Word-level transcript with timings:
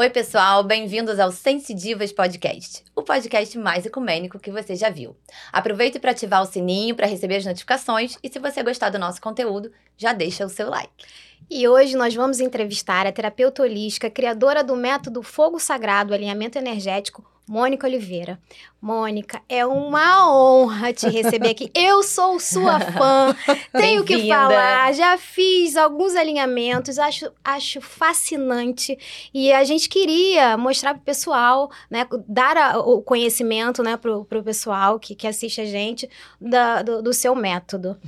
Oi, 0.00 0.08
pessoal, 0.08 0.64
bem-vindos 0.64 1.20
ao 1.20 1.30
Sense 1.30 1.74
Divas 1.74 2.10
Podcast, 2.10 2.82
o 2.96 3.02
podcast 3.02 3.58
mais 3.58 3.84
ecumênico 3.84 4.38
que 4.38 4.50
você 4.50 4.74
já 4.74 4.88
viu. 4.88 5.14
Aproveite 5.52 5.98
para 5.98 6.12
ativar 6.12 6.40
o 6.40 6.46
sininho 6.46 6.94
para 6.94 7.06
receber 7.06 7.36
as 7.36 7.44
notificações 7.44 8.16
e 8.22 8.30
se 8.30 8.38
você 8.38 8.62
gostar 8.62 8.88
do 8.88 8.98
nosso 8.98 9.20
conteúdo, 9.20 9.70
já 9.98 10.14
deixa 10.14 10.46
o 10.46 10.48
seu 10.48 10.70
like. 10.70 11.04
E 11.50 11.68
hoje 11.68 11.98
nós 11.98 12.14
vamos 12.14 12.40
entrevistar 12.40 13.06
a 13.06 13.12
terapeuta 13.12 13.62
holística, 13.62 14.08
criadora 14.08 14.64
do 14.64 14.74
método 14.74 15.22
Fogo 15.22 15.60
Sagrado 15.60 16.14
Alinhamento 16.14 16.56
Energético, 16.56 17.22
Mônica 17.50 17.84
Oliveira. 17.84 18.38
Mônica, 18.80 19.42
é 19.48 19.66
uma 19.66 20.32
honra 20.32 20.92
te 20.92 21.08
receber 21.08 21.48
aqui. 21.48 21.68
Eu 21.74 22.00
sou 22.04 22.38
sua 22.38 22.78
fã, 22.78 23.34
tenho 23.76 24.04
que 24.04 24.28
falar, 24.28 24.94
já 24.94 25.18
fiz 25.18 25.76
alguns 25.76 26.14
alinhamentos, 26.14 26.96
acho, 26.96 27.28
acho 27.42 27.80
fascinante. 27.80 28.96
E 29.34 29.52
a 29.52 29.64
gente 29.64 29.88
queria 29.88 30.56
mostrar 30.56 30.94
para 30.94 31.00
o 31.00 31.04
pessoal, 31.04 31.72
né, 31.90 32.06
dar 32.28 32.56
a, 32.56 32.78
o 32.78 33.02
conhecimento 33.02 33.82
né, 33.82 33.96
para 33.96 34.16
o 34.16 34.44
pessoal 34.44 35.00
que, 35.00 35.16
que 35.16 35.26
assiste 35.26 35.60
a 35.60 35.64
gente 35.64 36.08
da, 36.40 36.82
do, 36.82 37.02
do 37.02 37.12
seu 37.12 37.34
método. 37.34 37.98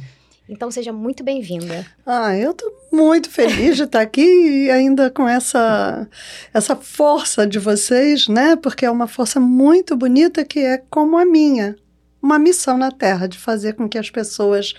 Então 0.49 0.71
seja 0.71 0.93
muito 0.93 1.23
bem-vinda. 1.23 1.87
Ah, 2.05 2.37
eu 2.37 2.53
tô 2.53 2.71
muito 2.93 3.31
feliz 3.31 3.77
de 3.77 3.85
estar 3.85 4.01
aqui 4.01 4.21
e 4.21 4.71
ainda 4.71 5.11
com 5.11 5.29
essa 5.29 6.07
essa 6.53 6.77
força 6.77 7.47
de 7.47 7.59
vocês, 7.59 8.29
né? 8.29 8.57
Porque 8.57 8.85
é 8.85 8.91
uma 8.91 9.07
força 9.07 9.39
muito 9.41 9.97
bonita 9.97 10.45
que 10.45 10.59
é 10.61 10.83
como 10.91 11.17
a 11.17 11.25
minha 11.25 11.77
uma 12.23 12.39
missão 12.39 12.79
na 12.79 12.91
Terra 12.93 13.27
de 13.27 13.37
fazer 13.37 13.75
com 13.75 13.89
que 13.89 13.99
as 13.99 14.09
pessoas 14.09 14.73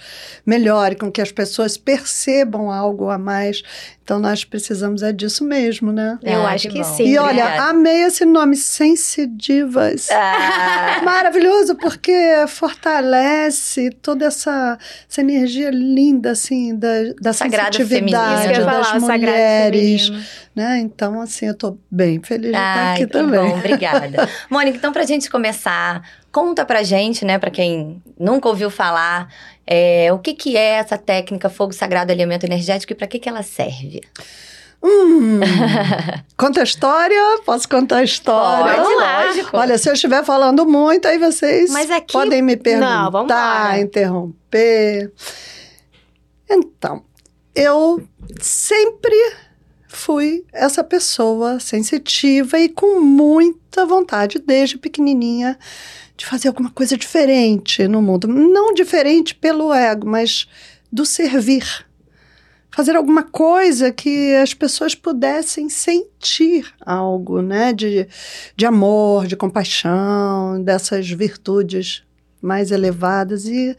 melhorem, 0.45 0.97
com 0.97 1.11
que 1.11 1.21
as 1.21 1.31
pessoas 1.31 1.75
percebam 1.75 2.71
algo 2.71 3.09
a 3.09 3.17
mais. 3.17 3.61
Então 4.03 4.19
nós 4.19 4.43
precisamos 4.43 5.01
é 5.01 5.11
disso 5.11 5.45
mesmo, 5.45 5.91
né? 5.91 6.19
Eu 6.23 6.41
ah, 6.41 6.51
acho 6.51 6.67
que, 6.69 6.79
que 6.79 6.83
sim. 6.83 7.03
E 7.03 7.17
olha, 7.17 7.45
obrigada. 7.45 7.69
amei 7.69 8.03
esse 8.03 8.25
nome, 8.25 8.55
Sensidivas. 8.55 10.09
Ah. 10.09 11.01
Maravilhoso, 11.05 11.75
porque 11.75 12.11
fortalece 12.47 13.89
toda 14.01 14.25
essa, 14.25 14.77
essa 15.09 15.21
energia 15.21 15.69
linda, 15.69 16.31
assim, 16.31 16.75
da, 16.75 16.87
da 17.21 17.33
Sagrada 17.33 17.77
sensitividade 17.77 18.59
das 18.59 19.01
mulheres. 19.01 20.11
Né? 20.55 20.79
Então, 20.79 21.19
assim, 21.21 21.47
eu 21.47 21.53
estou 21.53 21.79
bem 21.89 22.21
feliz 22.21 22.51
de 22.51 22.57
estar 22.57 22.93
aqui 22.93 23.07
também. 23.07 23.39
Bom, 23.39 23.57
obrigada. 23.57 24.29
Mônica, 24.49 24.77
então, 24.77 24.91
para 24.91 25.03
a 25.03 25.05
gente 25.05 25.29
começar, 25.29 26.03
Conta 26.33 26.65
pra 26.65 26.81
gente, 26.81 27.23
né, 27.23 27.37
pra 27.37 27.51
quem 27.51 28.01
nunca 28.19 28.49
ouviu 28.49 28.71
falar, 28.71 29.31
é, 29.67 30.11
o 30.11 30.17
que, 30.17 30.33
que 30.33 30.57
é 30.57 30.77
essa 30.79 30.97
técnica 30.97 31.47
fogo 31.47 31.73
sagrado 31.73 32.11
alimento 32.11 32.43
energético 32.43 32.91
e 32.91 32.95
para 32.95 33.05
que, 33.05 33.19
que 33.19 33.29
ela 33.29 33.43
serve? 33.43 34.01
Hum, 34.81 35.39
conta 36.35 36.61
a 36.61 36.63
história? 36.63 37.39
Posso 37.45 37.69
contar 37.69 37.97
a 37.97 38.03
história? 38.03 38.81
Pode, 38.81 38.95
lógico. 38.95 39.55
Olha, 39.55 39.77
se 39.77 39.87
eu 39.87 39.93
estiver 39.93 40.25
falando 40.25 40.65
muito, 40.65 41.07
aí 41.07 41.19
vocês 41.19 41.71
aqui... 41.91 42.11
podem 42.11 42.41
me 42.41 42.57
perguntar, 42.57 43.73
Não, 43.73 43.79
interromper. 43.79 45.13
Então, 46.49 47.03
eu 47.55 48.01
sempre 48.41 49.15
fui 49.87 50.43
essa 50.51 50.83
pessoa 50.83 51.59
sensitiva 51.59 52.59
e 52.59 52.67
com 52.67 52.99
muita 52.99 53.85
vontade, 53.85 54.39
desde 54.39 54.79
pequenininha, 54.79 55.57
de 56.15 56.25
fazer 56.25 56.47
alguma 56.47 56.69
coisa 56.69 56.97
diferente 56.97 57.87
no 57.87 58.01
mundo. 58.01 58.27
Não 58.27 58.73
diferente 58.73 59.33
pelo 59.35 59.73
ego, 59.73 60.07
mas 60.07 60.47
do 60.91 61.05
servir. 61.05 61.85
Fazer 62.69 62.95
alguma 62.95 63.23
coisa 63.23 63.91
que 63.91 64.33
as 64.35 64.53
pessoas 64.53 64.95
pudessem 64.95 65.69
sentir 65.69 66.73
algo, 66.81 67.41
né? 67.41 67.71
De, 67.71 68.07
de 68.55 68.65
amor, 68.65 69.27
de 69.27 69.35
compaixão, 69.35 70.61
dessas 70.63 71.09
virtudes 71.09 72.03
mais 72.43 72.71
elevadas. 72.71 73.45
E 73.45 73.75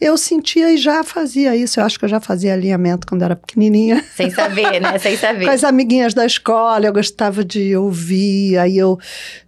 eu 0.00 0.16
sentia 0.16 0.72
e 0.72 0.76
já 0.76 1.02
fazia 1.02 1.54
isso. 1.56 1.80
Eu 1.80 1.84
acho 1.84 1.98
que 1.98 2.04
eu 2.04 2.08
já 2.08 2.20
fazia 2.20 2.54
alinhamento 2.54 3.06
quando 3.06 3.22
era 3.22 3.34
pequenininha. 3.34 4.02
Sem 4.14 4.30
saber, 4.30 4.80
né? 4.80 4.96
Sem 5.00 5.16
saber. 5.16 5.44
Com 5.44 5.50
as 5.50 5.64
amiguinhas 5.64 6.14
da 6.14 6.24
escola, 6.24 6.86
eu 6.86 6.92
gostava 6.92 7.44
de 7.44 7.76
ouvir. 7.76 8.56
Aí 8.58 8.78
eu 8.78 8.98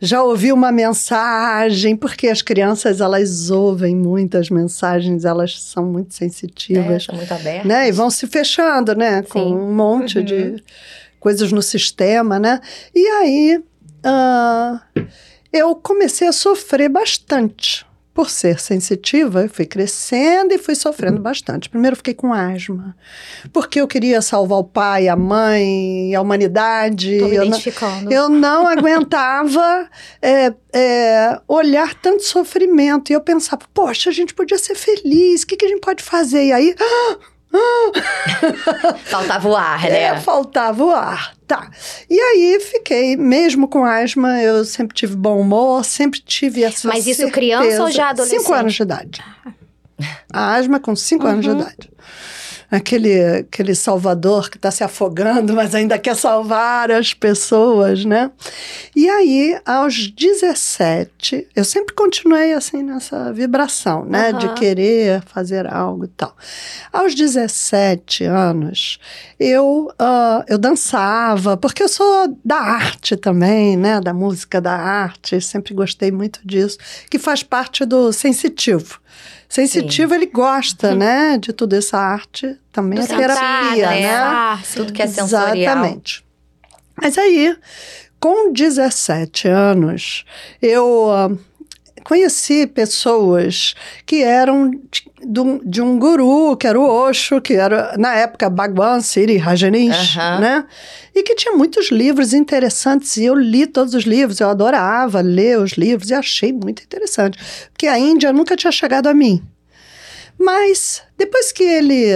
já 0.01 0.23
ouvi 0.23 0.53
uma 0.53 0.73
mensagem, 0.73 1.97
porque 1.97 2.29
as 2.29 2.43
crianças, 2.43 3.01
elas 3.01 3.51
ouvem 3.51 3.95
muitas 3.95 4.51
mensagens, 4.51 5.25
elas 5.25 5.61
são 5.61 5.87
muito 5.87 6.13
sensitivas. 6.15 7.05
É, 7.05 7.07
são 7.07 7.15
muito 7.15 7.33
abertas. 7.33 7.67
Né? 7.67 7.89
E 7.89 7.93
vão 7.93 8.11
se 8.11 8.27
fechando, 8.27 8.95
né? 8.95 9.23
Com 9.23 9.39
Sim. 9.39 9.55
um 9.55 9.73
monte 9.73 10.19
uhum. 10.19 10.25
de 10.25 10.65
coisas 11.21 11.53
no 11.53 11.63
sistema, 11.63 12.39
né? 12.39 12.61
E 12.95 13.07
aí... 13.07 13.63
Uh, 14.05 15.07
eu 15.53 15.75
comecei 15.75 16.29
a 16.29 16.33
sofrer 16.33 16.89
bastante 16.89 17.86
por 18.17 18.31
ser 18.31 18.59
sensitiva, 18.59 19.43
eu 19.43 19.49
fui 19.51 19.67
crescendo 19.67 20.55
e 20.55 20.57
fui 20.57 20.75
sofrendo 20.75 21.21
bastante. 21.21 21.69
Primeiro 21.69 21.95
fiquei 21.97 22.15
com 22.15 22.33
asma, 22.33 22.97
porque 23.53 23.79
eu 23.79 23.87
queria 23.87 24.23
salvar 24.23 24.59
o 24.59 24.65
pai, 24.65 25.07
a 25.07 25.15
mãe, 25.15 26.15
a 26.15 26.23
humanidade. 26.23 27.19
Tô 27.19 27.29
me 27.29 27.37
eu 27.37 27.45
identificando. 27.45 28.07
Não, 28.07 28.13
eu 28.13 28.29
não 28.31 28.67
aguentava 28.67 29.87
é, 30.23 30.51
é, 30.73 31.39
olhar 31.47 31.95
tanto 31.95 32.23
sofrimento. 32.23 33.11
E 33.11 33.13
eu 33.13 33.21
pensava, 33.21 33.63
poxa, 33.75 34.09
a 34.09 34.13
gente 34.15 34.33
podia 34.33 34.57
ser 34.57 34.77
feliz, 34.77 35.43
o 35.43 35.47
que, 35.47 35.55
que 35.55 35.67
a 35.67 35.69
gente 35.69 35.83
pode 35.83 36.03
fazer? 36.03 36.47
E 36.47 36.53
aí... 36.53 36.75
Ah, 36.81 37.19
faltava 39.07 39.49
o 39.49 39.57
ar, 39.57 39.83
né? 39.83 40.03
É, 40.03 40.21
faltava 40.21 40.85
o 40.85 40.91
ar. 40.91 41.35
Tá. 41.47 41.71
E 42.11 42.19
aí 42.19 42.61
fiquei, 42.61 43.17
mesmo 43.17 43.69
com 43.69 43.85
asma, 43.85 44.41
eu 44.43 44.65
sempre 44.65 44.95
tive 44.95 45.15
bom 45.15 45.41
humor, 45.41 45.85
sempre 45.85 46.21
tive 46.21 46.65
essa 46.65 46.89
Mas 46.89 47.07
isso 47.07 47.17
certeza. 47.17 47.33
criança 47.33 47.83
ou 47.83 47.91
já 47.91 48.11
adolescente? 48.11 48.41
Cinco 48.41 48.55
anos 48.55 48.75
de 48.75 48.83
idade. 48.83 49.25
A 50.33 50.55
asma 50.55 50.81
com 50.81 50.97
cinco 50.97 51.25
uhum. 51.25 51.31
anos 51.31 51.45
de 51.45 51.51
idade 51.51 51.91
aquele, 52.71 53.39
aquele 53.39 53.75
salvador 53.75 54.51
que 54.51 54.57
está 54.57 54.71
se 54.71 54.83
afogando, 54.83 55.55
mas 55.55 55.75
ainda 55.75 55.99
quer 55.99 56.17
salvar 56.17 56.91
as 56.91 57.15
pessoas, 57.15 58.05
né? 58.05 58.31
E 58.95 59.09
aí, 59.09 59.59
aos 59.65 60.09
17, 60.11 61.49
eu 61.55 61.65
sempre 61.65 61.95
continuei 61.95 62.53
assim 62.53 62.83
nessa 62.83 63.33
vibração, 63.33 64.05
né? 64.05 64.33
Uhum. 64.33 64.39
De 64.39 64.55
querer 64.55 65.23
fazer 65.27 65.67
algo 65.67 66.05
e 66.05 66.09
tal. 66.09 66.37
Aos 66.93 67.15
17 67.15 68.25
anos, 68.25 68.99
eu, 69.39 69.89
uh, 70.01 70.45
eu 70.49 70.59
dançava, 70.59 71.57
porque 71.57 71.83
eu 71.83 71.89
sou 71.89 72.37
da 72.45 72.57
arte 72.57 73.17
também, 73.17 73.77
né? 73.77 74.01
Da 74.01 74.13
música, 74.13 74.61
da 74.61 74.75
arte, 74.75 75.41
sempre 75.41 75.75
gostei 75.75 76.11
muito 76.11 76.41
disso, 76.45 76.79
que 77.11 77.19
faz 77.19 77.43
parte 77.43 77.85
do 77.85 78.13
sensitivo. 78.13 79.01
Sensitivo, 79.49 80.11
Sim. 80.11 80.17
ele 80.17 80.27
gosta, 80.27 80.95
né? 80.95 81.39
De 81.39 81.53
toda 81.53 81.77
essa 81.77 81.99
arte. 81.99 82.59
Também 82.73 82.99
a 82.99 83.07
terapia, 83.07 83.91
né? 83.91 84.01
né? 84.01 84.63
Tudo 84.75 84.93
que 84.93 85.03
é 85.03 85.07
sensorial. 85.07 85.57
Exatamente. 85.57 86.25
Mas 87.01 87.17
aí, 87.17 87.57
com 88.19 88.53
17 88.53 89.49
anos, 89.49 90.25
eu 90.61 91.09
uh, 91.09 91.39
conheci 92.07 92.69
pessoas 92.69 93.75
que 94.07 94.23
eram 94.23 94.71
de 95.21 95.41
um, 95.41 95.59
de 95.59 95.83
um 95.83 95.99
guru, 95.99 96.57
que 96.57 96.65
era 96.65 96.79
o 96.79 96.89
Osho, 96.89 97.41
que 97.41 97.55
era, 97.55 97.97
na 97.99 98.15
época, 98.15 98.49
Bhagwan 98.49 99.01
Siri 99.01 99.37
Rajanish, 99.37 100.17
uhum. 100.17 100.41
né? 100.41 100.65
E 101.13 101.25
que 101.25 101.35
tinha 101.35 101.57
muitos 101.57 101.91
livros 101.91 102.33
interessantes, 102.33 103.17
e 103.17 103.25
eu 103.25 103.35
li 103.35 103.67
todos 103.67 103.93
os 103.93 104.05
livros, 104.05 104.39
eu 104.39 104.49
adorava 104.49 105.21
ler 105.21 105.59
os 105.59 105.73
livros, 105.73 106.11
e 106.11 106.15
achei 106.15 106.53
muito 106.53 106.81
interessante, 106.81 107.39
porque 107.73 107.89
a 107.89 107.99
Índia 107.99 108.33
nunca 108.33 108.57
tinha 108.57 108.71
chegado 108.71 109.09
a 109.09 109.15
mim. 109.15 109.43
Mas, 110.39 111.03
depois 111.19 111.51
que 111.51 111.65
ele 111.65 112.13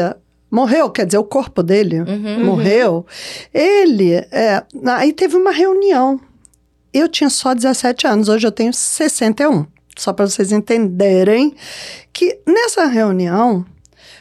morreu, 0.49 0.89
quer 0.91 1.07
dizer, 1.07 1.19
o 1.19 1.25
corpo 1.25 1.65
dele 1.65 2.03
uhum, 2.03 2.45
morreu, 2.45 2.95
uhum. 2.95 3.05
ele, 3.53 4.13
é, 4.15 4.63
aí 4.87 5.13
teve 5.13 5.35
uma 5.35 5.51
reunião, 5.51 6.21
eu 6.95 7.09
tinha 7.09 7.31
só 7.31 7.55
17 7.55 8.07
anos, 8.07 8.29
hoje 8.29 8.47
eu 8.47 8.53
tenho 8.53 8.73
61 8.73 9.67
só 10.01 10.15
para 10.15 10.27
vocês 10.27 10.51
entenderem 10.51 11.55
que 12.13 12.41
nessa 12.47 12.87
reunião 12.87 13.67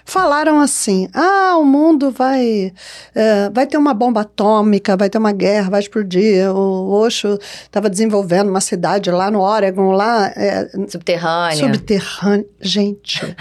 falaram 0.10 0.60
assim: 0.60 1.08
ah, 1.14 1.58
o 1.58 1.64
mundo 1.64 2.12
vai, 2.12 2.74
é, 3.16 3.50
vai 3.52 3.66
ter 3.68 3.78
uma 3.78 3.94
bomba 3.94 4.22
atômica, 4.22 4.98
vai 4.98 5.10
ter 5.10 5.18
uma 5.18 5.32
guerra, 5.32 5.70
vai 5.70 5.80
explodir. 5.80 6.50
O 6.52 6.92
Osho 6.92 7.38
estava 7.64 7.90
desenvolvendo 7.90 8.50
uma 8.50 8.62
cidade 8.62 9.12
lá 9.12 9.30
no 9.32 9.42
Oregon, 9.42 9.92
lá. 9.92 10.28
É, 10.36 10.70
subterrânea. 10.88 11.58
Subterrânea. 11.58 12.46
Gente, 12.60 13.36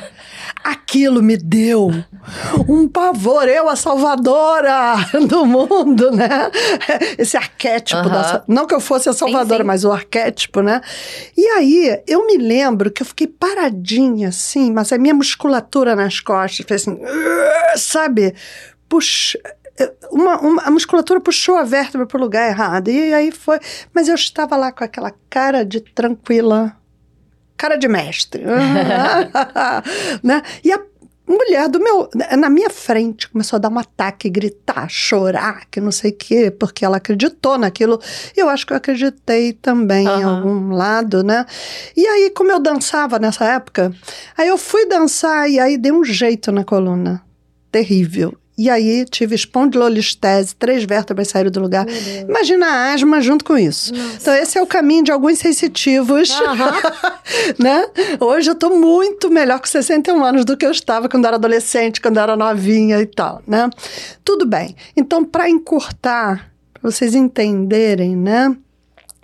aquilo 0.63 1.23
me 1.23 1.37
deu 1.37 1.91
um 2.69 2.87
pavor. 2.87 3.49
Eu, 3.49 3.69
a 3.69 3.77
salvadora 3.77 4.95
do 5.27 5.47
mundo, 5.47 6.11
né? 6.11 6.51
Esse 7.17 7.37
arquétipo. 7.37 8.01
Uh 8.01 8.05
-huh. 8.05 8.11
da, 8.11 8.45
não 8.47 8.67
que 8.67 8.75
eu 8.75 8.81
fosse 8.81 9.09
a 9.09 9.13
salvadora, 9.13 9.59
sim, 9.59 9.63
sim. 9.63 9.67
mas 9.67 9.85
o 9.85 9.93
arquétipo, 9.93 10.61
né? 10.61 10.81
E 11.37 11.47
aí, 11.47 12.01
eu 12.07 12.27
me 12.27 12.37
lembro 12.37 12.91
que 12.91 13.03
eu 13.03 13.07
fiquei 13.07 13.27
paradinha 13.27 14.29
assim, 14.29 14.73
mas 14.73 14.93
a 14.93 14.99
minha 14.99 15.15
musculatura 15.15 15.97
nas 15.97 16.21
costas 16.21 16.58
fez 16.63 16.83
assim, 16.83 16.99
sabe? 17.77 18.35
Puxa, 18.89 19.39
uma, 20.11 20.39
uma, 20.41 20.63
a 20.63 20.71
musculatura 20.71 21.21
puxou 21.21 21.57
a 21.57 21.65
vértebra 21.65 22.07
para 22.07 22.19
o 22.19 22.21
lugar 22.21 22.49
errado. 22.49 22.89
E 22.89 23.13
aí 23.13 23.31
foi. 23.31 23.59
Mas 23.93 24.09
eu 24.09 24.15
estava 24.15 24.57
lá 24.57 24.73
com 24.73 24.85
aquela 24.85 25.13
cara 25.31 25.65
de 25.65 25.81
tranquila, 25.81 26.77
cara 27.57 27.77
de 27.77 27.89
mestre. 27.89 28.45
né? 30.23 30.43
E 30.65 30.73
a 30.73 30.79
mulher 31.29 31.69
do 31.69 31.79
meu, 31.79 32.09
na 32.39 32.49
minha 32.49 32.71
frente, 32.71 33.29
começou 33.29 33.57
a 33.57 33.61
dar 33.61 33.69
um 33.69 33.79
ataque, 33.79 34.31
gritar, 34.31 34.89
chorar, 34.89 35.67
que 35.71 35.81
não 35.81 35.93
sei 35.93 36.11
o 36.11 36.17
quê, 36.17 36.51
porque 36.51 36.85
ela 36.85 36.97
acreditou 36.97 37.59
naquilo. 37.59 38.01
E 38.37 38.41
eu 38.41 38.49
acho 38.49 38.67
que 38.67 38.73
eu 38.73 38.77
acreditei 38.77 39.53
também 39.53 40.09
uhum. 40.09 40.21
em 40.21 40.23
algum 40.23 40.71
lado, 40.71 41.23
né? 41.23 41.45
E 41.97 42.07
aí, 42.07 42.31
como 42.31 42.51
eu 42.51 42.59
dançava 42.59 43.19
nessa 43.19 43.45
época, 43.45 43.93
aí 44.37 44.49
eu 44.49 44.59
fui 44.59 44.87
dançar 44.87 45.49
e 45.51 45.61
aí 45.61 45.77
dei 45.77 45.93
um 45.93 46.05
jeito 46.05 46.51
na 46.51 46.65
coluna. 46.65 47.23
Terrível. 47.71 48.35
E 48.59 48.69
aí 48.69 49.05
tive 49.05 49.37
espondilolistese, 49.37 50.53
três 50.57 50.83
vértebras 50.83 51.29
saíram 51.29 51.49
do 51.49 51.61
lugar. 51.61 51.87
Imagina 52.29 52.67
a 52.67 52.93
asma 52.93 53.21
junto 53.21 53.45
com 53.45 53.57
isso. 53.57 53.95
Nossa. 53.95 54.17
Então 54.21 54.35
esse 54.35 54.59
é 54.59 54.63
o 54.63 54.67
caminho 54.67 55.05
de 55.05 55.13
alguns 55.13 55.39
sensitivos, 55.39 56.29
né? 57.57 57.87
Hoje 58.19 58.51
eu 58.51 58.55
estou 58.55 58.77
muito 58.77 59.31
melhor 59.31 59.61
com 59.61 59.67
61 59.67 60.25
anos 60.25 60.45
do 60.45 60.57
que 60.57 60.67
eu 60.67 60.73
estava 60.73 61.09
quando 61.09 61.25
era 61.25 61.37
adolescente, 61.37 62.01
quando 62.01 62.19
era 62.19 62.37
novinha 62.37 63.01
e 63.01 63.07
tal, 63.07 63.41
né? 63.47 63.71
Tudo 64.25 64.45
bem. 64.45 64.75
Então 64.97 65.25
para 65.25 65.49
encurtar, 65.49 66.51
para 66.75 66.91
vocês 66.91 67.15
entenderem, 67.15 68.17
né? 68.17 68.57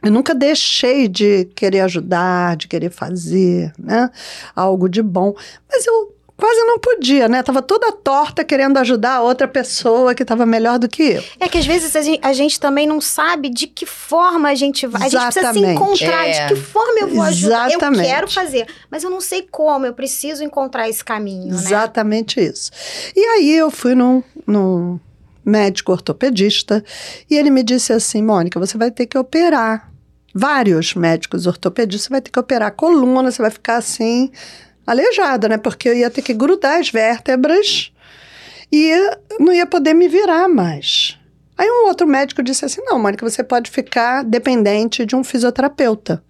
Eu 0.01 0.13
nunca 0.13 0.33
deixei 0.33 1.09
de 1.09 1.47
querer 1.57 1.81
ajudar, 1.81 2.57
de 2.57 2.69
querer 2.69 2.91
fazer, 2.91 3.73
né? 3.77 4.11
Algo 4.55 4.89
de 4.89 5.03
bom. 5.03 5.35
Mas 5.69 5.85
eu 5.87 6.15
quase 6.45 6.61
não 6.65 6.79
podia, 6.79 7.27
né? 7.27 7.43
Tava 7.43 7.63
toda 7.63 7.91
torta 7.91 8.45
querendo 8.45 8.77
ajudar 8.77 9.15
a 9.15 9.23
outra 9.23 9.49
pessoa 9.49 10.15
que 10.15 10.23
estava 10.23 10.45
melhor 10.45 10.79
do 10.79 10.87
que 10.87 11.03
eu. 11.03 11.25
É 11.41 11.49
que 11.49 11.57
às 11.57 11.65
vezes 11.65 11.97
a 11.97 12.03
gente, 12.03 12.21
a 12.23 12.35
gente, 12.35 12.61
também 12.61 12.87
não 12.87 13.01
sabe 13.01 13.49
de 13.49 13.67
que 13.67 13.87
forma 13.87 14.51
a 14.51 14.55
gente 14.55 14.87
vai. 14.87 15.07
Exatamente. 15.07 15.17
A 15.17 15.31
gente 15.31 15.53
precisa 15.53 15.67
se 15.67 15.73
encontrar, 15.73 16.29
é. 16.29 16.47
de 16.47 16.55
que 16.55 16.61
forma 16.61 17.01
eu 17.01 17.09
vou 17.09 17.23
ajudar. 17.23 17.71
Exatamente. 17.71 18.03
Eu 18.03 18.15
quero 18.15 18.31
fazer, 18.31 18.67
mas 18.91 19.03
eu 19.03 19.09
não 19.09 19.23
sei 19.23 19.49
como, 19.51 19.87
eu 19.87 19.95
preciso 19.95 20.45
encontrar 20.45 20.87
esse 20.87 21.03
caminho, 21.03 21.47
né? 21.47 21.55
Exatamente 21.55 22.39
né? 22.39 22.47
isso. 22.47 22.71
E 23.17 23.25
aí 23.25 23.57
eu 23.57 23.71
fui 23.71 23.95
num, 23.95 24.23
num 24.47 25.01
médico 25.43 25.93
ortopedista 25.93 26.85
e 27.31 27.37
ele 27.37 27.49
me 27.49 27.63
disse 27.63 27.91
assim, 27.91 28.23
Mônica, 28.23 28.61
você 28.61 28.77
vai 28.77 28.91
ter 28.91 29.07
que 29.07 29.17
operar. 29.17 29.91
Vários 30.37 30.95
médicos 30.95 31.47
ortopedistas, 31.47 32.03
você 32.03 32.11
vai 32.11 32.21
ter 32.21 32.31
que 32.31 32.39
operar 32.41 32.69
a 32.69 32.71
coluna, 32.73 33.31
você 33.31 33.41
vai 33.41 33.53
ficar 33.53 33.77
assim 33.77 34.33
aleijada, 34.87 35.49
né? 35.49 35.59
Porque 35.59 35.89
eu 35.89 35.97
ia 35.97 36.11
ter 36.11 36.23
que 36.23 36.35
grudar 36.35 36.79
as 36.79 36.91
vértebras 36.91 37.93
e 38.73 38.93
não 39.39 39.53
ia 39.53 39.67
poder 39.67 39.95
me 39.95 40.09
virar 40.09 40.49
mais. 40.49 41.19
Aí 41.57 41.69
um 41.69 41.87
outro 41.87 42.07
médico 42.07 42.43
disse 42.43 42.65
assim: 42.65 42.81
não, 42.85 42.99
Mônica, 42.99 43.29
você 43.29 43.43
pode 43.43 43.71
ficar 43.71 44.25
dependente 44.25 45.07
de 45.07 45.15
um 45.15 45.23
fisioterapeuta. 45.23 46.23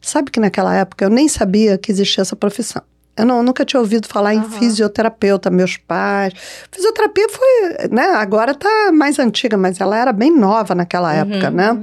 Sabe 0.00 0.30
que 0.30 0.40
naquela 0.40 0.74
época 0.74 1.04
eu 1.04 1.10
nem 1.10 1.28
sabia 1.28 1.78
que 1.78 1.90
existia 1.90 2.22
essa 2.22 2.36
profissão. 2.36 2.82
Eu 3.16 3.26
não, 3.26 3.42
nunca 3.42 3.64
tinha 3.64 3.78
ouvido 3.78 4.08
falar 4.08 4.34
uhum. 4.34 4.40
em 4.40 4.50
fisioterapeuta, 4.58 5.50
meus 5.50 5.76
pais. 5.76 6.32
Fisioterapia 6.70 7.28
foi, 7.28 7.88
né? 7.90 8.04
Agora 8.14 8.54
tá 8.54 8.90
mais 8.92 9.18
antiga, 9.18 9.56
mas 9.56 9.80
ela 9.80 9.96
era 9.96 10.12
bem 10.12 10.34
nova 10.34 10.74
naquela 10.74 11.12
uhum. 11.12 11.20
época, 11.20 11.50
né? 11.50 11.78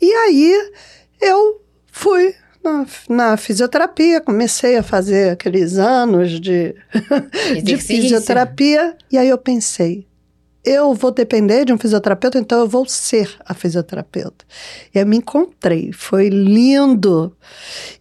E 0.00 0.12
aí 0.12 0.70
eu 1.20 1.60
fui 1.92 2.34
na, 2.66 2.86
na, 3.08 3.36
fisioterapia, 3.36 4.20
comecei 4.20 4.76
a 4.76 4.82
fazer 4.82 5.30
aqueles 5.30 5.78
anos 5.78 6.40
de, 6.40 6.74
de 7.62 7.76
fisioterapia, 7.76 8.96
e 9.10 9.16
aí 9.16 9.28
eu 9.28 9.38
pensei, 9.38 10.05
eu 10.66 10.92
vou 10.92 11.12
depender 11.12 11.64
de 11.64 11.72
um 11.72 11.78
fisioterapeuta, 11.78 12.38
então 12.38 12.58
eu 12.58 12.68
vou 12.68 12.84
ser 12.86 13.36
a 13.46 13.54
fisioterapeuta. 13.54 14.44
E 14.92 14.98
eu 14.98 15.06
me 15.06 15.18
encontrei, 15.18 15.92
foi 15.92 16.28
lindo. 16.28 17.32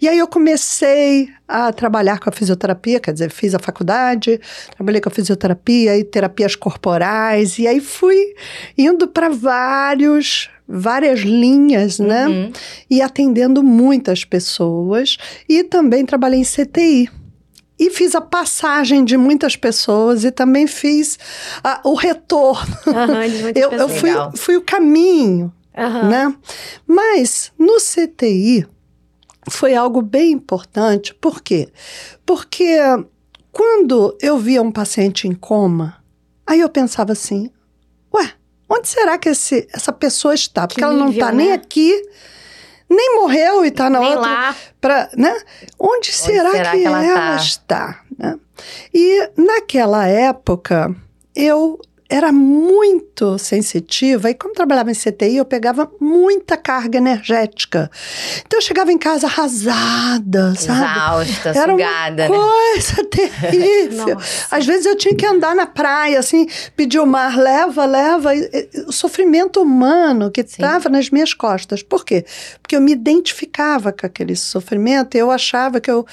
E 0.01 0.09
aí 0.09 0.17
eu 0.17 0.27
comecei 0.27 1.29
a 1.47 1.71
trabalhar 1.71 2.19
com 2.19 2.27
a 2.27 2.33
fisioterapia, 2.33 2.99
quer 2.99 3.13
dizer, 3.13 3.29
fiz 3.29 3.53
a 3.53 3.59
faculdade, 3.59 4.41
trabalhei 4.75 4.99
com 4.99 5.09
a 5.09 5.11
fisioterapia 5.11 5.95
e 5.95 6.03
terapias 6.03 6.55
corporais, 6.55 7.59
e 7.59 7.67
aí 7.67 7.79
fui 7.79 8.33
indo 8.75 9.07
para 9.07 9.29
vários 9.29 10.49
várias 10.67 11.19
linhas, 11.19 11.99
né? 11.99 12.27
Uhum. 12.27 12.51
E 12.89 12.99
atendendo 12.99 13.61
muitas 13.61 14.25
pessoas. 14.25 15.15
E 15.47 15.63
também 15.63 16.03
trabalhei 16.03 16.39
em 16.39 16.43
CTI. 16.43 17.07
E 17.77 17.89
fiz 17.89 18.15
a 18.15 18.21
passagem 18.21 19.03
de 19.03 19.17
muitas 19.17 19.55
pessoas 19.55 20.23
e 20.23 20.31
também 20.31 20.65
fiz 20.65 21.19
o 21.83 21.93
retorno. 21.93 22.75
Uhum, 22.87 23.51
eu, 23.55 23.71
eu 23.71 23.89
fui, 23.89 24.09
fui, 24.35 24.57
o 24.57 24.61
caminho, 24.61 25.53
uhum. 25.77 26.09
né? 26.09 26.35
Mas 26.87 27.51
no 27.59 27.77
CTI 27.77 28.65
foi 29.49 29.75
algo 29.75 30.01
bem 30.01 30.31
importante. 30.31 31.13
Por 31.13 31.41
quê? 31.41 31.67
Porque 32.25 32.77
quando 33.51 34.17
eu 34.21 34.37
via 34.37 34.61
um 34.61 34.71
paciente 34.71 35.27
em 35.27 35.33
coma, 35.33 35.97
aí 36.47 36.61
eu 36.61 36.69
pensava 36.69 37.11
assim, 37.11 37.51
ué, 38.13 38.33
Onde 38.69 38.87
será 38.87 39.17
que 39.17 39.29
esse, 39.29 39.67
essa 39.71 39.93
pessoa 39.93 40.33
está? 40.33 40.67
Porque 40.67 40.81
que 40.81 40.83
ela 40.83 40.93
não 40.93 41.09
está 41.09 41.31
né? 41.31 41.37
nem 41.37 41.51
aqui, 41.51 41.93
nem 42.89 43.15
morreu 43.15 43.65
e 43.65 43.69
está 43.69 43.89
na 43.89 43.99
nem 43.99 44.15
outra. 44.15 44.31
Lá. 44.31 44.55
Pra, 44.79 45.09
né? 45.15 45.33
Onde, 45.79 45.97
Onde 45.97 46.13
será, 46.13 46.51
será, 46.51 46.71
que, 46.71 46.79
que 46.79 46.85
ela, 46.85 47.05
ela 47.05 47.15
tá? 47.31 47.35
está? 47.35 48.01
Né? 48.17 48.39
E 48.93 49.29
naquela 49.37 50.07
época, 50.07 50.95
eu 51.35 51.79
era 52.07 52.31
muito 52.31 53.37
sensitiva 53.39 54.29
e 54.29 54.35
como 54.35 54.53
trabalhava 54.53 54.91
em 54.91 54.93
CTI, 54.93 55.37
eu 55.37 55.45
pegava 55.45 55.91
muita 55.99 56.55
carga 56.55 56.99
energética. 56.99 57.89
Então 58.45 58.59
eu 58.59 58.61
chegava 58.61 58.91
em 58.91 58.97
casa 58.97 59.25
arrasada, 59.25 60.53
sabe? 60.55 61.25
Exausta, 61.25 61.49
era 61.49 61.71
sugada, 61.71 62.27
uma 62.27 62.37
né? 62.37 62.43
coisa 62.73 63.03
terrível. 63.09 64.17
Às 64.51 64.65
vezes 64.67 64.85
eu 64.85 64.95
tinha 64.95 65.15
que 65.15 65.25
andar 65.25 65.55
na 65.55 65.65
praia, 65.65 66.19
assim, 66.19 66.47
pedir 66.75 66.99
o 66.99 67.07
mar, 67.07 67.35
leva, 67.37 67.85
leva. 67.85 68.31
O 68.87 68.91
sofrimento 68.91 69.59
humano 69.61 70.29
que 70.29 70.41
estava 70.41 70.89
nas 70.89 71.09
minhas 71.09 71.33
costas. 71.33 71.81
Por 71.81 72.05
quê? 72.05 72.23
Porque 72.61 72.75
eu 72.75 72.81
me 72.81 72.91
identificava 72.91 73.91
com 73.91 74.05
aquele 74.05 74.35
sofrimento 74.35 75.15
e 75.15 75.19
eu 75.19 75.31
achava 75.31 75.81
que 75.81 75.89
eu 75.89 76.05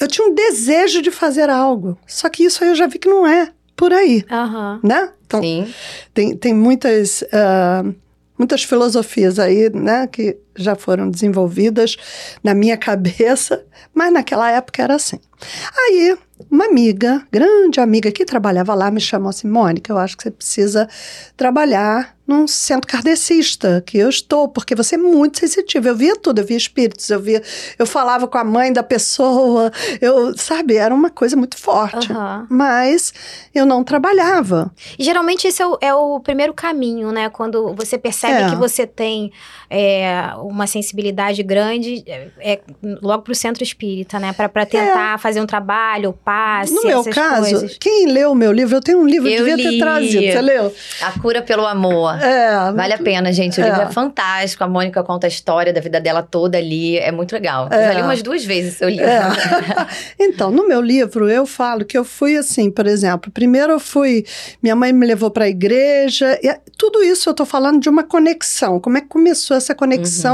eu 0.00 0.08
tinha 0.08 0.26
um 0.26 0.34
desejo 0.34 1.00
de 1.00 1.12
fazer 1.12 1.48
algo. 1.48 1.96
Só 2.04 2.28
que 2.28 2.42
isso 2.44 2.64
aí 2.64 2.70
eu 2.70 2.74
já 2.74 2.88
vi 2.88 2.98
que 2.98 3.08
não 3.08 3.24
é 3.24 3.52
por 3.76 3.92
aí, 3.92 4.24
uhum. 4.30 4.80
né? 4.82 5.10
Então, 5.26 5.40
Sim. 5.40 5.72
Tem, 6.12 6.36
tem 6.36 6.54
muitas, 6.54 7.22
uh, 7.22 7.94
muitas 8.38 8.62
filosofias 8.62 9.38
aí, 9.38 9.70
né, 9.70 10.06
que 10.06 10.36
já 10.56 10.74
foram 10.74 11.10
desenvolvidas 11.10 11.96
na 12.42 12.54
minha 12.54 12.76
cabeça, 12.76 13.64
mas 13.94 14.12
naquela 14.12 14.50
época 14.50 14.82
era 14.82 14.94
assim. 14.94 15.18
Aí, 15.76 16.16
uma 16.50 16.66
amiga, 16.66 17.26
grande 17.30 17.80
amiga 17.80 18.10
que 18.10 18.24
trabalhava 18.24 18.74
lá, 18.74 18.90
me 18.90 19.00
chamou 19.00 19.30
assim, 19.30 19.48
Mônica, 19.48 19.92
eu 19.92 19.98
acho 19.98 20.16
que 20.16 20.24
você 20.24 20.30
precisa 20.30 20.88
trabalhar 21.36 22.14
num 22.26 22.48
centro 22.48 22.90
kardecista, 22.90 23.82
que 23.84 23.98
eu 23.98 24.08
estou, 24.08 24.48
porque 24.48 24.74
você 24.74 24.94
é 24.94 24.98
muito 24.98 25.38
sensitivo. 25.38 25.88
Eu 25.88 25.94
via 25.94 26.16
tudo, 26.16 26.38
eu 26.38 26.46
via 26.46 26.56
espíritos, 26.56 27.08
eu 27.10 27.20
via, 27.20 27.42
eu 27.78 27.86
falava 27.86 28.26
com 28.26 28.38
a 28.38 28.44
mãe 28.44 28.72
da 28.72 28.82
pessoa, 28.82 29.70
eu, 30.00 30.36
sabe, 30.36 30.76
era 30.76 30.94
uma 30.94 31.10
coisa 31.10 31.36
muito 31.36 31.58
forte. 31.58 32.10
Uhum. 32.10 32.46
Mas 32.48 33.12
eu 33.54 33.66
não 33.66 33.84
trabalhava. 33.84 34.72
E 34.98 35.04
geralmente 35.04 35.46
esse 35.46 35.60
é 35.60 35.66
o, 35.66 35.78
é 35.82 35.94
o 35.94 36.18
primeiro 36.20 36.54
caminho, 36.54 37.12
né? 37.12 37.28
Quando 37.28 37.74
você 37.74 37.98
percebe 37.98 38.44
é. 38.44 38.50
que 38.50 38.56
você 38.56 38.86
tem 38.86 39.30
é, 39.68 40.32
uma 40.48 40.66
sensibilidade 40.66 41.42
grande, 41.42 42.02
é, 42.06 42.28
é 42.40 42.60
logo 43.02 43.22
para 43.22 43.32
o 43.32 43.34
centro 43.34 43.62
espírita, 43.62 44.18
né? 44.18 44.32
Para 44.32 44.66
tentar 44.66 45.14
é. 45.14 45.18
fazer 45.18 45.40
um 45.40 45.46
trabalho, 45.46 46.12
passe, 46.24 46.72
No 46.72 46.84
meu 46.84 47.04
caso, 47.04 47.50
coisas. 47.50 47.76
quem 47.78 48.06
leu 48.06 48.32
o 48.32 48.34
meu 48.34 48.52
livro, 48.52 48.76
eu 48.76 48.80
tenho 48.80 48.98
um 48.98 49.06
livro, 49.06 49.28
eu 49.28 49.44
devia 49.44 49.56
li. 49.56 49.62
ter 49.62 49.78
trazido, 49.78 50.32
você 50.32 50.42
leu? 50.42 50.74
A 51.02 51.18
Cura 51.18 51.42
pelo 51.42 51.66
Amor. 51.66 52.22
É. 52.22 52.72
Vale 52.72 52.92
a 52.92 52.98
pena, 52.98 53.32
gente. 53.32 53.60
O 53.60 53.64
é. 53.64 53.68
livro 53.68 53.82
é 53.82 53.90
fantástico. 53.90 54.62
A 54.64 54.68
Mônica 54.68 55.02
conta 55.02 55.26
a 55.26 55.28
história 55.28 55.72
da 55.72 55.80
vida 55.80 56.00
dela 56.00 56.22
toda 56.22 56.58
ali. 56.58 56.98
É 56.98 57.10
muito 57.10 57.32
legal. 57.32 57.68
É. 57.70 57.76
Eu 57.76 57.84
já 57.84 57.92
li 57.94 58.02
umas 58.02 58.22
duas 58.22 58.44
vezes 58.44 58.74
o 58.74 58.78
seu 58.78 58.88
livro. 58.88 59.06
É. 59.06 59.22
então, 60.18 60.50
no 60.50 60.66
meu 60.66 60.80
livro, 60.80 61.28
eu 61.28 61.46
falo 61.46 61.84
que 61.84 61.96
eu 61.96 62.04
fui 62.04 62.36
assim, 62.36 62.70
por 62.70 62.86
exemplo, 62.86 63.30
primeiro 63.30 63.72
eu 63.72 63.80
fui. 63.80 64.24
Minha 64.62 64.76
mãe 64.76 64.92
me 64.92 65.06
levou 65.06 65.30
para 65.30 65.44
a 65.44 65.48
igreja. 65.48 66.38
E 66.42 66.54
tudo 66.76 67.02
isso 67.02 67.28
eu 67.28 67.32
estou 67.32 67.46
falando 67.46 67.80
de 67.80 67.88
uma 67.88 68.02
conexão. 68.02 68.80
Como 68.80 68.98
é 68.98 69.00
que 69.00 69.08
começou 69.08 69.56
essa 69.56 69.74
conexão 69.74 70.33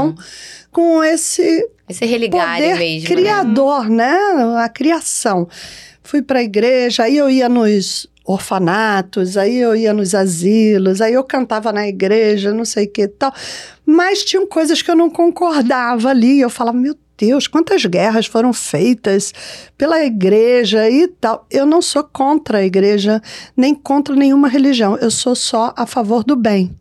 Com 0.71 1.03
esse. 1.03 1.67
Esse 1.87 2.05
religar 2.05 2.59
mesmo. 2.59 2.79
Né? 2.79 3.01
Criador, 3.05 3.89
né? 3.89 4.13
né? 4.33 4.63
A 4.63 4.69
criação. 4.69 5.47
Fui 6.03 6.21
para 6.21 6.39
a 6.39 6.43
igreja, 6.43 7.03
aí 7.03 7.17
eu 7.17 7.29
ia 7.29 7.47
nos 7.47 8.09
orfanatos, 8.25 9.37
aí 9.37 9.57
eu 9.57 9.75
ia 9.75 9.93
nos 9.93 10.15
asilos, 10.15 11.01
aí 11.01 11.13
eu 11.13 11.23
cantava 11.23 11.71
na 11.71 11.87
igreja, 11.87 12.53
não 12.53 12.65
sei 12.65 12.85
o 12.85 12.89
que 12.89 13.07
tal. 13.07 13.33
Mas 13.85 14.23
tinham 14.23 14.47
coisas 14.47 14.81
que 14.81 14.89
eu 14.89 14.95
não 14.95 15.09
concordava 15.09 16.09
ali. 16.09 16.39
Eu 16.39 16.49
falava, 16.49 16.77
meu 16.77 16.95
Deus, 17.17 17.47
quantas 17.47 17.85
guerras 17.85 18.25
foram 18.25 18.51
feitas 18.53 19.33
pela 19.77 20.03
igreja 20.03 20.89
e 20.89 21.07
tal. 21.07 21.45
Eu 21.51 21.65
não 21.65 21.81
sou 21.81 22.03
contra 22.03 22.59
a 22.59 22.65
igreja, 22.65 23.21
nem 23.55 23.75
contra 23.75 24.15
nenhuma 24.15 24.47
religião. 24.47 24.97
Eu 24.97 25.11
sou 25.11 25.35
só 25.35 25.73
a 25.75 25.85
favor 25.85 26.23
do 26.23 26.35
bem. 26.35 26.75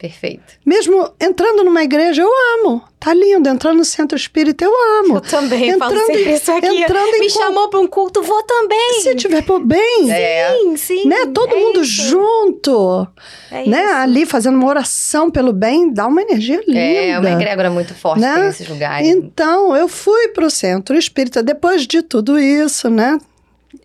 Perfeito. 0.00 0.54
Mesmo 0.64 1.12
entrando 1.20 1.62
numa 1.62 1.82
igreja, 1.84 2.22
eu 2.22 2.30
amo. 2.58 2.82
Tá 2.98 3.12
lindo. 3.12 3.46
Entrando 3.50 3.76
no 3.76 3.84
centro 3.84 4.16
espírita, 4.16 4.64
eu 4.64 4.72
amo. 5.00 5.16
Eu 5.16 5.20
também 5.20 5.68
entrando 5.68 5.94
falo 5.94 6.06
sempre 6.06 6.30
em, 6.30 6.34
isso 6.34 6.50
aqui. 6.52 6.66
Entrando 6.66 7.18
Me 7.18 7.26
em 7.26 7.28
chamou 7.28 7.68
para 7.68 7.80
um 7.80 7.86
culto, 7.86 8.22
vou 8.22 8.42
também. 8.42 9.00
Se 9.02 9.14
tiver 9.14 9.42
por 9.42 9.60
bem, 9.60 10.10
É. 10.10 10.56
Sim, 10.58 10.76
sim. 10.78 11.06
né? 11.06 11.26
Todo 11.26 11.54
é 11.54 11.58
mundo 11.60 11.82
isso. 11.82 11.92
junto, 12.08 13.06
É 13.50 13.66
né? 13.68 13.84
isso. 13.84 13.94
Ali 13.96 14.24
fazendo 14.24 14.54
uma 14.56 14.68
oração 14.68 15.30
pelo 15.30 15.52
bem, 15.52 15.92
dá 15.92 16.06
uma 16.06 16.22
energia 16.22 16.62
linda. 16.66 16.80
É 16.80 17.18
uma 17.18 17.30
egrégora 17.32 17.68
muito 17.70 17.94
forte 17.94 18.20
Né? 18.22 18.36
nesses 18.46 18.66
lugares. 18.66 19.06
Então, 19.06 19.76
eu 19.76 19.86
fui 19.86 20.28
para 20.28 20.46
o 20.46 20.50
centro 20.50 20.96
espírita 20.96 21.42
depois 21.42 21.86
de 21.86 22.00
tudo 22.00 22.38
isso, 22.38 22.88
né? 22.88 23.18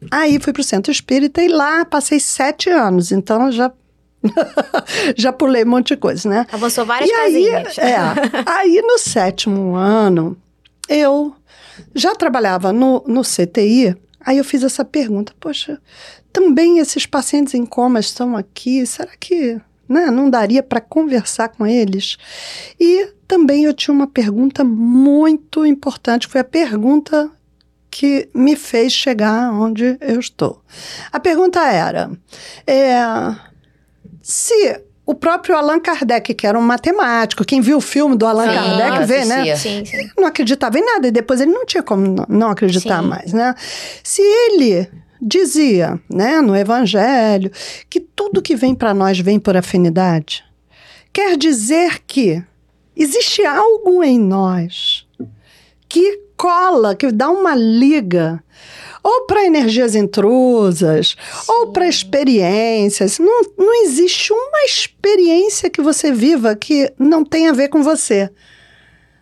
Aí 0.09 0.39
fui 0.39 0.53
para 0.53 0.61
o 0.61 0.63
centro 0.63 0.91
espírita 0.93 1.41
e 1.41 1.49
lá 1.49 1.83
passei 1.83 2.19
sete 2.21 2.69
anos. 2.69 3.11
Então, 3.11 3.51
já, 3.51 3.69
já 5.15 5.31
pulei 5.31 5.63
um 5.63 5.69
monte 5.69 5.89
de 5.89 5.97
coisa, 5.97 6.29
né? 6.29 6.47
Avançou 6.51 6.85
várias 6.85 7.09
e 7.09 7.13
aí, 7.13 7.49
casinhas. 7.51 7.77
é, 7.77 7.95
aí, 8.45 8.81
no 8.81 8.97
sétimo 8.97 9.75
ano, 9.75 10.37
eu 10.87 11.33
já 11.93 12.15
trabalhava 12.15 12.71
no, 12.71 13.03
no 13.07 13.21
CTI. 13.21 13.95
Aí 14.19 14.37
eu 14.37 14.43
fiz 14.43 14.63
essa 14.63 14.83
pergunta: 14.83 15.33
poxa, 15.39 15.79
também 16.31 16.79
esses 16.79 17.05
pacientes 17.05 17.53
em 17.53 17.65
coma 17.65 17.99
estão 17.99 18.35
aqui, 18.35 18.85
será 18.85 19.11
que 19.19 19.59
né, 19.87 20.07
não 20.07 20.29
daria 20.29 20.63
para 20.63 20.81
conversar 20.81 21.49
com 21.49 21.65
eles? 21.65 22.17
E 22.79 23.09
também 23.27 23.65
eu 23.65 23.73
tinha 23.73 23.93
uma 23.93 24.07
pergunta 24.07 24.63
muito 24.63 25.65
importante, 25.65 26.27
foi 26.27 26.41
a 26.41 26.45
pergunta 26.45 27.31
que 27.89 28.27
me 28.33 28.57
fez 28.57 28.91
chegar 28.91 29.53
onde 29.53 29.97
eu 30.01 30.19
estou. 30.19 30.61
A 31.11 31.19
pergunta 31.19 31.61
era: 31.61 32.11
é, 32.67 32.95
se 34.27 34.81
o 35.05 35.13
próprio 35.13 35.55
Allan 35.55 35.79
Kardec, 35.79 36.33
que 36.33 36.47
era 36.47 36.57
um 36.57 36.61
matemático, 36.63 37.45
quem 37.45 37.61
viu 37.61 37.77
o 37.77 37.81
filme 37.81 38.17
do 38.17 38.25
Allan 38.25 38.47
Sim, 38.49 38.55
Kardec 38.55 39.05
vê, 39.05 39.25
né? 39.25 39.55
Sim, 39.55 39.85
sim. 39.85 40.09
não 40.17 40.25
acreditava 40.27 40.79
em 40.79 40.83
nada 40.83 41.07
e 41.07 41.11
depois 41.11 41.39
ele 41.39 41.51
não 41.51 41.63
tinha 41.63 41.83
como 41.83 42.07
não- 42.07 42.25
não 42.27 42.49
acreditar 42.49 43.03
Sim. 43.03 43.07
mais, 43.09 43.31
né? 43.31 43.53
Se 44.03 44.23
ele 44.23 44.89
dizia, 45.21 45.99
né, 46.09 46.41
no 46.41 46.55
evangelho, 46.55 47.51
que 47.87 47.99
tudo 47.99 48.41
que 48.41 48.55
vem 48.55 48.73
para 48.73 48.95
nós 48.95 49.19
vem 49.19 49.39
por 49.39 49.55
afinidade, 49.55 50.43
quer 51.13 51.37
dizer 51.37 51.99
que 52.07 52.43
existe 52.95 53.45
algo 53.45 54.03
em 54.03 54.17
nós 54.19 55.05
que 55.87 56.19
cola, 56.35 56.95
que 56.95 57.11
dá 57.11 57.29
uma 57.29 57.53
liga 57.55 58.43
ou 59.07 59.27
para 59.27 59.45
energias 59.45 59.93
intrusas, 59.93 61.15
ou 61.47 61.71
para 61.71 61.87
experiências. 61.87 63.19
Não, 63.19 63.41
não 63.55 63.83
existe 63.83 64.33
uma 64.33 64.63
experiência 64.65 65.69
que 65.69 65.79
você 65.79 66.11
viva 66.11 66.55
que 66.55 66.91
não 66.97 67.23
tenha 67.23 67.51
a 67.51 67.53
ver 67.53 67.67
com 67.67 67.83
você. 67.83 68.31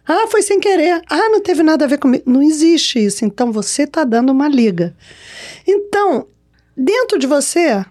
Ah, 0.08 0.26
foi 0.30 0.42
sem 0.42 0.58
querer. 0.58 1.02
Ah, 1.10 1.28
não 1.30 1.42
teve 1.42 1.64
nada 1.64 1.84
a 1.84 1.88
ver 1.88 1.98
comigo. 1.98 2.24
Não 2.26 2.42
existe 2.42 3.04
isso. 3.04 3.26
Então 3.26 3.52
você 3.52 3.84
está 3.84 4.06
dando 4.06 4.32
uma 4.32 4.48
liga. 4.48 4.96
Então, 5.68 6.28
dentro 6.78 7.20
de 7.20 7.28
você, 7.28 7.86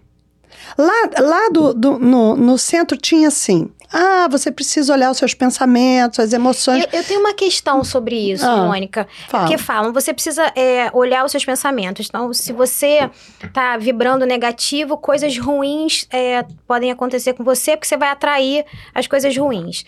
lá, 0.79 1.11
lá 1.19 1.49
do, 1.51 1.75
do- 1.75 1.99
no, 1.99 2.37
no 2.37 2.57
centro 2.57 2.97
tinha 2.97 3.29
assim. 3.29 3.71
Ah, 3.93 4.27
você 4.31 4.51
precisa 4.51 4.93
olhar 4.93 5.11
os 5.11 5.19
seus 5.19 5.35
pensamentos, 5.35 6.19
as 6.19 6.33
emoções. 6.33 6.85
Eu, 6.93 7.01
eu 7.01 7.05
tenho 7.05 7.21
uma 7.21 7.35
questão 7.35 7.85
sobre 7.85 8.17
isso, 8.33 8.47
Ah, 8.47 8.65
Mônica. 8.67 9.07
Fala. 9.29 9.45
Porque 9.45 9.59
falam, 9.59 9.93
você 9.93 10.15
precisa 10.15 10.45
é, 10.57 10.91
olhar 10.95 11.25
os 11.25 11.31
seus 11.31 11.45
pensamentos. 11.45 12.07
Então, 12.09 12.33
se 12.33 12.53
você 12.53 13.11
tá 13.53 13.77
vibrando 13.77 14.25
negativo, 14.25 14.97
coisas 14.97 15.37
ruins 15.37 16.07
é, 16.11 16.45
podem 16.67 16.91
acontecer 16.91 17.35
com 17.35 17.45
você, 17.45 17.77
porque 17.77 17.87
você 17.87 17.97
vai 17.97 18.09
atrair 18.09 18.65
as 18.95 19.07
coisas 19.07 19.37
ruins. 19.37 19.85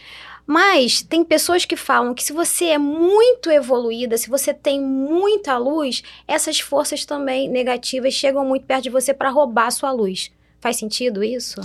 Mas 0.46 1.00
tem 1.00 1.24
pessoas 1.24 1.64
que 1.64 1.74
falam 1.74 2.12
que 2.12 2.22
se 2.22 2.32
você 2.32 2.66
é 2.66 2.78
muito 2.78 3.50
evoluída, 3.50 4.18
se 4.18 4.28
você 4.28 4.52
tem 4.52 4.78
muita 4.80 5.56
luz, 5.56 6.02
essas 6.28 6.60
forças 6.60 7.06
também 7.06 7.48
negativas 7.48 8.12
chegam 8.12 8.44
muito 8.44 8.66
perto 8.66 8.82
de 8.82 8.90
você 8.90 9.14
para 9.14 9.30
roubar 9.30 9.68
a 9.68 9.70
sua 9.70 9.90
luz. 9.90 10.30
Faz 10.60 10.76
sentido 10.76 11.24
isso? 11.24 11.60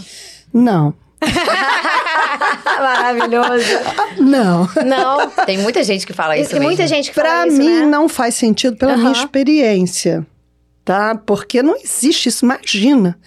Não, 0.53 0.93
Maravilhoso. 2.79 3.65
não. 4.19 4.69
Não, 4.85 5.29
Tem 5.45 5.57
muita 5.57 5.83
gente 5.83 6.05
que 6.05 6.13
fala 6.13 6.37
isso 6.37 6.51
tem 6.51 6.59
muita 6.59 6.83
mesmo. 6.83 6.95
gente 6.95 7.09
que 7.09 7.15
fala 7.15 7.27
Para 7.27 7.47
isso, 7.47 7.57
mim 7.57 7.79
né? 7.81 7.85
não 7.85 8.07
faz 8.09 8.35
sentido 8.35 8.77
pela 8.77 8.95
minha 8.95 9.09
Aham. 9.11 9.19
experiência, 9.19 10.25
tá? 10.85 11.15
Porque 11.15 11.61
não 11.61 11.75
existe 11.75 12.29
isso. 12.29 12.45
Imagina. 12.45 13.17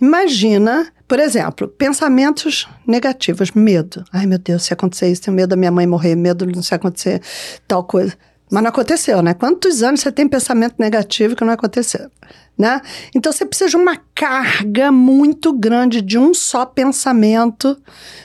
Imagina, 0.00 0.92
por 1.06 1.20
exemplo, 1.20 1.68
pensamentos 1.68 2.68
negativos, 2.86 3.52
medo. 3.52 4.04
Ai, 4.12 4.26
meu 4.26 4.38
Deus, 4.38 4.64
se 4.64 4.72
acontecer 4.72 5.08
isso, 5.10 5.22
tenho 5.22 5.36
medo 5.36 5.50
da 5.50 5.56
minha 5.56 5.70
mãe 5.70 5.86
morrer, 5.86 6.16
medo 6.16 6.44
de 6.46 6.54
não 6.56 6.62
se 6.62 6.74
acontecer 6.74 7.20
tal 7.68 7.84
coisa. 7.84 8.14
Mas 8.52 8.62
não 8.62 8.68
aconteceu, 8.68 9.22
né? 9.22 9.32
Quantos 9.32 9.82
anos 9.82 10.00
você 10.00 10.12
tem 10.12 10.28
pensamento 10.28 10.74
negativo 10.78 11.34
que 11.34 11.42
não 11.42 11.54
aconteceu, 11.54 12.10
né? 12.56 12.82
Então 13.14 13.32
você 13.32 13.46
precisa 13.46 13.70
de 13.70 13.76
uma 13.78 13.96
carga 14.14 14.92
muito 14.92 15.54
grande 15.54 16.02
de 16.02 16.18
um 16.18 16.34
só 16.34 16.66
pensamento 16.66 17.80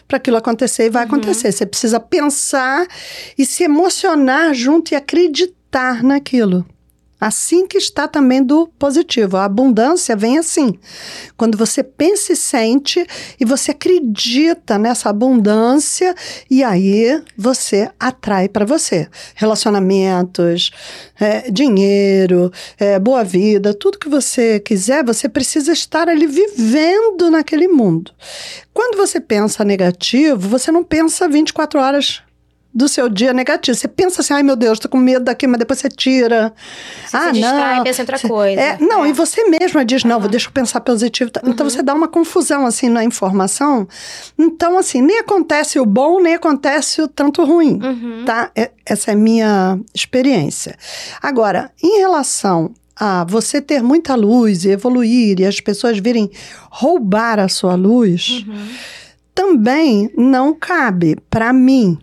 para 0.05 0.17
aquilo 0.17 0.35
acontecer 0.35 0.87
e 0.87 0.89
vai 0.89 1.05
acontecer. 1.05 1.53
Você 1.53 1.65
precisa 1.65 1.97
pensar 1.97 2.85
e 3.37 3.45
se 3.45 3.63
emocionar 3.63 4.53
junto 4.53 4.91
e 4.91 4.95
acreditar 4.95 6.03
naquilo. 6.03 6.65
Assim 7.19 7.65
que 7.65 7.79
está 7.79 8.07
também 8.07 8.43
do 8.43 8.67
positivo. 8.77 9.37
A 9.37 9.45
abundância 9.45 10.15
vem 10.15 10.37
assim. 10.37 10.77
Quando 11.35 11.57
você 11.57 11.81
pensa 11.81 12.33
e 12.33 12.35
sente 12.35 13.05
e 13.39 13.45
você 13.45 13.71
acredita 13.71 14.77
nessa 14.77 15.09
abundância 15.09 16.13
e 16.49 16.63
aí 16.63 17.21
você 17.35 17.89
atrai 17.99 18.47
para 18.47 18.65
você 18.65 19.07
relacionamentos, 19.35 20.71
é, 21.19 21.49
dinheiro, 21.49 22.51
é, 22.77 22.99
boa 22.99 23.23
vida, 23.23 23.73
tudo 23.73 23.97
que 23.97 24.09
você 24.09 24.59
quiser, 24.59 25.03
você 25.03 25.27
precisa 25.27 25.71
estar 25.71 26.07
ali 26.07 26.27
vivendo 26.27 27.31
naquele 27.31 27.67
mundo. 27.67 28.11
Quando 28.71 28.95
você 28.95 29.19
pensa 29.19 29.63
negativo, 29.63 30.47
você 30.47 30.71
não 30.71 30.83
pensa 30.83 31.27
24 31.27 31.79
horas 31.79 32.21
do 32.77 32.87
seu 32.87 33.09
dia 33.09 33.33
negativo. 33.33 33.75
Você 33.75 33.87
pensa 33.87 34.21
assim, 34.21 34.33
ai 34.33 34.43
meu 34.43 34.55
Deus, 34.55 34.77
tô 34.77 34.87
com 34.87 34.97
medo 34.97 35.25
daqui, 35.25 35.47
mas 35.47 35.57
depois 35.57 35.79
você 35.79 35.89
tira. 35.89 36.53
Você 37.05 37.17
se 37.19 37.31
distrai, 37.31 37.81
pensa 37.83 38.01
em 38.01 38.03
outra 38.03 38.19
coisa. 38.29 38.61
É, 38.61 38.77
não, 38.79 39.03
É. 39.03 39.09
e 39.09 39.13
você 39.13 39.43
mesma 39.49 39.83
diz, 39.83 40.03
não, 40.03 40.19
vou 40.19 40.29
deixa 40.29 40.47
eu 40.47 40.51
pensar 40.51 40.79
positivo. 40.81 41.31
Uhum. 41.43 41.49
Então 41.51 41.67
você 41.67 41.81
dá 41.81 41.93
uma 41.95 42.07
confusão 42.07 42.65
assim 42.67 42.87
na 42.87 43.03
informação. 43.03 43.87
Então, 44.37 44.77
assim, 44.77 45.01
nem 45.01 45.17
acontece 45.19 45.79
o 45.79 45.85
bom, 45.85 46.21
nem 46.21 46.35
acontece 46.35 47.01
o 47.01 47.07
tanto 47.07 47.43
ruim. 47.43 47.79
Uhum. 47.83 48.23
Tá? 48.25 48.51
É- 48.55 48.69
essa 48.85 49.09
é 49.09 49.13
a 49.15 49.17
minha 49.17 49.79
experiência. 49.93 50.77
Agora, 51.21 51.71
em 51.83 51.97
relação 51.99 52.71
a 52.95 53.23
você 53.23 53.59
ter 53.61 53.81
muita 53.81 54.13
luz 54.15 54.65
e 54.65 54.69
evoluir 54.69 55.39
e 55.39 55.45
as 55.45 55.59
pessoas 55.59 55.97
virem 55.97 56.29
roubar 56.69 57.39
a 57.39 57.47
sua 57.47 57.75
luz, 57.75 58.43
Uhum. 58.47 58.67
também 59.35 60.09
não 60.17 60.53
cabe 60.53 61.15
para 61.29 61.51
mim, 61.53 61.97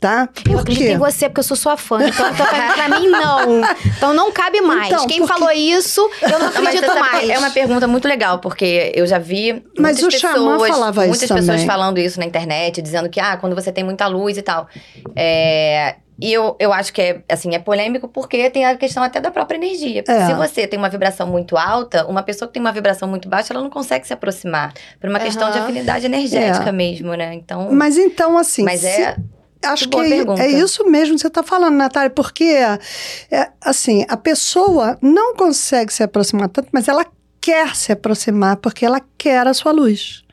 tá? 0.00 0.28
Eu 0.48 0.58
acredito 0.58 0.88
em 0.90 0.98
você, 0.98 1.28
porque 1.28 1.40
eu 1.40 1.44
sou 1.44 1.56
sua 1.56 1.76
fã. 1.76 1.98
Então, 2.06 2.28
então 2.30 2.46
pra, 2.46 2.72
pra 2.74 3.00
mim, 3.00 3.08
não. 3.08 3.60
Então 3.96 4.14
não 4.14 4.30
cabe 4.32 4.60
mais. 4.60 4.86
Então, 4.92 5.06
Quem 5.06 5.18
porque- 5.20 5.32
falou 5.32 5.50
isso, 5.52 6.00
eu 6.22 6.30
não 6.30 6.38
Não, 6.40 6.46
acredito 6.48 6.86
sabe 6.86 7.00
que 7.02 7.12
mais. 7.12 7.28
É 7.30 7.38
uma 7.38 7.50
pergunta 7.50 7.86
muito 7.86 8.06
legal, 8.06 8.38
porque 8.38 8.92
eu 8.94 9.06
já 9.06 9.18
vi 9.18 9.62
Mas 9.78 10.00
muitas 10.00 10.14
o 10.14 10.18
Xamã 10.20 10.58
pessoas, 10.58 10.96
muitas 11.08 11.20
pessoas 11.28 11.46
também. 11.46 11.66
falando 11.66 11.98
isso 11.98 12.18
na 12.20 12.26
internet, 12.26 12.80
dizendo 12.82 13.08
que 13.08 13.18
ah, 13.20 13.36
quando 13.36 13.54
você 13.54 13.72
tem 13.72 13.84
muita 13.84 14.06
luz 14.06 14.36
e 14.36 14.42
tal. 14.42 14.66
É, 15.14 15.96
e 16.18 16.32
eu, 16.32 16.56
eu 16.58 16.72
acho 16.72 16.92
que 16.94 17.02
é, 17.02 17.20
assim, 17.30 17.54
é 17.54 17.58
polêmico 17.58 18.08
porque 18.08 18.48
tem 18.48 18.64
a 18.64 18.74
questão 18.76 19.02
até 19.02 19.20
da 19.20 19.30
própria 19.30 19.56
energia. 19.58 20.02
Porque 20.02 20.18
É. 20.18 20.26
se 20.26 20.32
você 20.34 20.66
tem 20.66 20.78
uma 20.78 20.88
vibração 20.88 21.26
muito 21.26 21.56
alta, 21.58 22.06
uma 22.06 22.22
pessoa 22.22 22.46
que 22.48 22.54
tem 22.54 22.60
uma 22.60 22.72
vibração 22.72 23.06
muito 23.08 23.28
baixa, 23.28 23.52
ela 23.52 23.62
não 23.62 23.68
consegue 23.70 24.06
se 24.06 24.12
aproximar. 24.14 24.72
Por 25.00 25.10
uma 25.10 25.18
questão 25.20 25.50
de 25.50 25.58
afinidade 25.58 26.06
energética 26.06 26.70
É. 26.70 26.72
mesmo, 26.72 27.14
né? 27.14 27.34
Então. 27.34 27.68
Mas 27.70 27.98
então, 27.98 28.38
assim, 28.38 28.62
mas 28.64 28.80
se- 28.80 28.86
é. 28.86 29.16
Acho 29.62 29.88
que 29.88 29.98
é, 29.98 30.46
é 30.46 30.50
isso 30.50 30.84
mesmo 30.88 31.14
que 31.14 31.20
você 31.20 31.26
está 31.28 31.42
falando, 31.42 31.74
Natália, 31.74 32.10
porque 32.10 32.44
é, 32.44 33.50
assim, 33.60 34.04
a 34.08 34.16
pessoa 34.16 34.98
não 35.00 35.34
consegue 35.34 35.92
se 35.92 36.02
aproximar 36.02 36.48
tanto, 36.48 36.68
mas 36.72 36.88
ela 36.88 37.04
quer 37.40 37.74
se 37.74 37.92
aproximar 37.92 38.56
porque 38.56 38.84
ela 38.84 39.00
quer 39.16 39.46
a 39.46 39.54
sua 39.54 39.72
luz. 39.72 40.24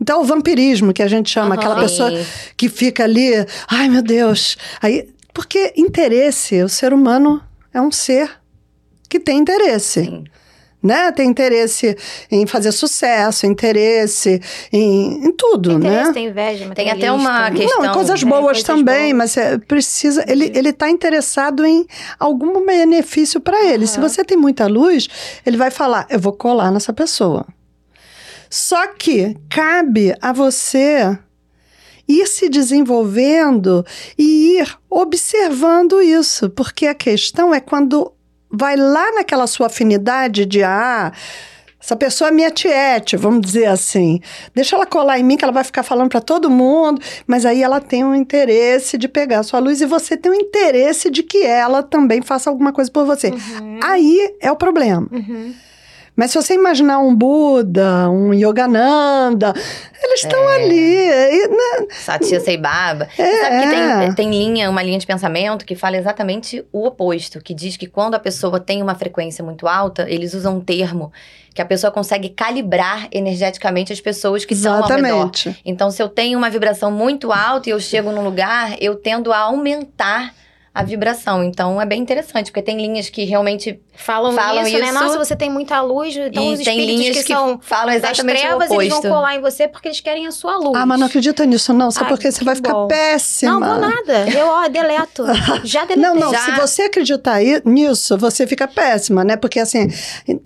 Então, 0.00 0.20
o 0.20 0.24
vampirismo, 0.24 0.92
que 0.92 1.02
a 1.02 1.08
gente 1.08 1.30
chama, 1.30 1.54
Aham. 1.54 1.58
aquela 1.58 1.80
pessoa 1.80 2.10
que 2.56 2.68
fica 2.68 3.04
ali, 3.04 3.32
ai 3.68 3.88
meu 3.88 4.02
Deus. 4.02 4.56
Aí, 4.80 5.08
porque 5.32 5.72
interesse, 5.76 6.62
o 6.62 6.68
ser 6.68 6.92
humano 6.92 7.42
é 7.72 7.80
um 7.80 7.90
ser 7.90 8.30
que 9.08 9.18
tem 9.20 9.38
interesse. 9.38 10.04
Sim. 10.04 10.24
Né? 10.82 11.10
Tem 11.12 11.28
interesse 11.28 11.96
em 12.30 12.46
fazer 12.46 12.70
sucesso, 12.72 13.46
interesse 13.46 14.40
em, 14.72 15.26
em 15.26 15.32
tudo, 15.32 15.70
Tem 15.70 15.78
né? 15.78 15.88
interesse, 15.88 16.12
tem 16.12 16.26
inveja, 16.26 16.74
Tem 16.74 16.90
até 16.90 17.10
uma 17.10 17.50
questão- 17.50 17.82
Não, 17.82 17.92
coisas 17.94 18.22
boas 18.22 18.44
coisas 18.44 18.62
também, 18.62 19.12
boas. 19.14 19.34
mas 19.34 19.36
é, 19.36 19.58
precisa. 19.58 20.24
Ele, 20.28 20.50
ele 20.54 20.72
tá 20.72 20.88
interessado 20.88 21.64
em 21.64 21.86
algum 22.18 22.64
benefício 22.64 23.40
para 23.40 23.64
ele. 23.64 23.86
Se 23.86 23.98
Aham. 23.98 24.08
você 24.08 24.24
tem 24.24 24.36
muita 24.36 24.66
luz, 24.66 25.08
ele 25.44 25.56
vai 25.56 25.70
falar: 25.70 26.06
eu 26.10 26.20
vou 26.20 26.32
colar 26.32 26.70
nessa 26.70 26.92
pessoa. 26.92 27.44
Só 28.48 28.86
que 28.88 29.36
cabe 29.50 30.14
a 30.20 30.32
você 30.32 31.18
ir 32.08 32.26
se 32.28 32.48
desenvolvendo 32.48 33.84
e 34.16 34.58
ir 34.60 34.76
observando 34.88 36.00
isso, 36.00 36.48
porque 36.50 36.86
a 36.86 36.94
questão 36.94 37.52
é 37.52 37.58
quando 37.60 38.12
vai 38.56 38.76
lá 38.76 39.12
naquela 39.12 39.46
sua 39.46 39.66
afinidade 39.66 40.46
de 40.46 40.62
ah, 40.62 41.12
essa 41.80 41.94
pessoa 41.94 42.28
é 42.28 42.32
minha 42.32 42.50
tiete, 42.50 43.16
vamos 43.16 43.42
dizer 43.42 43.66
assim. 43.66 44.20
Deixa 44.54 44.74
ela 44.74 44.86
colar 44.86 45.20
em 45.20 45.22
mim 45.22 45.36
que 45.36 45.44
ela 45.44 45.52
vai 45.52 45.62
ficar 45.62 45.84
falando 45.84 46.08
para 46.08 46.20
todo 46.20 46.50
mundo, 46.50 47.00
mas 47.26 47.46
aí 47.46 47.62
ela 47.62 47.80
tem 47.80 48.04
um 48.04 48.14
interesse 48.14 48.98
de 48.98 49.06
pegar 49.06 49.38
a 49.38 49.42
sua 49.44 49.60
luz 49.60 49.80
e 49.80 49.86
você 49.86 50.16
tem 50.16 50.32
um 50.32 50.34
interesse 50.34 51.08
de 51.10 51.22
que 51.22 51.44
ela 51.44 51.84
também 51.84 52.22
faça 52.22 52.50
alguma 52.50 52.72
coisa 52.72 52.90
por 52.90 53.06
você. 53.06 53.28
Uhum, 53.28 53.78
Aí 53.84 54.34
é 54.40 54.50
o 54.50 54.56
problema. 54.56 55.06
uhum. 55.12 55.54
Mas 56.16 56.30
se 56.30 56.40
você 56.40 56.54
imaginar 56.54 56.98
um 56.98 57.14
Buda, 57.14 58.08
um 58.08 58.32
Yogananda, 58.32 59.52
eles 60.02 60.24
estão 60.24 60.48
É. 60.50 60.54
ali. 60.54 60.96
e, 60.96 61.48
né, 61.48 61.86
Satya 61.90 62.40
Sai 62.40 62.56
Baba. 62.56 63.06
É, 63.18 63.40
sabe 63.42 63.56
que 63.68 63.74
é. 63.74 63.98
tem, 63.98 64.14
tem 64.14 64.30
linha, 64.30 64.70
uma 64.70 64.82
linha 64.82 64.98
de 64.98 65.06
pensamento 65.06 65.66
que 65.66 65.76
fala 65.76 65.96
exatamente 65.96 66.64
o 66.72 66.86
oposto, 66.86 67.40
que 67.40 67.52
diz 67.52 67.76
que 67.76 67.86
quando 67.86 68.14
a 68.14 68.18
pessoa 68.18 68.58
tem 68.58 68.82
uma 68.82 68.94
frequência 68.94 69.44
muito 69.44 69.68
alta, 69.68 70.06
eles 70.08 70.32
usam 70.32 70.56
um 70.56 70.60
termo 70.60 71.12
que 71.54 71.60
a 71.62 71.66
pessoa 71.66 71.90
consegue 71.90 72.28
calibrar 72.30 73.08
energeticamente 73.10 73.92
as 73.92 74.00
pessoas 74.00 74.44
que 74.44 74.54
estão 74.54 74.74
ao 74.74 74.82
redor. 74.88 74.98
Exatamente. 74.98 75.60
Então, 75.64 75.90
se 75.90 76.02
eu 76.02 76.08
tenho 76.08 76.38
uma 76.38 76.50
vibração 76.50 76.90
muito 76.90 77.32
alta 77.32 77.68
e 77.68 77.72
eu 77.72 77.80
chego 77.80 78.10
num 78.12 78.22
lugar, 78.22 78.76
eu 78.80 78.94
tendo 78.94 79.32
a 79.32 79.38
aumentar 79.38 80.34
a 80.74 80.82
vibração. 80.82 81.42
Então, 81.42 81.80
é 81.80 81.86
bem 81.86 82.02
interessante, 82.02 82.50
porque 82.50 82.60
tem 82.60 82.76
linhas 82.76 83.08
que 83.08 83.24
realmente 83.24 83.80
Falam, 83.96 84.32
Falam 84.32 84.66
isso, 84.66 84.78
né? 84.78 84.84
isso. 84.86 84.94
Nossa, 84.94 85.18
você 85.18 85.34
tem 85.34 85.50
muita 85.50 85.80
luz, 85.80 86.14
então 86.16 86.42
e 86.44 86.54
os 86.54 86.60
tem 86.64 86.78
espíritos 86.78 87.00
linhas 87.00 87.16
que, 87.18 87.24
que, 87.24 87.32
são 87.32 87.58
falam 87.62 87.86
das 87.86 87.96
exatamente 87.96 88.38
o 88.38 88.40
trevas, 88.48 88.70
eles 88.70 88.88
vão 88.90 89.02
colar 89.02 89.34
em 89.36 89.40
você 89.40 89.66
porque 89.68 89.88
eles 89.88 90.00
querem 90.00 90.26
a 90.26 90.30
sua 90.30 90.56
luz. 90.58 90.72
Ah, 90.76 90.84
mas 90.86 90.98
não 91.00 91.06
acredita 91.06 91.44
nisso, 91.46 91.72
não. 91.72 91.90
Sabe 91.90 92.06
Ai, 92.06 92.12
por 92.12 92.18
quê? 92.20 92.30
Você 92.30 92.44
vai 92.44 92.54
ficar 92.54 92.72
bom. 92.72 92.86
péssima. 92.88 93.52
Não, 93.52 93.60
vou 93.60 93.78
nada. 93.88 94.28
Eu, 94.30 94.46
ó, 94.46 94.68
deleto. 94.68 95.24
Já 95.64 95.84
deletei. 95.84 95.96
Não, 96.02 96.14
não, 96.14 96.30
Já- 96.32 96.40
se 96.44 96.50
você 96.52 96.82
acreditar 96.82 97.38
nisso, 97.64 98.16
você 98.18 98.46
fica 98.46 98.68
péssima, 98.68 99.24
né? 99.24 99.36
Porque 99.36 99.58
assim, 99.60 99.88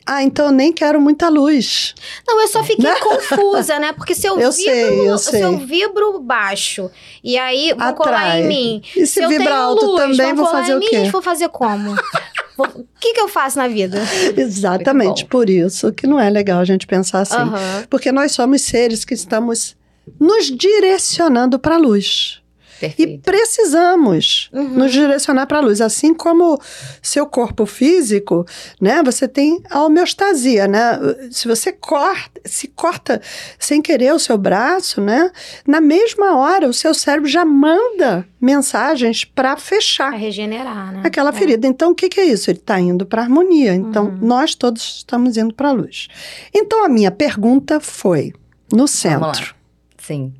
ah, 0.07 0.23
então 0.23 0.47
eu 0.47 0.53
nem 0.53 0.73
quero 0.73 1.01
muita 1.01 1.29
luz. 1.29 1.95
Não, 2.27 2.41
eu 2.41 2.49
só 2.49 2.63
fiquei 2.63 2.85
Né? 2.91 2.97
confusa, 3.01 3.79
né? 3.79 3.93
Porque 3.93 4.15
se 4.15 4.27
eu, 4.27 4.39
Eu 4.41 4.53
vibro, 4.53 4.73
sei, 4.73 5.11
eu 5.11 5.19
se 5.19 5.31
sei. 5.33 5.45
eu 5.45 5.59
vibro 5.59 6.19
baixo 6.21 6.91
e 7.23 7.37
aí 7.39 7.73
vão 7.77 7.93
colar 7.95 8.17
Atrai. 8.23 8.43
em 8.43 8.47
mim. 8.49 8.83
E 8.97 9.07
se 9.07 9.21
eu 9.23 9.29
vibra 9.29 9.57
alto 9.57 9.85
luz, 9.87 10.17
também, 10.17 10.35
vou 10.35 10.47
colar 10.47 10.61
fazer 10.61 10.73
em 10.73 10.77
o 10.77 10.79
mim, 10.79 10.87
quê? 10.89 10.97
gente, 10.99 11.11
vou 11.11 11.23
fazer 11.23 11.49
como? 11.49 11.95
O 12.63 12.87
que, 13.01 13.15
que 13.15 13.21
eu 13.21 13.29
faço 13.29 13.59
na 13.59 13.69
vida? 13.69 14.01
Exatamente, 14.37 15.25
por 15.25 15.49
isso 15.49 15.93
que 15.93 16.07
não 16.07 16.19
é 16.19 16.29
legal 16.31 16.61
a 16.61 16.65
gente 16.65 16.87
pensar 16.87 17.21
assim. 17.21 17.35
Aham. 17.35 17.85
Porque 17.89 18.13
nós 18.13 18.33
somos 18.33 18.63
seres 18.63 19.05
que 19.05 19.15
estamos 19.15 19.77
nos 20.19 20.47
direcionando 20.47 21.59
para 21.59 21.77
a 21.77 21.79
luz. 21.79 22.40
E 22.83 22.89
Perfeito. 22.89 23.23
precisamos 23.23 24.49
Uhum. 24.53 24.69
nos 24.79 24.93
direcionar 24.93 25.47
para 25.47 25.59
a 25.59 25.61
luz. 25.61 25.81
Assim 25.81 26.15
como 26.15 26.59
seu 27.03 27.27
corpo 27.27 27.67
físico, 27.67 28.47
né? 28.81 29.03
Você 29.05 29.29
tem 29.29 29.63
a 29.71 29.83
homeostasia, 29.85 30.67
né? 30.67 30.99
Se 31.31 31.47
você 31.47 31.73
corta, 31.73 32.41
se 32.45 32.69
corta 32.69 33.21
sem 33.59 33.83
querer 33.83 34.15
o 34.15 34.19
seu 34.19 34.39
braço, 34.39 35.01
né? 35.01 35.31
Na 35.67 35.81
mesma 35.81 36.37
hora, 36.37 36.67
o 36.69 36.73
seu 36.73 36.95
cérebro 36.95 37.29
já 37.29 37.45
manda 37.45 38.27
mensagens 38.41 39.25
para 39.25 39.51
Pra 39.51 39.57
fechar 39.57 40.11
regenerar, 40.13 40.93
né? 40.93 41.03
aquela 41.05 41.31
É. 41.31 41.33
ferida. 41.33 41.67
Então, 41.67 41.91
o 41.91 41.95
que, 41.95 42.09
que 42.09 42.21
é 42.21 42.25
isso? 42.25 42.51
Ele 42.51 42.59
está 42.59 42.79
indo 42.79 43.05
para 43.05 43.23
a 43.23 43.25
harmonia. 43.25 43.75
Então, 43.75 44.07
Uhum. 44.07 44.19
nós 44.21 44.55
todos 44.55 44.99
estamos 44.99 45.37
indo 45.37 45.53
para 45.55 45.71
a 45.71 45.73
luz. 45.73 46.09
Então, 46.55 46.85
a 46.85 46.89
minha 46.89 47.11
pergunta 47.11 47.81
foi 47.81 48.33
no 48.73 48.87
centro. 48.87 49.55
Sim. 49.99 50.33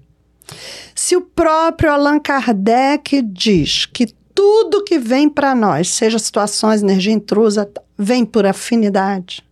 Se 1.03 1.17
o 1.17 1.23
próprio 1.23 1.91
Allan 1.91 2.21
Kardec 2.21 3.23
diz 3.23 3.87
que 3.87 4.15
tudo 4.35 4.85
que 4.85 4.99
vem 4.99 5.31
para 5.31 5.55
nós, 5.55 5.89
seja 5.89 6.19
situações, 6.19 6.83
energia 6.83 7.15
intrusa, 7.15 7.67
vem 7.97 8.23
por 8.23 8.45
afinidade, 8.45 9.43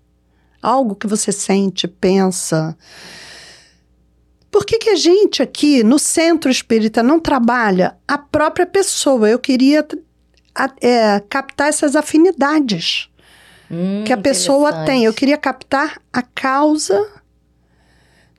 algo 0.61 0.95
que 0.95 1.07
você 1.07 1.33
sente, 1.33 1.89
pensa. 1.89 2.77
Por 4.51 4.67
que, 4.67 4.77
que 4.77 4.91
a 4.91 4.95
gente 4.95 5.43
aqui 5.43 5.83
no 5.83 5.99
centro 5.99 6.51
espírita 6.51 7.03
não 7.03 7.19
trabalha 7.19 7.97
a 8.07 8.19
própria 8.19 8.67
pessoa? 8.67 9.27
Eu 9.27 9.39
queria 9.39 9.89
é, 10.83 11.19
captar 11.31 11.71
essas 11.71 11.97
afinidades 11.97 13.09
Hum, 13.71 14.05
que 14.05 14.13
a 14.13 14.17
pessoa 14.17 14.85
tem. 14.85 15.05
Eu 15.05 15.13
queria 15.13 15.37
captar 15.37 16.01
a 16.13 16.23
causa, 16.23 17.07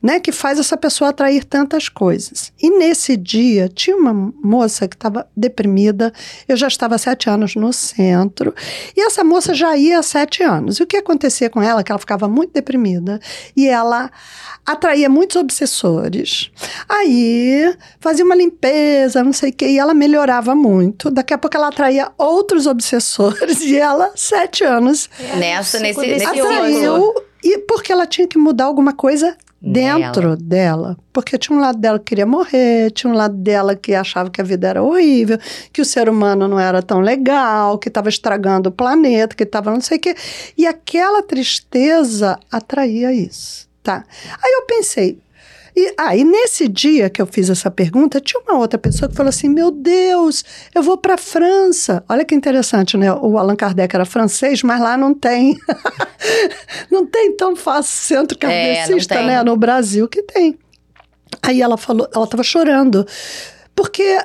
né, 0.01 0.19
que 0.19 0.31
faz 0.31 0.57
essa 0.59 0.77
pessoa 0.77 1.09
atrair 1.09 1.43
tantas 1.43 1.89
coisas. 1.89 2.53
E 2.61 2.69
nesse 2.69 3.17
dia 3.17 3.67
tinha 3.67 3.95
uma 3.97 4.13
moça 4.13 4.87
que 4.87 4.95
estava 4.95 5.27
deprimida. 5.35 6.13
Eu 6.47 6.55
já 6.55 6.67
estava 6.67 6.95
há 6.95 6.97
sete 6.97 7.29
anos 7.29 7.55
no 7.55 7.73
centro 7.73 8.53
e 8.95 9.01
essa 9.01 9.23
moça 9.23 9.53
já 9.53 9.75
ia 9.75 9.99
há 9.99 10.03
sete 10.03 10.41
anos. 10.41 10.77
E 10.79 10.83
o 10.83 10.87
que 10.87 10.97
acontecia 10.97 11.49
com 11.49 11.61
ela? 11.61 11.83
Que 11.83 11.91
ela 11.91 11.99
ficava 11.99 12.27
muito 12.29 12.53
deprimida 12.53 13.19
e 13.55 13.67
ela 13.67 14.09
atraía 14.65 15.09
muitos 15.09 15.35
obsessores. 15.35 16.49
Aí 16.87 17.75
fazia 17.99 18.23
uma 18.23 18.35
limpeza, 18.35 19.23
não 19.23 19.33
sei 19.33 19.49
o 19.49 19.53
quê, 19.53 19.67
e 19.67 19.79
ela 19.79 19.93
melhorava 19.93 20.55
muito. 20.55 21.11
Daqui 21.11 21.33
a 21.33 21.37
pouco 21.37 21.57
ela 21.57 21.67
atraía 21.67 22.11
outros 22.17 22.67
obsessores 22.67 23.59
e 23.63 23.77
ela, 23.77 24.11
sete 24.15 24.63
anos, 24.63 25.09
Nessa, 25.37 25.79
nesse- 25.79 25.99
nesse 26.01 26.25
atraiu. 26.25 27.13
E 27.43 27.57
porque 27.59 27.91
ela 27.91 28.05
tinha 28.05 28.27
que 28.27 28.37
mudar 28.37 28.65
alguma 28.65 28.93
coisa. 28.93 29.35
Dentro 29.61 30.37
dela. 30.37 30.97
Porque 31.11 31.37
tinha 31.37 31.57
um 31.57 31.61
lado 31.61 31.77
dela 31.77 31.99
que 31.99 32.05
queria 32.05 32.25
morrer, 32.25 32.91
tinha 32.91 33.11
um 33.11 33.15
lado 33.15 33.35
dela 33.35 33.75
que 33.75 33.93
achava 33.93 34.29
que 34.29 34.39
a 34.39 34.43
vida 34.43 34.67
era 34.67 34.81
horrível, 34.83 35.37
que 35.71 35.81
o 35.81 35.85
ser 35.85 36.09
humano 36.09 36.47
não 36.47 36.59
era 36.59 36.81
tão 36.81 36.99
legal, 36.99 37.77
que 37.77 37.89
estava 37.89 38.09
estragando 38.09 38.69
o 38.69 38.71
planeta, 38.71 39.35
que 39.35 39.43
estava 39.43 39.71
não 39.71 39.81
sei 39.81 39.97
o 39.97 40.01
quê. 40.01 40.15
E 40.57 40.65
aquela 40.65 41.21
tristeza 41.21 42.39
atraía 42.51 43.11
isso, 43.11 43.67
tá? 43.83 44.03
Aí 44.41 44.51
eu 44.53 44.65
pensei. 44.65 45.19
E, 45.75 45.93
ah, 45.97 46.15
e 46.15 46.23
nesse 46.23 46.67
dia 46.67 47.09
que 47.09 47.21
eu 47.21 47.25
fiz 47.27 47.49
essa 47.49 47.69
pergunta, 47.69 48.19
tinha 48.19 48.41
uma 48.41 48.57
outra 48.57 48.77
pessoa 48.77 49.09
que 49.09 49.15
falou 49.15 49.29
assim: 49.29 49.49
Meu 49.49 49.71
Deus, 49.71 50.43
eu 50.73 50.81
vou 50.81 50.97
para 50.97 51.15
a 51.15 51.17
França. 51.17 52.03
Olha 52.09 52.25
que 52.25 52.35
interessante, 52.35 52.97
né? 52.97 53.11
O 53.13 53.37
Allan 53.37 53.55
Kardec 53.55 53.95
era 53.95 54.05
francês, 54.05 54.63
mas 54.63 54.79
lá 54.81 54.97
não 54.97 55.13
tem. 55.13 55.57
não 56.91 57.05
tem 57.05 57.35
tão 57.35 57.55
fácil 57.55 57.91
centro 58.17 58.37
É, 58.41 58.75
kardecista, 58.75 59.15
tem. 59.15 59.27
né? 59.27 59.43
No 59.43 59.55
Brasil 59.55 60.07
que 60.07 60.23
tem. 60.23 60.57
Aí 61.41 61.61
ela 61.61 61.77
falou, 61.77 62.09
ela 62.13 62.25
estava 62.25 62.43
chorando, 62.43 63.05
porque 63.75 64.19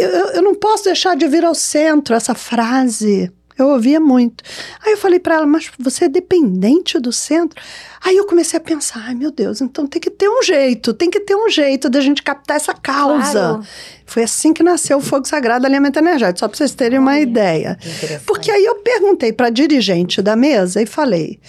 eu, 0.00 0.10
eu 0.34 0.42
não 0.42 0.54
posso 0.54 0.84
deixar 0.84 1.16
de 1.16 1.26
vir 1.26 1.44
ao 1.44 1.54
centro 1.54 2.14
essa 2.14 2.34
frase. 2.34 3.32
Eu 3.58 3.68
ouvia 3.68 3.98
muito. 3.98 4.44
Aí 4.84 4.92
eu 4.92 4.98
falei 4.98 5.18
para 5.18 5.36
ela, 5.36 5.46
mas 5.46 5.70
você 5.78 6.04
é 6.04 6.08
dependente 6.08 6.98
do 6.98 7.10
centro? 7.10 7.60
Aí 8.04 8.16
eu 8.16 8.26
comecei 8.26 8.58
a 8.58 8.60
pensar, 8.60 9.04
ai 9.06 9.14
meu 9.14 9.30
Deus, 9.30 9.60
então 9.60 9.86
tem 9.86 10.00
que 10.00 10.10
ter 10.10 10.28
um 10.28 10.42
jeito, 10.42 10.92
tem 10.92 11.10
que 11.10 11.20
ter 11.20 11.34
um 11.34 11.48
jeito 11.48 11.88
da 11.88 12.00
gente 12.00 12.22
captar 12.22 12.56
essa 12.56 12.74
causa. 12.74 13.32
Claro. 13.32 13.66
Foi 14.04 14.22
assim 14.22 14.52
que 14.52 14.62
nasceu 14.62 14.98
o 14.98 15.00
Fogo 15.00 15.26
Sagrado 15.26 15.66
Alimento 15.66 15.98
Energético, 15.98 16.40
só 16.40 16.48
para 16.48 16.56
vocês 16.56 16.74
terem 16.74 16.98
uma 16.98 17.18
ideia. 17.18 17.78
Porque 18.26 18.50
aí 18.50 18.64
eu 18.64 18.76
perguntei 18.76 19.32
para 19.32 19.46
a 19.46 19.50
dirigente 19.50 20.20
da 20.20 20.36
mesa 20.36 20.82
e 20.82 20.86
falei, 20.86 21.40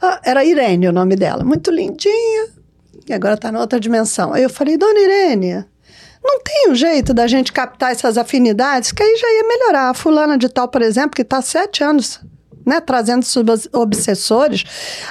ah, 0.00 0.20
era 0.22 0.44
Irene 0.44 0.86
o 0.86 0.92
nome 0.92 1.16
dela, 1.16 1.42
muito 1.44 1.70
lindinha, 1.70 2.48
e 3.08 3.12
agora 3.12 3.34
está 3.34 3.50
na 3.50 3.60
outra 3.60 3.80
dimensão. 3.80 4.32
Aí 4.32 4.42
eu 4.42 4.50
falei, 4.50 4.76
dona 4.76 5.00
Irene, 5.00 5.64
não 6.28 6.40
tem 6.40 6.70
um 6.70 6.74
jeito 6.74 7.14
da 7.14 7.26
gente 7.26 7.52
captar 7.52 7.90
essas 7.90 8.18
afinidades, 8.18 8.92
que 8.92 9.02
aí 9.02 9.16
já 9.16 9.26
ia 9.32 9.48
melhorar. 9.48 9.90
A 9.90 9.94
fulana 9.94 10.36
de 10.36 10.48
tal, 10.48 10.68
por 10.68 10.82
exemplo, 10.82 11.16
que 11.16 11.22
está 11.22 11.40
sete 11.40 11.82
anos 11.82 12.20
né, 12.66 12.80
trazendo 12.82 13.24
obsessores, 13.72 14.62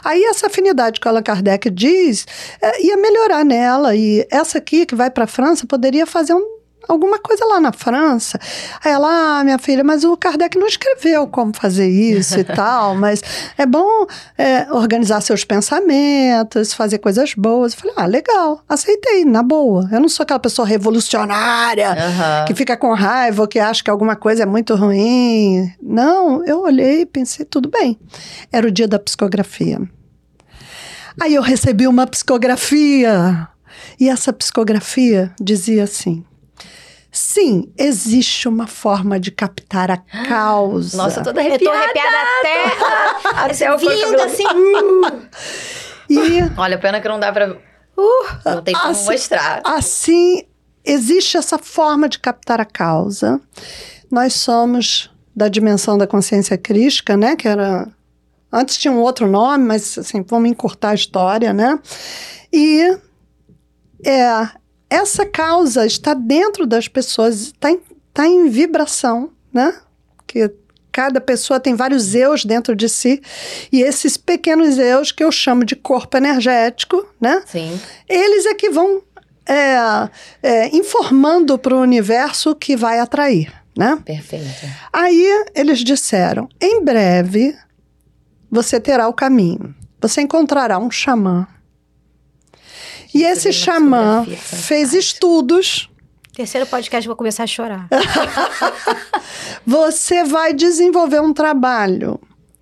aí 0.05 0.23
essa 0.25 0.45
afinidade 0.45 0.99
que 0.99 1.07
o 1.07 1.09
Allan 1.09 1.23
Kardec 1.23 1.71
diz 1.71 2.27
é, 2.61 2.85
ia 2.85 2.95
melhorar 2.95 3.43
nela. 3.43 3.95
E 3.95 4.27
essa 4.29 4.59
aqui, 4.59 4.85
que 4.85 4.93
vai 4.93 5.09
para 5.09 5.23
a 5.23 5.27
França, 5.27 5.65
poderia 5.65 6.05
fazer 6.05 6.35
um, 6.35 6.56
alguma 6.87 7.19
coisa 7.19 7.45
lá 7.45 7.59
na 7.59 7.71
França. 7.71 8.39
Aí 8.83 8.91
ela, 8.91 9.39
ah, 9.39 9.43
minha 9.43 9.57
filha, 9.57 9.83
mas 9.83 10.03
o 10.03 10.15
Kardec 10.17 10.57
não 10.57 10.67
escreveu 10.67 11.27
como 11.27 11.55
fazer 11.55 11.87
isso 11.87 12.39
e 12.39 12.43
tal, 12.45 12.95
mas 12.95 13.21
é 13.57 13.65
bom 13.65 14.05
é, 14.37 14.67
organizar 14.71 15.21
seus 15.21 15.43
pensamentos, 15.43 16.73
fazer 16.73 16.99
coisas 16.99 17.33
boas. 17.33 17.73
Eu 17.73 17.79
falei, 17.79 17.95
ah, 17.97 18.05
legal, 18.05 18.61
aceitei, 18.67 19.25
na 19.25 19.43
boa. 19.43 19.87
Eu 19.91 19.99
não 19.99 20.09
sou 20.09 20.23
aquela 20.23 20.39
pessoa 20.39 20.67
revolucionária 20.67 21.91
Aham. 21.91 22.45
que 22.45 22.55
fica 22.55 22.77
com 22.77 22.93
raiva 22.93 23.41
ou 23.41 23.47
que 23.47 23.59
acha 23.59 23.83
que 23.83 23.89
alguma 23.89 24.15
coisa 24.15 24.43
é 24.43 24.45
muito 24.45 24.75
ruim. 24.75 25.71
Não, 25.81 26.43
eu 26.45 26.61
olhei 26.61 27.01
e 27.01 27.05
pensei, 27.05 27.45
tudo 27.45 27.69
bem. 27.69 27.99
Era 28.51 28.67
o 28.67 28.71
dia 28.71 28.87
da 28.87 28.99
psicografia. 28.99 29.79
Aí 31.19 31.33
eu 31.33 31.41
recebi 31.41 31.87
uma 31.87 32.05
psicografia. 32.05 33.47
E 33.99 34.09
essa 34.09 34.31
psicografia 34.31 35.31
dizia 35.39 35.83
assim: 35.83 36.23
sim, 37.11 37.71
existe 37.77 38.47
uma 38.47 38.67
forma 38.67 39.19
de 39.19 39.31
captar 39.31 39.89
a 39.91 39.97
causa. 39.97 40.95
Nossa, 40.97 41.19
eu 41.19 41.23
tô 41.23 41.29
Eu 41.29 41.33
tô 41.35 41.39
arrepiada. 41.39 41.77
arrepiada 41.77 42.17
até. 42.39 42.67
Até 43.67 43.73
o 43.73 43.77
vindo 43.77 44.21
assim. 44.21 44.43
E 46.09 46.39
Olha, 46.57 46.77
pena 46.77 47.01
que 47.01 47.07
não 47.09 47.19
dá 47.19 47.31
pra... 47.33 47.47
não 48.45 48.61
tem 48.63 48.73
como 48.73 48.87
assim- 48.91 49.11
mostrar. 49.11 49.61
assim, 49.65 50.43
existe 50.85 51.35
essa 51.35 51.57
forma 51.57 52.07
de 52.07 52.17
captar 52.19 52.61
a 52.61 52.65
causa. 52.65 53.41
Nós 54.09 54.33
somos 54.33 55.11
da 55.35 55.49
dimensão 55.49 55.97
da 55.97 56.07
consciência 56.07 56.57
crística, 56.57 57.17
né? 57.17 57.35
Que 57.35 57.47
era. 57.47 57.87
Antes 58.51 58.77
tinha 58.77 58.91
um 58.93 58.99
outro 59.01 59.27
nome, 59.27 59.65
mas 59.65 59.97
assim, 59.97 60.23
vamos 60.25 60.49
encurtar 60.49 60.91
a 60.91 60.95
história, 60.95 61.51
né? 61.53 61.77
E 62.53 62.97
é, 64.05 64.47
essa 64.89 65.25
causa 65.25 65.85
está 65.85 66.13
dentro 66.13 66.65
das 66.65 66.87
pessoas, 66.87 67.41
está 67.41 67.71
em, 67.71 67.79
tá 68.13 68.25
em 68.27 68.49
vibração, 68.49 69.31
né? 69.53 69.73
Que 70.25 70.51
cada 70.91 71.21
pessoa 71.21 71.59
tem 71.59 71.75
vários 71.75 72.15
eus 72.15 72.43
dentro 72.43 72.75
de 72.75 72.89
si, 72.89 73.21
e 73.71 73.81
esses 73.81 74.17
pequenos 74.17 74.79
eus 74.79 75.11
que 75.11 75.23
eu 75.23 75.31
chamo 75.31 75.63
de 75.63 75.75
corpo 75.75 76.17
energético, 76.17 77.05
né? 77.21 77.43
Sim. 77.45 77.79
eles 78.09 78.47
é 78.47 78.55
que 78.55 78.69
vão 78.69 79.03
é, 79.45 80.09
é, 80.41 80.75
informando 80.75 81.57
para 81.57 81.75
o 81.75 81.81
universo 81.81 82.51
o 82.51 82.55
que 82.55 82.75
vai 82.75 82.99
atrair, 82.99 83.53
né? 83.77 83.99
Perfeito. 84.03 84.67
Aí 84.91 85.45
eles 85.53 85.79
disseram: 85.79 86.49
em 86.59 86.83
breve 86.83 87.55
você 88.49 88.79
terá 88.79 89.07
o 89.07 89.13
caminho. 89.13 89.75
Você 90.01 90.21
encontrará 90.21 90.77
um 90.77 90.89
xamã. 90.89 91.47
E 93.13 93.23
esse 93.23 93.51
xamã 93.51 94.25
fez 94.25 94.93
estudos. 94.93 95.89
Terceiro 96.33 96.67
podcast, 96.67 97.07
vou 97.07 97.15
começar 97.15 97.43
a 97.43 97.47
chorar. 97.47 97.87
Você 99.65 100.23
vai 100.23 100.53
desenvolver 100.53 101.19
um 101.19 101.33
trabalho 101.33 102.19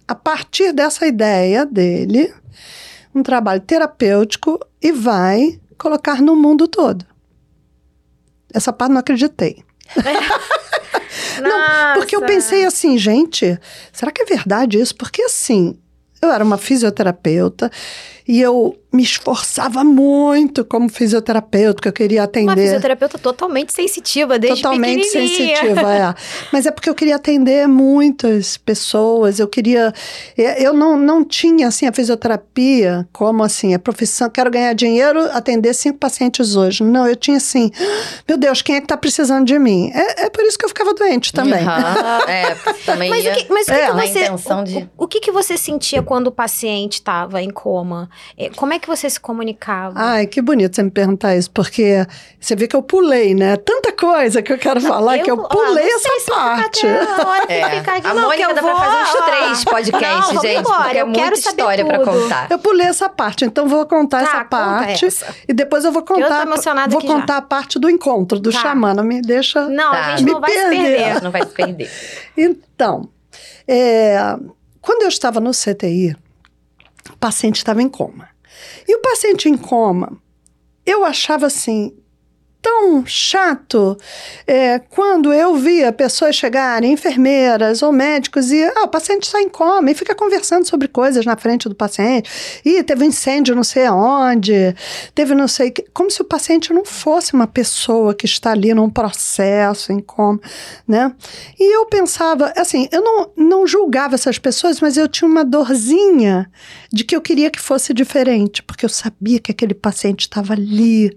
a 0.07 0.15
partir 0.15 0.71
dessa 0.71 1.05
ideia 1.05 1.65
dele, 1.65 2.33
um 3.13 3.21
trabalho 3.21 3.61
terapêutico 3.61 4.59
e 4.81 4.91
vai 4.91 5.59
colocar 5.77 6.21
no 6.21 6.35
mundo 6.35 6.67
todo. 6.67 7.05
Essa 8.53 8.71
parte 8.71 8.91
não 8.91 8.99
acreditei. 8.99 9.63
Porque 11.95 12.15
eu 12.15 12.21
pensei 12.21 12.65
assim, 12.65 12.97
gente, 12.97 13.59
será 13.91 14.11
que 14.11 14.21
é 14.21 14.25
verdade 14.25 14.79
isso? 14.79 14.95
Porque 14.95 15.21
assim, 15.23 15.77
eu 16.21 16.31
era 16.31 16.43
uma 16.43 16.57
fisioterapeuta 16.57 17.71
e 18.27 18.41
eu 18.41 18.75
me 18.91 19.03
esforçava 19.03 19.83
muito 19.83 20.63
como 20.63 20.87
fisioterapeuta, 20.87 21.81
que 21.81 21.87
eu 21.89 21.91
queria 21.93 22.21
Uma 22.21 22.25
atender. 22.25 22.55
fisioterapeuta 22.63 23.17
totalmente 23.17 23.73
sensitiva, 23.73 24.39
desde 24.39 24.61
Totalmente 24.61 25.03
sensitiva, 25.07 25.93
é. 25.93 26.15
Mas 26.51 26.65
é 26.65 26.71
porque 26.71 26.89
eu 26.89 26.95
queria 26.95 27.17
atender 27.17 27.67
muitas 27.67 28.55
pessoas, 28.55 29.37
eu 29.37 29.47
queria... 29.49 29.93
é, 30.37 30.63
Eu 30.65 30.73
não, 30.73 30.97
não 30.97 31.25
tinha, 31.25 31.67
assim, 31.67 31.85
a 31.87 31.91
fisioterapia 31.91 33.05
como, 33.11 33.43
assim, 33.43 33.73
a 33.73 33.79
profissão, 33.79 34.29
quero 34.29 34.49
ganhar 34.49 34.73
dinheiro, 34.73 35.19
atender 35.33 35.73
cinco 35.73 35.97
pacientes 35.97 36.55
hoje. 36.55 36.81
Não, 36.83 37.05
eu 37.05 37.17
tinha, 37.17 37.37
assim, 37.37 37.71
meu 38.27 38.37
Deus, 38.37 38.61
quem 38.61 38.77
é 38.77 38.81
que 38.81 38.87
tá 38.87 38.95
precisando 38.95 39.45
de 39.45 39.59
mim? 39.59 39.91
É, 39.93 40.25
é 40.25 40.29
por 40.29 40.43
isso 40.45 40.57
que 40.57 40.63
eu 40.63 40.69
ficava 40.69 40.93
doente 40.93 41.33
também. 41.33 41.61
Aham, 41.61 42.19
É, 42.29 42.55
também 42.85 43.09
Mas 43.09 43.23
o 43.23 43.27
ia 43.27 43.35
que, 43.35 43.51
mas 43.51 43.67
o 43.67 43.71
que, 43.71 43.73
É. 43.73 43.87
que 43.87 43.93
você. 43.93 44.53
o, 44.53 44.63
de... 44.63 44.77
o, 44.97 45.03
o 45.03 45.07
que, 45.07 45.19
que 45.19 45.31
você 45.31 45.57
sentia 45.57 46.01
quando 46.01 46.27
o 46.27 46.31
paciente 46.31 46.93
estava 46.93 47.41
em 47.41 47.49
coma? 47.49 48.09
É, 48.37 48.49
Como 48.49 48.73
é 48.73 48.79
que 48.79 48.87
você 48.87 49.09
se 49.09 49.19
comunicava? 49.19 49.93
Ai, 49.97 50.27
que 50.27 50.41
bonito 50.41 50.75
você 50.75 50.83
me 50.83 50.91
perguntar 50.91 51.35
isso, 51.35 51.49
porque 51.51 52.05
você 52.39 52.55
vê 52.55 52.67
que 52.67 52.75
eu 52.75 52.81
pulei, 52.83 53.33
né? 53.33 53.55
Tanta 53.57 53.91
coisa 53.91 54.41
que 54.41 54.51
eu 54.51 54.57
quero 54.57 54.79
falar 54.81 55.19
que 55.19 55.29
eu 55.31 55.37
pulei 55.37 55.87
essa 55.87 55.99
se 56.19 56.31
eu 56.31 56.35
parte. 56.35 56.79
ficar 56.81 57.03
até 57.03 57.21
a 57.23 57.27
hora 57.27 57.47
que 57.47 57.53
É. 57.53 57.69
ficar 57.79 57.95
aqui, 57.97 58.07
A 58.07 58.13
não, 58.13 58.23
Mônica 58.23 58.45
que 58.45 58.51
eu 58.51 58.55
dá 58.55 58.61
pra 58.61 58.71
vou, 58.73 58.81
fazer 58.83 59.01
uns 59.03 59.25
três 59.25 59.63
podcasts, 59.65 60.33
Não, 60.33 60.41
gente, 60.41 60.59
embora, 60.59 60.83
porque 60.83 60.97
é 60.97 61.01
eu 61.01 61.11
quero 61.11 61.25
muita 61.31 61.49
história 61.49 61.85
pra 61.85 61.99
tudo. 61.99 62.21
contar. 62.21 62.47
Eu 62.49 62.59
pulei 62.59 62.87
essa 62.87 63.09
parte, 63.09 63.45
então 63.45 63.67
vou 63.67 63.85
contar 63.85 64.19
Tá, 64.19 64.23
essa 64.23 64.37
conta 64.43 64.47
parte 64.49 65.05
essa. 65.05 65.35
e 65.47 65.53
depois 65.53 65.83
eu 65.85 65.91
vou 65.91 66.01
eu 66.01 66.05
tô 66.05 66.13
contar. 66.15 66.41
emocionada 66.45 66.89
vou 66.91 66.99
aqui 66.99 67.07
já. 67.07 67.13
contar 67.13 67.37
a 67.37 67.41
parte 67.41 67.79
do 67.79 67.89
encontro 67.89 68.39
do 68.39 68.51
Tá. 68.51 68.59
xamã, 68.59 68.93
não 68.93 69.03
me 69.03 69.21
deixa. 69.21 69.67
Não, 69.67 69.91
Tá. 69.91 70.05
a 70.13 70.15
gente 70.17 70.27
não 70.29 70.35
Me 70.35 70.41
vai 70.41 70.51
se 70.51 70.59
perder. 70.59 70.77
perder. 70.97 71.23
Não 71.23 71.31
vai 71.31 71.41
se 71.43 71.49
perder. 71.53 71.91
Então, 72.37 73.09
é, 73.67 74.35
quando 74.81 75.01
eu 75.03 75.07
estava 75.07 75.39
no 75.39 75.51
CTI, 75.51 76.15
o 77.11 77.17
paciente 77.17 77.57
estava 77.57 77.81
em 77.81 77.89
coma. 77.89 78.29
E 78.87 78.95
o 78.95 79.01
paciente 79.01 79.49
em 79.49 79.57
coma, 79.57 80.17
eu 80.85 81.03
achava 81.03 81.47
assim 81.47 81.97
tão 82.65 83.05
chato 83.05 83.95
é, 84.47 84.79
quando 84.79 85.31
eu 85.31 85.55
via 85.55 85.91
pessoas 85.91 86.35
chegarem, 86.35 86.93
enfermeiras 86.93 87.83
ou 87.83 87.91
médicos, 87.91 88.51
e 88.51 88.63
ah, 88.63 88.85
o 88.85 88.87
paciente 88.87 89.25
está 89.25 89.39
em 89.39 89.47
coma 89.47 89.91
e 89.91 89.93
fica 89.93 90.15
conversando 90.15 90.67
sobre 90.67 90.87
coisas 90.87 91.27
na 91.27 91.37
frente 91.37 91.69
do 91.69 91.75
paciente. 91.75 92.59
E 92.65 92.81
teve 92.81 93.03
um 93.03 93.07
incêndio 93.07 93.55
não 93.55 93.63
sei 93.63 93.85
aonde, 93.85 94.75
teve 95.13 95.35
não 95.35 95.47
sei. 95.47 95.71
Como 95.93 96.09
se 96.09 96.19
o 96.23 96.25
paciente 96.25 96.73
não 96.73 96.83
fosse 96.83 97.35
uma 97.35 97.45
pessoa 97.45 98.15
que 98.15 98.25
está 98.25 98.49
ali 98.49 98.73
num 98.73 98.89
processo 98.89 99.91
em 99.91 99.99
coma, 99.99 100.39
né? 100.87 101.13
E 101.59 101.77
eu 101.77 101.85
pensava, 101.85 102.51
assim, 102.57 102.89
eu 102.91 103.03
não, 103.03 103.29
não 103.37 103.67
julgava 103.67 104.15
essas 104.15 104.39
pessoas, 104.39 104.81
mas 104.81 104.97
eu 104.97 105.07
tinha 105.07 105.29
uma 105.29 105.45
dorzinha 105.45 106.49
de 106.91 107.03
que 107.03 107.15
eu 107.15 107.21
queria 107.21 107.51
que 107.51 107.59
fosse 107.59 107.93
diferente, 107.93 108.63
porque 108.63 108.85
eu 108.85 108.89
sabia 108.89 109.39
que 109.39 109.51
aquele 109.51 109.75
paciente 109.75 110.21
estava 110.21 110.53
ali 110.53 111.15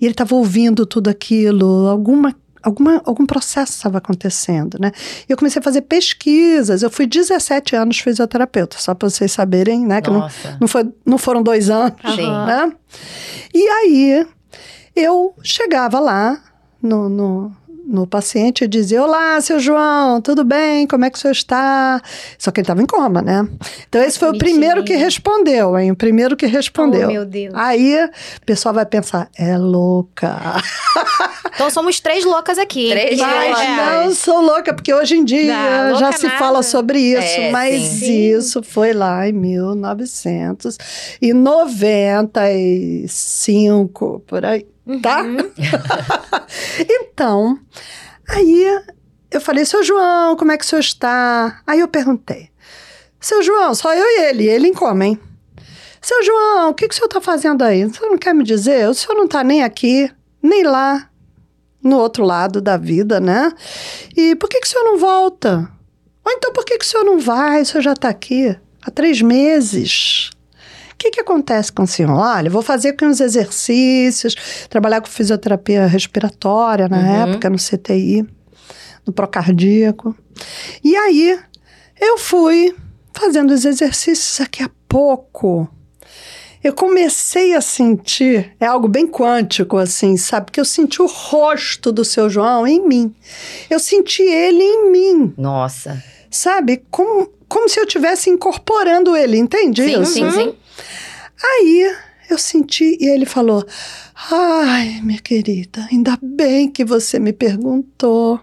e 0.00 0.04
ele 0.04 0.12
estava 0.12 0.36
ouvindo 0.36 0.75
tudo 0.84 1.08
aquilo, 1.08 1.86
alguma 1.86 2.34
Alguma, 2.62 3.00
algum 3.04 3.24
processo 3.24 3.74
estava 3.74 3.98
acontecendo, 3.98 4.76
né? 4.80 4.90
E 5.28 5.30
eu 5.30 5.36
comecei 5.36 5.60
a 5.60 5.62
fazer 5.62 5.82
pesquisas. 5.82 6.82
Eu 6.82 6.90
fui 6.90 7.06
17 7.06 7.76
anos 7.76 8.00
fisioterapeuta, 8.00 8.76
só 8.76 8.92
para 8.92 9.08
vocês 9.08 9.30
saberem, 9.30 9.86
né? 9.86 10.02
Que 10.02 10.10
não, 10.10 10.28
não, 10.60 10.66
foi, 10.66 10.92
não 11.04 11.16
foram 11.16 11.44
dois 11.44 11.70
anos, 11.70 11.94
Sim. 12.16 12.28
né? 12.28 12.72
E 13.54 13.68
aí, 13.68 14.26
eu 14.96 15.32
chegava 15.44 16.00
lá 16.00 16.42
no, 16.82 17.08
no, 17.08 17.56
no 17.86 18.06
paciente 18.06 18.64
e 18.64 18.68
dizia: 18.68 19.02
Olá, 19.02 19.40
seu 19.40 19.58
João, 19.60 20.20
tudo 20.20 20.42
bem? 20.44 20.86
Como 20.86 21.04
é 21.04 21.10
que 21.10 21.16
o 21.16 21.20
senhor 21.20 21.32
está? 21.32 22.00
Só 22.38 22.50
que 22.50 22.60
ele 22.60 22.64
estava 22.64 22.82
em 22.82 22.86
coma, 22.86 23.22
né? 23.22 23.46
Então, 23.88 24.02
esse 24.02 24.18
foi 24.18 24.30
o 24.30 24.38
primeiro 24.38 24.82
que 24.84 24.94
respondeu, 24.96 25.78
hein? 25.78 25.90
O 25.92 25.96
primeiro 25.96 26.36
que 26.36 26.46
respondeu. 26.46 27.08
Oh, 27.08 27.12
meu 27.12 27.24
Deus. 27.24 27.54
Aí, 27.54 27.96
o 28.04 28.44
pessoal 28.44 28.74
vai 28.74 28.84
pensar: 28.86 29.28
é 29.38 29.56
louca. 29.56 30.36
Então 31.56 31.70
somos 31.70 31.98
três 32.00 32.22
loucas 32.22 32.58
aqui. 32.58 32.90
Três 32.90 33.18
loucas. 33.18 33.60
é. 33.60 33.76
Não, 34.04 34.12
sou 34.14 34.42
louca, 34.42 34.74
porque 34.74 34.92
hoje 34.92 35.16
em 35.16 35.24
dia 35.24 35.88
Não, 35.90 35.98
já 35.98 36.12
se 36.12 36.26
nada. 36.26 36.38
fala 36.38 36.62
sobre 36.62 36.98
isso, 36.98 37.40
É, 37.40 37.50
mas 37.50 37.80
sim. 37.82 38.36
isso 38.36 38.62
foi 38.62 38.92
lá 38.92 39.26
em 39.26 39.32
1995, 43.06 44.22
por 44.26 44.44
aí, 44.44 44.66
tá? 45.02 45.22
Uhum. 45.22 45.36
então, 46.80 47.58
aí 48.28 48.82
eu 49.30 49.40
falei, 49.40 49.64
seu 49.64 49.82
João, 49.82 50.36
como 50.36 50.52
é 50.52 50.56
que 50.56 50.64
o 50.64 50.68
senhor 50.68 50.80
está? 50.80 51.60
Aí 51.66 51.80
eu 51.80 51.88
perguntei, 51.88 52.50
seu 53.20 53.42
João, 53.42 53.74
só 53.74 53.94
eu 53.94 54.04
e 54.04 54.20
ele, 54.28 54.48
ele 54.48 54.68
em 54.68 54.74
coma, 54.74 55.06
hein? 55.06 55.20
Seu 56.00 56.22
João, 56.22 56.70
o 56.70 56.74
que, 56.74 56.86
que 56.86 56.94
o 56.94 56.96
senhor 56.96 57.06
está 57.08 57.20
fazendo 57.20 57.62
aí? 57.62 57.84
O 57.84 57.92
senhor 57.92 58.10
não 58.10 58.18
quer 58.18 58.34
me 58.34 58.44
dizer? 58.44 58.88
O 58.88 58.94
senhor 58.94 59.16
não 59.16 59.24
está 59.24 59.42
nem 59.42 59.64
aqui, 59.64 60.08
nem 60.40 60.62
lá, 60.62 61.10
no 61.82 61.98
outro 61.98 62.24
lado 62.24 62.60
da 62.60 62.76
vida, 62.76 63.18
né? 63.18 63.52
E 64.16 64.36
por 64.36 64.48
que, 64.48 64.60
que 64.60 64.66
o 64.66 64.70
senhor 64.70 64.84
não 64.84 64.98
volta? 64.98 65.68
Ou 66.24 66.32
então 66.32 66.52
por 66.52 66.64
que, 66.64 66.78
que 66.78 66.84
o 66.84 66.88
senhor 66.88 67.04
não 67.04 67.18
vai? 67.18 67.62
O 67.62 67.66
senhor 67.66 67.82
já 67.82 67.92
está 67.92 68.08
aqui 68.08 68.56
há 68.82 68.90
três 68.90 69.20
meses. 69.20 70.30
O 70.96 70.98
que, 70.98 71.10
que 71.10 71.20
acontece 71.20 71.70
com 71.70 71.82
o 71.82 71.86
senhor? 71.86 72.10
Olha, 72.10 72.48
vou 72.48 72.62
fazer 72.62 72.88
aqui 72.88 73.04
uns 73.04 73.20
exercícios, 73.20 74.34
trabalhar 74.70 75.02
com 75.02 75.06
fisioterapia 75.08 75.86
respiratória 75.86 76.88
na 76.88 76.96
Uhum. 76.98 77.22
época, 77.32 77.50
no 77.50 77.58
CTI, 77.58 78.26
no 79.06 79.12
procardíaco. 79.12 80.16
E 80.82 80.96
aí, 80.96 81.38
eu 82.00 82.16
fui 82.16 82.74
fazendo 83.12 83.50
os 83.52 83.64
exercícios 83.66 84.38
daqui 84.38 84.62
a 84.62 84.70
pouco. 84.88 85.68
eu 86.64 86.72
comecei 86.72 87.54
a 87.54 87.60
sentir, 87.60 88.56
é 88.58 88.66
algo 88.66 88.88
bem 88.88 89.06
quântico, 89.06 89.76
assim, 89.76 90.16
sabe? 90.16 90.46
Porque 90.46 90.58
eu 90.58 90.64
senti 90.64 91.00
o 91.00 91.06
rosto 91.06 91.92
do 91.92 92.04
seu 92.04 92.28
João 92.28 92.66
em 92.66 92.84
mim. 92.84 93.14
Eu 93.70 93.78
senti 93.78 94.22
ele 94.22 94.62
em 94.64 94.90
mim, 94.90 95.34
Nossa. 95.38 96.02
sabe? 96.28 96.82
Como, 96.90 97.30
como 97.48 97.68
se 97.68 97.78
eu 97.78 97.84
estivesse 97.84 98.30
incorporando 98.30 99.14
ele, 99.14 99.36
entende 99.38 99.84
Sim, 99.84 100.02
isso? 100.02 100.12
sim, 100.14 100.30
sim. 100.32 100.54
Aí 101.42 101.94
eu 102.30 102.38
senti, 102.38 102.96
e 103.00 103.08
ele 103.08 103.26
falou: 103.26 103.64
Ai, 104.30 105.00
minha 105.02 105.20
querida, 105.20 105.86
ainda 105.90 106.18
bem 106.20 106.70
que 106.70 106.84
você 106.84 107.18
me 107.18 107.32
perguntou. 107.32 108.40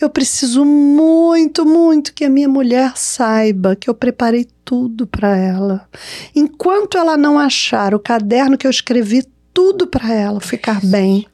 Eu 0.00 0.10
preciso 0.10 0.64
muito, 0.64 1.64
muito 1.64 2.12
que 2.12 2.24
a 2.24 2.30
minha 2.30 2.48
mulher 2.48 2.92
saiba 2.96 3.74
que 3.74 3.88
eu 3.88 3.94
preparei 3.94 4.46
tudo 4.64 5.06
para 5.06 5.36
ela. 5.36 5.88
Enquanto 6.34 6.98
ela 6.98 7.16
não 7.16 7.38
achar 7.38 7.94
o 7.94 8.00
caderno 8.00 8.58
que 8.58 8.66
eu 8.66 8.70
escrevi 8.70 9.24
tudo 9.54 9.86
para 9.86 10.12
ela 10.12 10.40
ficar 10.40 10.84
bem, 10.84 11.26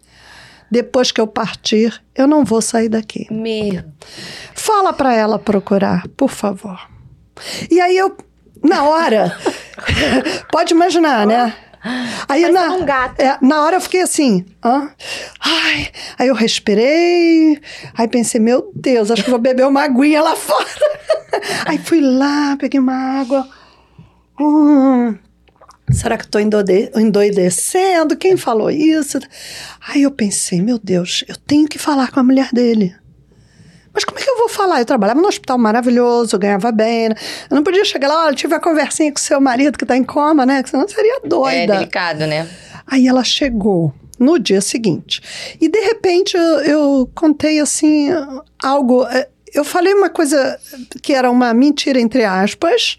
depois 0.71 1.11
que 1.11 1.21
eu 1.21 1.27
partir, 1.27 2.01
eu 2.15 2.27
não 2.27 2.45
vou 2.45 2.63
sair 2.63 2.89
daqui. 2.89 3.27
Meu. 3.31 3.83
Fala 4.55 4.93
para 4.93 5.15
ela 5.15 5.39
procurar, 5.39 6.07
por 6.17 6.31
favor. 6.31 6.89
E 7.71 7.81
aí 7.81 7.97
eu, 7.97 8.17
na 8.63 8.85
hora, 8.85 9.37
pode 10.51 10.73
imaginar, 10.75 11.27
né? 11.27 11.55
Aí 12.29 12.43
Parece 12.43 12.53
na, 12.53 12.71
um 12.75 12.85
gato. 12.85 13.21
é, 13.21 13.37
na 13.43 13.63
hora 13.65 13.77
eu 13.77 13.81
fiquei 13.81 14.03
assim, 14.03 14.47
hã? 14.65 14.89
Ai, 15.41 15.91
aí 16.17 16.29
eu 16.29 16.35
respirei, 16.35 17.61
aí 17.99 18.07
pensei, 18.07 18.41
meu 18.41 18.71
Deus, 18.75 19.11
acho 19.11 19.25
que 19.25 19.31
vou 19.31 19.39
beber 19.41 19.67
uma 19.67 19.83
aguinha 19.83 20.23
lá 20.23 20.37
fora. 20.37 20.69
Aí 21.67 21.79
fui 21.79 22.01
lá, 22.01 22.57
peguei 22.61 22.79
uma 22.79 22.95
água. 23.21 23.49
Hum, 24.39 25.17
será 25.91 26.17
que 26.19 26.25
eu 26.27 26.31
tô 26.31 26.39
endode- 26.39 26.91
endoidecendo? 26.95 28.17
Quem 28.17 28.37
falou 28.37 28.71
isso? 28.71 29.19
Aí 29.89 30.03
eu 30.03 30.11
pensei, 30.11 30.61
meu 30.61 30.79
Deus, 30.79 31.25
eu 31.27 31.35
tenho 31.37 31.67
que 31.67 31.79
falar 31.79 32.11
com 32.13 32.21
a 32.21 32.23
mulher 32.23 32.51
dele. 32.53 32.95
Mas 33.95 34.05
como 34.05 34.19
é 34.19 34.23
que 34.23 34.31
eu 34.31 34.39
vou 34.39 34.49
falar? 34.49 34.81
Eu 34.81 34.87
trabalhava 34.87 35.21
num 35.21 35.29
hospital 35.29 35.59
maravilhoso, 35.59 36.35
eu 36.35 36.41
ganhava 36.41 36.73
bem. 36.73 37.11
né? 37.11 37.15
Eu 37.51 37.55
não 37.57 37.63
podia 37.63 37.85
chegar 37.85 38.09
lá, 38.09 38.27
olha, 38.27 38.35
tive 38.35 38.55
uma 38.55 38.61
conversinha 38.61 39.13
com 39.13 39.19
seu 39.19 39.41
marido 39.41 39.77
que 39.79 39.85
tá 39.87 39.97
em 39.97 40.05
coma, 40.05 40.47
né? 40.47 40.63
Que 40.63 40.71
senão 40.71 40.89
seria 40.89 41.21
É 41.23 41.29
doida. 41.29 41.75
delicado, 41.75 42.27
né? 42.27 42.49
Aí 42.87 43.07
ela 43.07 43.23
chegou 43.23 43.93
no 44.19 44.39
dia 44.39 44.61
seguinte. 44.61 45.21
E 45.61 45.69
de 45.69 45.79
repente 45.81 46.37
eu, 46.37 46.43
eu 46.61 47.11
contei 47.15 47.61
assim 47.61 48.09
algo. 48.63 49.05
eh, 49.07 49.29
Eu 49.55 49.65
falei 49.65 49.93
uma 49.93 50.09
coisa 50.09 50.59
que 51.03 51.13
era 51.13 51.31
uma 51.31 51.53
mentira, 51.53 52.01
entre 52.01 52.25
aspas, 52.25 52.99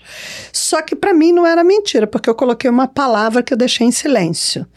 só 0.51 0.83
que 0.83 0.95
para 0.95 1.11
mim 1.11 1.31
não 1.31 1.47
era 1.47 1.63
mentira, 1.63 2.05
porque 2.05 2.29
eu 2.29 2.35
coloquei 2.35 2.69
uma 2.69 2.87
palavra 2.87 3.41
que 3.41 3.51
eu 3.51 3.57
deixei 3.57 3.87
em 3.87 3.91
silêncio. 3.91 4.67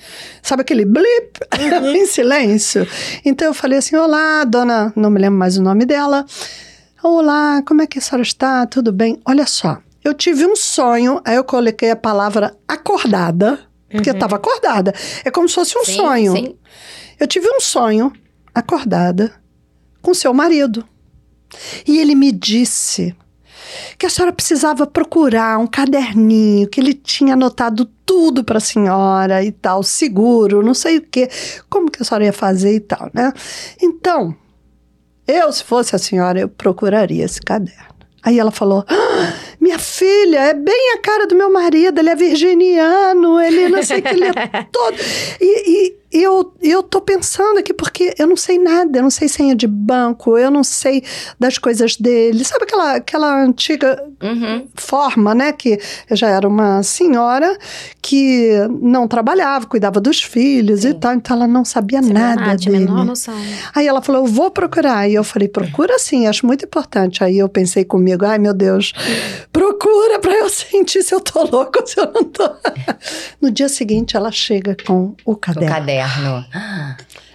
Sabe 0.43 0.63
aquele 0.63 0.87
blip 0.87 1.39
em 1.95 2.07
silêncio? 2.07 2.89
Então 3.25 3.49
eu 3.49 3.55
falei 3.55 3.79
assim: 3.79 3.95
Olá, 3.95 4.45
dona, 4.45 4.91
não 4.97 5.11
me 5.11 5.21
lembro 5.21 5.39
mais 5.39 5.59
o 5.59 5.63
nome 5.63 5.85
dela. 5.85 6.25
Olá, 7.03 7.63
como 7.67 7.83
é 7.83 7.87
que 7.87 7.99
a 7.99 8.03
senhora 8.03 8.23
está? 8.23 8.67
Tudo 8.67 8.91
bem? 8.91 9.21
Olha 9.27 9.47
só, 9.47 9.79
eu 10.03 10.15
tive 10.15 10.47
um 10.47 10.57
sonho, 10.57 11.21
aí 11.27 11.37
eu 11.37 11.45
coloquei 11.45 11.91
a 11.91 11.97
palavra 11.97 12.57
acordada, 12.67 13.61
porque 13.91 14.09
eu 14.09 14.15
estava 14.15 14.37
acordada. 14.37 14.95
É 15.25 15.31
como 15.31 15.47
se 15.47 15.55
fosse 15.55 15.77
um 15.77 15.85
Sim, 15.85 15.97
sonho. 15.97 16.33
Sim. 16.33 16.57
Eu 17.21 17.27
tive 17.27 17.49
um 17.49 17.61
sonho, 17.61 18.13
acordada, 18.55 19.35
com 20.01 20.15
seu 20.15 20.33
marido. 20.33 20.87
E 21.87 21.99
ele 21.99 22.15
me 22.15 22.33
disse 22.33 23.15
que 23.99 24.07
a 24.07 24.11
senhora 24.11 24.33
precisava 24.33 24.87
procurar 24.87 25.59
um 25.59 25.67
caderninho, 25.67 26.69
que 26.69 26.81
ele 26.81 26.95
tinha 26.95 27.35
anotado 27.35 27.85
tudo 28.05 28.45
para 28.45 28.59
a 28.59 28.61
senhora 28.61 29.43
e 29.45 29.51
tal, 29.51 29.83
seguro, 29.83 30.63
não 30.63 30.75
sei 30.75 30.99
o 30.99 31.03
quê, 31.03 31.29
como 31.69 31.91
que 31.91 32.03
a 32.03 32.05
senhora 32.05 32.25
ia 32.25 32.33
fazer 32.33 32.75
e 32.75 32.81
tal, 32.81 33.11
né? 33.13 33.33
Então, 33.83 34.35
eu, 35.27 35.53
se 35.53 35.65
fosse 35.65 35.97
a 35.97 35.99
senhora, 35.99 36.39
eu 36.41 36.49
procuraria 36.49 37.25
esse 37.25 37.41
caderno. 37.41 37.97
Aí 38.23 38.39
ela 38.39 38.51
falou: 38.51 38.85
"Ah, 38.89 39.33
Minha 39.67 39.79
filha, 39.81 40.39
é 40.39 40.55
bem 40.55 40.93
a 40.95 40.99
cara 40.99 41.27
do 41.27 41.35
meu 41.35 41.53
marido, 41.53 41.99
ele 41.99 42.09
é 42.11 42.15
virginiano, 42.15 43.41
ele 43.41 43.69
não 43.69 43.83
sei 43.83 43.99
o 43.99 44.03
que, 44.03 44.09
ele 44.11 44.27
é 44.27 44.33
todo. 44.71 44.97
E, 45.41 45.97
e 46.13 46.23
eu, 46.23 46.53
eu 46.63 46.83
tô 46.85 47.01
pensando 47.01 47.59
aqui, 47.59 47.75
porque 47.75 48.15
eu 48.17 48.27
não 48.29 48.37
sei 48.37 48.59
nada, 48.59 48.99
eu 48.99 49.03
não 49.03 49.11
sei 49.11 49.29
senha 49.29 49.55
de 49.57 49.67
banco, 49.67 50.39
eu 50.39 50.51
não 50.51 50.63
sei 50.65 51.03
das 51.39 51.59
coisas 51.59 51.97
dele. 51.97 52.45
Sabe 52.45 52.65
aquela, 52.65 52.95
aquela 52.97 53.43
antiga 53.43 54.03
Uhum. 54.23 54.67
forma, 54.75 55.35
né? 55.35 55.53
Que 55.53 55.79
eu 56.09 56.17
já 56.17 56.31
era 56.31 56.49
uma 56.49 56.83
senhora 56.83 57.55
que 58.01 58.51
não 58.81 59.07
trabalhava, 59.07 59.67
cuidava 59.67 60.01
dos 60.01 60.23
filhos 60.23 60.87
e 60.87 60.95
tal, 60.95 61.13
então 61.13 61.37
ela 61.37 61.47
não 61.47 61.67
sabia 61.67 62.01
nada 62.01 62.53
Ah, 62.53 62.57
tinha 62.57 62.75
a 62.77 62.79
dele. 62.79 62.91
menor 62.91 63.05
noção. 63.05 63.35
Aí 63.75 63.87
ela 63.87 64.01
falou, 64.01 64.23
eu 64.23 64.27
vou 64.27 64.51
procurar. 64.51 65.07
E 65.07 65.15
eu 65.15 65.23
falei, 65.25 65.49
procura 65.49 65.99
sim, 65.99 66.27
acho 66.27 66.47
muito 66.47 66.65
importante. 66.65 67.23
Aí 67.23 67.37
eu 67.37 67.49
pensei 67.49 67.85
comigo, 67.85 68.25
ai 68.25 68.39
meu 68.39 68.55
Deus, 68.55 68.95
procura 69.57 70.19
pra 70.19 70.35
eu 70.35 70.49
sentir 70.51 71.03
se 71.03 71.15
eu 71.15 71.21
tô 71.21 71.43
louca 71.45 71.81
ou 71.81 71.87
se 71.87 71.99
eu 71.99 72.13
não 72.13 72.25
tô. 72.25 72.45
No 73.41 73.51
dia 73.51 73.69
seguinte 73.71 74.15
ela 74.15 74.31
chega 74.31 74.77
com 74.87 75.15
o 75.25 75.33
O 75.33 75.37
caderno. 75.37 75.75
caderno. 75.75 76.47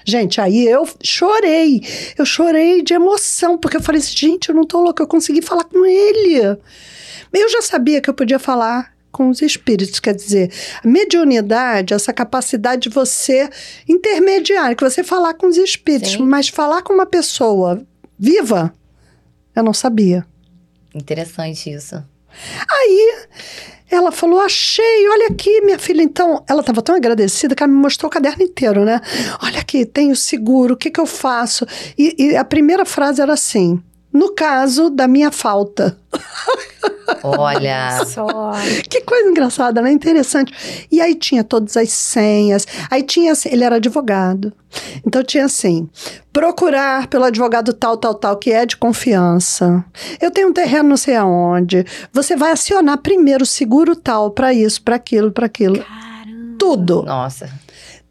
Gente, 0.06 0.40
aí 0.40 0.68
eu 0.68 0.88
chorei. 1.04 1.82
Eu 2.18 2.26
chorei 2.26 2.84
de 2.84 2.94
emoção, 2.94 3.58
porque 3.58 3.78
eu 3.78 3.82
falei 3.82 4.00
assim, 4.02 4.16
gente, 4.16 4.50
eu 4.50 4.56
não 4.56 4.66
tô 4.66 4.82
louca, 4.82 5.02
eu 5.02 5.08
consegui 5.08 5.42
falar 5.42 5.64
com 5.64 5.84
ele. 5.86 6.40
Eu 7.34 7.50
já 7.50 7.62
sabia 7.62 8.00
que 8.02 8.10
eu 8.10 8.14
podia 8.14 8.38
falar 8.40 8.92
com 9.12 9.30
os 9.30 9.42
espíritos, 9.42 10.00
quer 10.00 10.16
dizer, 10.16 10.52
a 10.84 10.88
mediunidade, 10.88 11.94
essa 11.94 12.14
capacidade 12.14 12.84
de 12.84 12.90
você 12.90 13.50
intermediar, 13.88 14.74
que 14.76 14.84
você 14.84 15.04
falar 15.04 15.34
com 15.34 15.48
os 15.48 15.58
espíritos, 15.58 16.14
Sim. 16.14 16.24
mas 16.24 16.48
falar 16.48 16.82
com 16.82 16.94
uma 16.94 17.06
pessoa 17.06 17.86
viva, 18.18 18.74
eu 19.54 19.64
não 19.64 19.74
sabia. 19.74 20.26
Interessante 20.94 21.70
isso. 21.70 22.04
Aí 22.70 23.28
ela 23.90 24.12
falou: 24.12 24.40
Achei, 24.40 25.10
olha 25.10 25.28
aqui, 25.28 25.62
minha 25.62 25.78
filha. 25.78 26.02
Então, 26.02 26.44
ela 26.48 26.62
estava 26.62 26.82
tão 26.82 26.96
agradecida 26.96 27.56
que 27.56 27.62
ela 27.62 27.72
me 27.72 27.78
mostrou 27.78 28.10
o 28.10 28.12
caderno 28.14 28.44
inteiro, 28.44 28.86
né? 28.86 29.02
Olha 29.44 29.60
aqui, 29.60 29.86
tenho 29.86 30.16
seguro, 30.16 30.74
o 30.74 30.78
que, 30.78 30.90
que 30.90 31.00
eu 31.00 31.06
faço? 31.06 31.66
E, 31.98 32.16
e 32.18 32.38
a 32.38 32.46
primeira 32.46 32.86
frase 32.86 33.22
era 33.22 33.34
assim: 33.34 33.82
No 34.14 34.34
caso 34.34 34.90
da 34.90 35.08
minha 35.08 35.32
falta. 35.32 35.98
Olha. 37.24 38.04
Só. 38.06 38.52
Que 38.90 39.02
coisa 39.02 39.30
engraçada, 39.30 39.82
né? 39.82 39.92
Interessante. 39.92 40.54
E 40.92 41.00
aí 41.00 41.16
tinha 41.16 41.44
todas 41.44 41.78
as 41.78 41.90
senhas. 41.92 42.66
Aí 42.90 43.04
tinha 43.04 43.32
assim, 43.32 43.50
ele 43.52 43.64
era 43.64 43.76
advogado. 43.78 44.54
Então 45.06 45.24
tinha 45.24 45.46
assim: 45.46 45.90
procurar 46.32 47.08
pelo 47.08 47.26
advogado 47.26 47.74
tal, 47.74 47.98
tal, 47.98 48.16
tal, 48.16 48.38
que 48.38 48.52
é 48.52 48.66
de 48.66 48.78
confiança. 48.78 49.84
Eu 50.20 50.32
tenho 50.32 50.50
um 50.50 50.54
terreno 50.54 50.90
não 50.90 50.98
sei 50.98 51.16
aonde. 51.16 51.86
Você 52.12 52.36
vai 52.36 52.52
acionar 52.52 52.98
primeiro 52.98 53.44
o 53.44 53.48
seguro 53.48 53.96
tal 53.96 54.32
para 54.32 54.54
isso, 54.54 54.82
para 54.82 54.96
aquilo, 54.96 55.32
para 55.32 55.46
aquilo. 55.46 55.78
Caramba. 55.78 56.56
Tudo. 56.58 57.04
Nossa. 57.04 57.50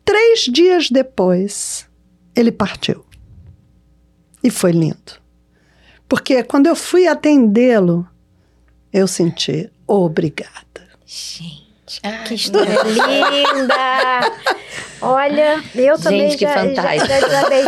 Três 0.05 0.41
dias 0.41 0.91
depois, 0.91 1.87
ele 2.35 2.51
partiu. 2.51 3.05
E 4.43 4.51
foi 4.51 4.73
lindo. 4.73 5.20
Porque 6.11 6.43
quando 6.43 6.67
eu 6.67 6.75
fui 6.77 7.07
atendê-lo, 7.07 8.07
eu 8.93 9.07
senti 9.07 9.71
obrigada. 9.87 10.51
Gente, 11.07 12.01
Ah, 12.03 12.25
que 12.25 12.35
história 12.35 12.77
linda! 12.83 14.33
Olha, 15.01 15.63
eu 15.75 15.99
também 15.99 16.31
Gente, 16.31 16.39
que 16.39 16.45
já, 16.45 16.55
já, 16.55 16.61
fantástico. 16.83 17.07
já 17.09 17.21
desabei. 17.21 17.65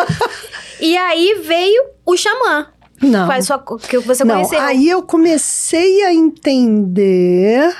E 0.81 0.96
aí 0.96 1.40
veio 1.46 1.85
o 2.05 2.16
xamã. 2.16 2.66
Não. 3.00 3.26
Faz 3.26 3.46
sua, 3.46 3.59
que 3.88 3.98
você 3.98 4.24
Não, 4.24 4.35
conheceu. 4.37 4.61
aí 4.61 4.88
eu 4.88 5.02
comecei 5.02 6.02
a 6.05 6.12
entender 6.12 7.74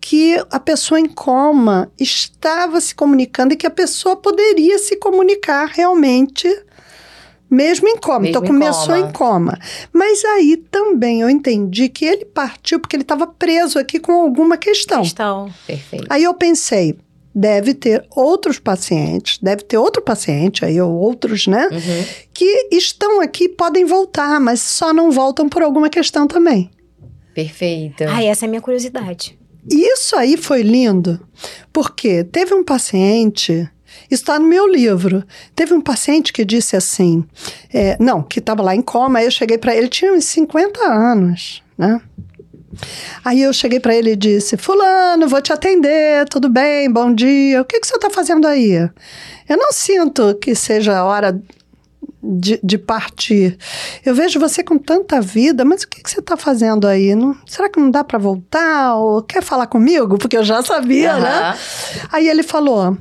que 0.00 0.42
a 0.50 0.58
pessoa 0.58 0.98
em 0.98 1.06
coma 1.06 1.90
estava 1.98 2.80
se 2.80 2.94
comunicando 2.94 3.52
e 3.52 3.56
que 3.56 3.66
a 3.66 3.70
pessoa 3.70 4.16
poderia 4.16 4.78
se 4.78 4.96
comunicar 4.96 5.66
realmente, 5.66 6.48
mesmo 7.50 7.88
em 7.88 7.96
coma. 7.96 8.20
Mesmo 8.20 8.30
então 8.30 8.44
em 8.44 8.46
começou 8.46 8.94
coma. 8.94 8.98
em 8.98 9.12
coma. 9.12 9.58
Mas 9.92 10.24
aí 10.24 10.56
também 10.70 11.20
eu 11.20 11.28
entendi 11.28 11.88
que 11.88 12.04
ele 12.04 12.24
partiu 12.24 12.78
porque 12.78 12.94
ele 12.96 13.02
estava 13.02 13.26
preso 13.26 13.78
aqui 13.78 13.98
com 13.98 14.12
alguma 14.12 14.56
questão. 14.56 15.02
Questão. 15.02 15.52
Perfeito. 15.66 16.06
Aí 16.08 16.22
eu 16.22 16.32
pensei, 16.34 16.96
deve 17.34 17.74
ter 17.74 18.04
outros 18.14 18.58
pacientes, 18.58 19.38
deve 19.38 19.64
ter 19.64 19.78
outro 19.78 20.02
paciente 20.02 20.64
aí, 20.64 20.80
ou 20.80 20.92
outros, 20.92 21.46
né? 21.46 21.68
Uhum. 21.70 22.04
Que 22.32 22.68
estão 22.70 23.20
aqui, 23.20 23.48
podem 23.48 23.84
voltar, 23.84 24.40
mas 24.40 24.60
só 24.60 24.92
não 24.92 25.10
voltam 25.10 25.48
por 25.48 25.62
alguma 25.62 25.88
questão 25.88 26.26
também. 26.26 26.70
Perfeito. 27.34 28.04
Ai, 28.08 28.26
essa 28.26 28.44
é 28.44 28.46
a 28.46 28.50
minha 28.50 28.60
curiosidade. 28.60 29.38
Isso 29.68 30.16
aí 30.16 30.36
foi 30.36 30.62
lindo, 30.62 31.20
porque 31.72 32.24
teve 32.24 32.54
um 32.54 32.64
paciente, 32.64 33.68
está 34.10 34.38
no 34.38 34.46
meu 34.46 34.66
livro, 34.66 35.24
teve 35.54 35.74
um 35.74 35.80
paciente 35.80 36.32
que 36.32 36.44
disse 36.44 36.76
assim, 36.76 37.24
é, 37.72 37.96
não, 38.00 38.22
que 38.22 38.38
estava 38.38 38.62
lá 38.62 38.74
em 38.74 38.82
coma, 38.82 39.18
aí 39.18 39.24
eu 39.24 39.30
cheguei 39.30 39.58
para 39.58 39.74
ele, 39.74 39.88
tinha 39.88 40.12
uns 40.12 40.24
50 40.24 40.80
anos, 40.80 41.62
né? 41.76 42.00
Aí 43.24 43.42
eu 43.42 43.52
cheguei 43.52 43.80
para 43.80 43.94
ele 43.94 44.12
e 44.12 44.16
disse: 44.16 44.56
Fulano, 44.56 45.28
vou 45.28 45.42
te 45.42 45.52
atender, 45.52 46.26
tudo 46.28 46.48
bem, 46.48 46.90
bom 46.90 47.12
dia. 47.12 47.60
O 47.60 47.64
que, 47.64 47.80
que 47.80 47.86
você 47.86 47.96
está 47.96 48.08
fazendo 48.08 48.46
aí? 48.46 48.88
Eu 49.48 49.56
não 49.56 49.72
sinto 49.72 50.36
que 50.36 50.54
seja 50.54 50.96
a 50.96 51.04
hora 51.04 51.42
de, 52.22 52.60
de, 52.62 52.76
partir. 52.76 53.56
Eu 54.04 54.14
vejo 54.14 54.38
você 54.38 54.62
com 54.62 54.78
tanta 54.78 55.20
vida, 55.20 55.64
mas 55.64 55.82
o 55.82 55.88
que, 55.88 56.02
que 56.02 56.10
você 56.10 56.20
está 56.20 56.36
fazendo 56.36 56.86
aí? 56.86 57.14
Não, 57.14 57.36
será 57.46 57.68
que 57.68 57.80
não 57.80 57.90
dá 57.90 58.04
para 58.04 58.18
voltar? 58.18 58.94
Ou 58.96 59.22
quer 59.22 59.42
falar 59.42 59.66
comigo? 59.66 60.18
Porque 60.18 60.36
eu 60.36 60.44
já 60.44 60.62
sabia, 60.62 61.14
uhum. 61.14 61.20
né? 61.20 61.58
Aí 62.12 62.28
ele 62.28 62.42
falou: 62.42 62.96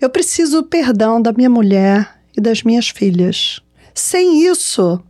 Eu 0.00 0.08
preciso 0.08 0.62
perdão 0.62 1.20
da 1.20 1.32
minha 1.32 1.50
mulher 1.50 2.18
e 2.36 2.40
das 2.40 2.62
minhas 2.62 2.88
filhas. 2.88 3.60
Sem 3.94 4.46
isso, 4.46 5.00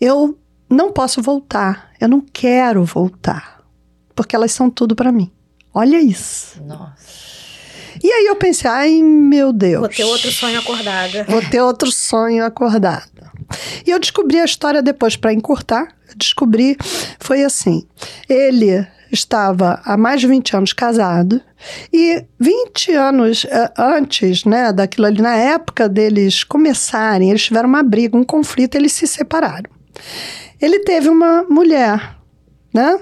eu 0.00 0.38
não 0.68 0.92
posso 0.92 1.20
voltar. 1.20 1.90
Eu 2.00 2.08
não 2.08 2.20
quero 2.20 2.84
voltar. 2.84 3.62
Porque 4.14 4.34
elas 4.36 4.52
são 4.52 4.70
tudo 4.70 4.94
para 4.94 5.10
mim. 5.10 5.30
Olha 5.72 6.00
isso. 6.00 6.62
Nossa. 6.62 7.43
E 8.04 8.12
aí 8.12 8.26
eu 8.26 8.36
pensei, 8.36 8.70
ai 8.70 9.02
meu 9.02 9.50
Deus. 9.50 9.80
Vou 9.80 9.88
ter 9.88 10.04
outro 10.04 10.30
sonho 10.30 10.58
acordado. 10.58 11.24
Vou 11.26 11.40
ter 11.40 11.62
outro 11.62 11.90
sonho 11.90 12.44
acordado. 12.44 13.10
E 13.86 13.90
eu 13.90 13.98
descobri 13.98 14.38
a 14.38 14.44
história 14.44 14.82
depois 14.82 15.16
para 15.16 15.32
encurtar. 15.32 15.88
Descobri, 16.14 16.76
foi 17.18 17.42
assim. 17.42 17.88
Ele 18.28 18.86
estava 19.10 19.80
há 19.86 19.96
mais 19.96 20.20
de 20.20 20.26
20 20.26 20.54
anos 20.54 20.72
casado 20.74 21.40
e 21.90 22.22
20 22.38 22.92
anos 22.92 23.44
uh, 23.44 23.48
antes, 23.78 24.44
né, 24.44 24.70
daquilo 24.70 25.06
ali, 25.06 25.22
na 25.22 25.36
época 25.36 25.88
deles 25.88 26.44
começarem, 26.44 27.30
eles 27.30 27.44
tiveram 27.44 27.70
uma 27.70 27.82
briga, 27.82 28.18
um 28.18 28.24
conflito, 28.24 28.74
eles 28.74 28.92
se 28.92 29.06
separaram. 29.06 29.70
Ele 30.60 30.80
teve 30.80 31.08
uma 31.08 31.42
mulher, 31.44 32.16
né? 32.74 32.98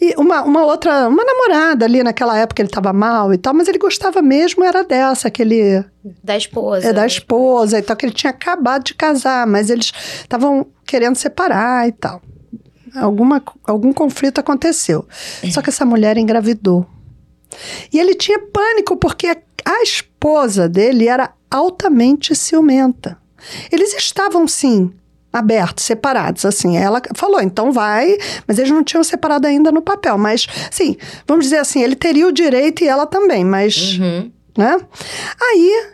E 0.00 0.14
uma, 0.16 0.42
uma 0.42 0.64
outra, 0.64 1.08
uma 1.08 1.24
namorada 1.24 1.84
ali 1.84 2.04
naquela 2.04 2.38
época 2.38 2.62
ele 2.62 2.68
estava 2.68 2.92
mal 2.92 3.34
e 3.34 3.36
tal, 3.36 3.52
mas 3.52 3.66
ele 3.66 3.78
gostava 3.78 4.22
mesmo 4.22 4.64
era 4.64 4.84
dessa, 4.84 5.26
aquele 5.26 5.84
da 6.22 6.36
esposa. 6.36 6.86
É 6.86 6.92
da 6.92 7.04
esposa 7.04 7.80
e 7.80 7.82
tal, 7.82 7.96
que 7.96 8.06
ele 8.06 8.12
tinha 8.12 8.30
acabado 8.30 8.84
de 8.84 8.94
casar, 8.94 9.44
mas 9.44 9.70
eles 9.70 9.92
estavam 10.20 10.68
querendo 10.86 11.16
separar 11.16 11.88
e 11.88 11.92
tal. 11.92 12.22
Alguma, 12.94 13.42
algum 13.66 13.92
conflito 13.92 14.38
aconteceu. 14.38 15.04
É. 15.42 15.50
Só 15.50 15.60
que 15.60 15.68
essa 15.68 15.84
mulher 15.84 16.16
engravidou. 16.16 16.86
E 17.92 17.98
ele 17.98 18.14
tinha 18.14 18.38
pânico 18.38 18.96
porque 18.96 19.26
a, 19.26 19.36
a 19.64 19.82
esposa 19.82 20.68
dele 20.68 21.08
era 21.08 21.32
altamente 21.50 22.36
ciumenta. 22.36 23.18
Eles 23.70 23.92
estavam, 23.94 24.46
sim, 24.46 24.92
abertos, 25.32 25.84
separados, 25.84 26.44
assim. 26.44 26.76
Ela 26.76 27.00
falou, 27.14 27.40
então 27.40 27.72
vai, 27.72 28.16
mas 28.46 28.58
eles 28.58 28.70
não 28.70 28.82
tinham 28.82 29.04
separado 29.04 29.46
ainda 29.46 29.70
no 29.70 29.82
papel. 29.82 30.16
Mas, 30.18 30.46
sim, 30.70 30.96
vamos 31.26 31.44
dizer 31.44 31.58
assim, 31.58 31.82
ele 31.82 31.94
teria 31.94 32.26
o 32.26 32.32
direito 32.32 32.82
e 32.82 32.88
ela 32.88 33.06
também, 33.06 33.44
mas, 33.44 33.98
uhum. 33.98 34.30
né? 34.56 34.78
Aí, 35.40 35.92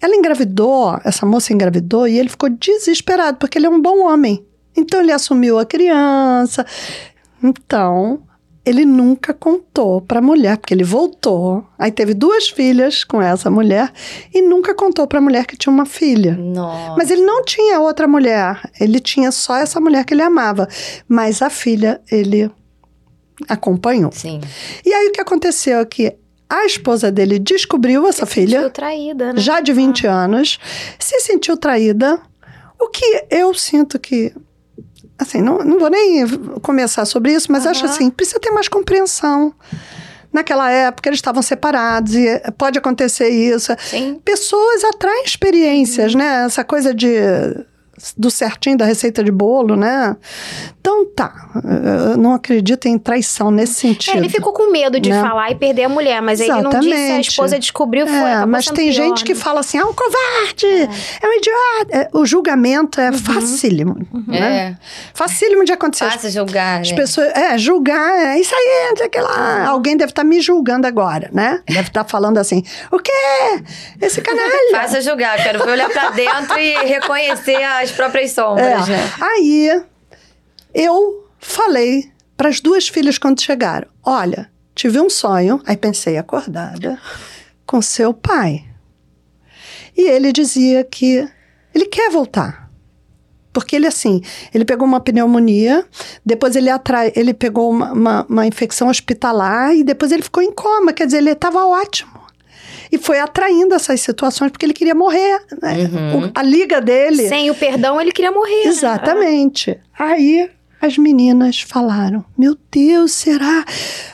ela 0.00 0.16
engravidou, 0.16 0.98
essa 1.04 1.26
moça 1.26 1.52
engravidou 1.52 2.08
e 2.08 2.18
ele 2.18 2.28
ficou 2.28 2.48
desesperado, 2.48 3.38
porque 3.38 3.58
ele 3.58 3.66
é 3.66 3.70
um 3.70 3.80
bom 3.80 4.06
homem. 4.06 4.44
Então, 4.76 5.00
ele 5.00 5.12
assumiu 5.12 5.58
a 5.58 5.66
criança. 5.66 6.64
Então, 7.42 8.22
ele 8.70 8.84
nunca 8.84 9.34
contou 9.34 10.00
para 10.00 10.20
a 10.20 10.22
mulher, 10.22 10.56
porque 10.56 10.72
ele 10.72 10.84
voltou. 10.84 11.66
Aí 11.76 11.90
teve 11.90 12.14
duas 12.14 12.48
filhas 12.48 13.02
com 13.02 13.20
essa 13.20 13.50
mulher 13.50 13.92
e 14.32 14.40
nunca 14.40 14.74
contou 14.74 15.08
para 15.08 15.18
a 15.18 15.22
mulher 15.22 15.44
que 15.44 15.56
tinha 15.56 15.72
uma 15.72 15.84
filha. 15.84 16.36
Nossa. 16.36 16.94
Mas 16.96 17.10
ele 17.10 17.22
não 17.22 17.44
tinha 17.44 17.80
outra 17.80 18.06
mulher, 18.06 18.60
ele 18.80 19.00
tinha 19.00 19.32
só 19.32 19.56
essa 19.56 19.80
mulher 19.80 20.04
que 20.04 20.14
ele 20.14 20.22
amava. 20.22 20.68
Mas 21.08 21.42
a 21.42 21.50
filha 21.50 22.00
ele 22.12 22.48
acompanhou. 23.48 24.12
Sim. 24.12 24.40
E 24.86 24.94
aí 24.94 25.08
o 25.08 25.12
que 25.12 25.20
aconteceu 25.20 25.80
é 25.80 25.84
que 25.84 26.14
a 26.48 26.64
esposa 26.64 27.10
dele 27.10 27.40
descobriu 27.40 28.06
essa 28.06 28.24
se 28.24 28.32
filha. 28.32 28.58
Sentiu 28.58 28.70
traída, 28.70 29.32
né? 29.32 29.40
Já 29.40 29.60
de 29.60 29.72
20 29.72 30.06
ah. 30.06 30.12
anos, 30.12 30.60
se 30.96 31.18
sentiu 31.20 31.56
traída. 31.56 32.20
O 32.78 32.88
que 32.88 33.24
eu 33.30 33.52
sinto 33.52 33.98
que 33.98 34.32
assim, 35.22 35.40
não, 35.40 35.58
não 35.58 35.78
vou 35.78 35.90
nem 35.90 36.26
começar 36.60 37.04
sobre 37.04 37.32
isso, 37.32 37.50
mas 37.50 37.64
uhum. 37.64 37.70
acho 37.70 37.84
assim, 37.84 38.10
precisa 38.10 38.38
ter 38.40 38.50
mais 38.50 38.68
compreensão. 38.68 39.54
Naquela 40.32 40.70
época 40.70 41.08
eles 41.08 41.18
estavam 41.18 41.42
separados 41.42 42.14
e 42.14 42.40
pode 42.56 42.78
acontecer 42.78 43.28
isso. 43.28 43.72
Sim. 43.78 44.20
Pessoas 44.24 44.84
atraem 44.84 45.24
experiências, 45.24 46.12
uhum. 46.12 46.18
né? 46.18 46.44
Essa 46.44 46.62
coisa 46.62 46.94
de 46.94 47.08
do 48.16 48.30
certinho 48.30 48.76
da 48.76 48.84
receita 48.84 49.22
de 49.22 49.30
bolo, 49.30 49.76
né? 49.76 50.16
Então 50.80 51.04
tá, 51.14 51.32
eu 52.10 52.16
não 52.16 52.32
acredito 52.32 52.86
em 52.86 52.98
traição 52.98 53.50
nesse 53.50 53.74
sentido. 53.74 54.14
É, 54.14 54.18
ele 54.18 54.30
ficou 54.30 54.52
com 54.52 54.70
medo 54.70 54.98
de 54.98 55.10
né? 55.10 55.20
falar 55.20 55.50
e 55.50 55.54
perder 55.54 55.84
a 55.84 55.88
mulher, 55.88 56.22
mas 56.22 56.40
Exatamente. 56.40 56.76
ele 56.76 56.94
não 56.94 56.96
disse, 56.96 57.12
a 57.12 57.20
esposa 57.20 57.58
descobriu, 57.58 58.06
foi. 58.06 58.16
É, 58.16 58.46
mas 58.46 58.64
tem 58.66 58.90
pior, 58.90 58.92
gente 58.92 59.20
né? 59.20 59.26
que 59.26 59.34
fala 59.34 59.60
assim, 59.60 59.78
ah, 59.78 59.84
um 59.84 59.92
covarde, 59.92 60.66
é, 60.66 60.88
é 61.22 61.28
um 61.28 61.32
idiota. 61.34 61.96
É, 61.96 62.08
o 62.14 62.24
julgamento 62.24 63.00
é 63.00 63.10
uhum. 63.10 63.18
facílimo, 63.18 63.96
uhum. 64.12 64.24
né? 64.26 64.58
É. 64.58 64.76
Facílimo 65.12 65.64
de 65.64 65.72
acontecer. 65.72 66.10
Fácil 66.10 66.30
julgar, 66.30 66.80
As 66.80 66.90
né? 66.90 66.96
pessoas, 66.96 67.28
é, 67.34 67.58
julgar, 67.58 68.36
é 68.36 68.40
isso 68.40 68.54
aí, 68.54 68.88
não 68.90 68.96
sei 68.96 69.06
o 69.06 69.10
que 69.10 69.20
lá. 69.20 69.66
Alguém 69.66 69.96
deve 69.96 70.12
estar 70.12 70.22
tá 70.22 70.28
me 70.28 70.40
julgando 70.40 70.86
agora, 70.86 71.28
né? 71.32 71.60
Deve 71.66 71.88
estar 71.88 72.04
tá 72.04 72.08
falando 72.08 72.38
assim, 72.38 72.64
o 72.90 72.98
quê? 72.98 73.12
Esse 74.00 74.22
canalha. 74.22 74.50
Fácil 74.70 75.02
julgar, 75.02 75.36
quero 75.42 75.62
ver 75.62 75.72
olhar 75.72 75.90
pra 75.90 76.10
dentro 76.10 76.58
e 76.58 76.74
reconhecer 76.86 77.62
as 77.62 77.89
próprias 77.92 78.32
sombras, 78.32 78.88
é. 78.88 78.92
né? 78.92 79.12
Aí 79.20 79.82
eu 80.74 81.28
falei 81.38 82.10
para 82.36 82.48
as 82.48 82.60
duas 82.60 82.88
filhas 82.88 83.18
quando 83.18 83.40
chegaram: 83.40 83.88
Olha, 84.02 84.50
tive 84.74 85.00
um 85.00 85.10
sonho, 85.10 85.60
aí 85.66 85.76
pensei 85.76 86.16
acordada, 86.16 86.98
com 87.66 87.80
seu 87.82 88.12
pai. 88.14 88.64
E 89.96 90.08
ele 90.08 90.32
dizia 90.32 90.84
que 90.84 91.28
ele 91.74 91.86
quer 91.86 92.10
voltar. 92.10 92.70
Porque 93.52 93.74
ele, 93.74 93.86
assim, 93.88 94.22
ele 94.54 94.64
pegou 94.64 94.86
uma 94.86 95.00
pneumonia, 95.00 95.84
depois 96.24 96.54
ele, 96.54 96.70
atrai, 96.70 97.12
ele 97.16 97.34
pegou 97.34 97.68
uma, 97.68 97.92
uma, 97.92 98.26
uma 98.28 98.46
infecção 98.46 98.88
hospitalar 98.88 99.74
e 99.74 99.82
depois 99.82 100.12
ele 100.12 100.22
ficou 100.22 100.40
em 100.40 100.52
coma. 100.52 100.92
Quer 100.92 101.06
dizer, 101.06 101.18
ele 101.18 101.32
estava 101.32 101.66
ótimo 101.66 102.19
e 102.92 102.98
foi 102.98 103.18
atraindo 103.18 103.74
essas 103.74 104.00
situações 104.00 104.50
porque 104.50 104.66
ele 104.66 104.72
queria 104.72 104.94
morrer. 104.94 105.40
Né? 105.60 105.88
Uhum. 105.92 106.26
O, 106.26 106.30
a 106.34 106.42
liga 106.42 106.80
dele. 106.80 107.28
Sem 107.28 107.50
o 107.50 107.54
perdão, 107.54 108.00
ele 108.00 108.12
queria 108.12 108.32
morrer. 108.32 108.64
Né? 108.64 108.70
Exatamente. 108.70 109.70
Né? 109.70 109.76
Aí 109.98 110.50
as 110.80 110.96
meninas 110.96 111.60
falaram: 111.60 112.24
Meu 112.36 112.56
Deus, 112.70 113.12
será? 113.12 113.64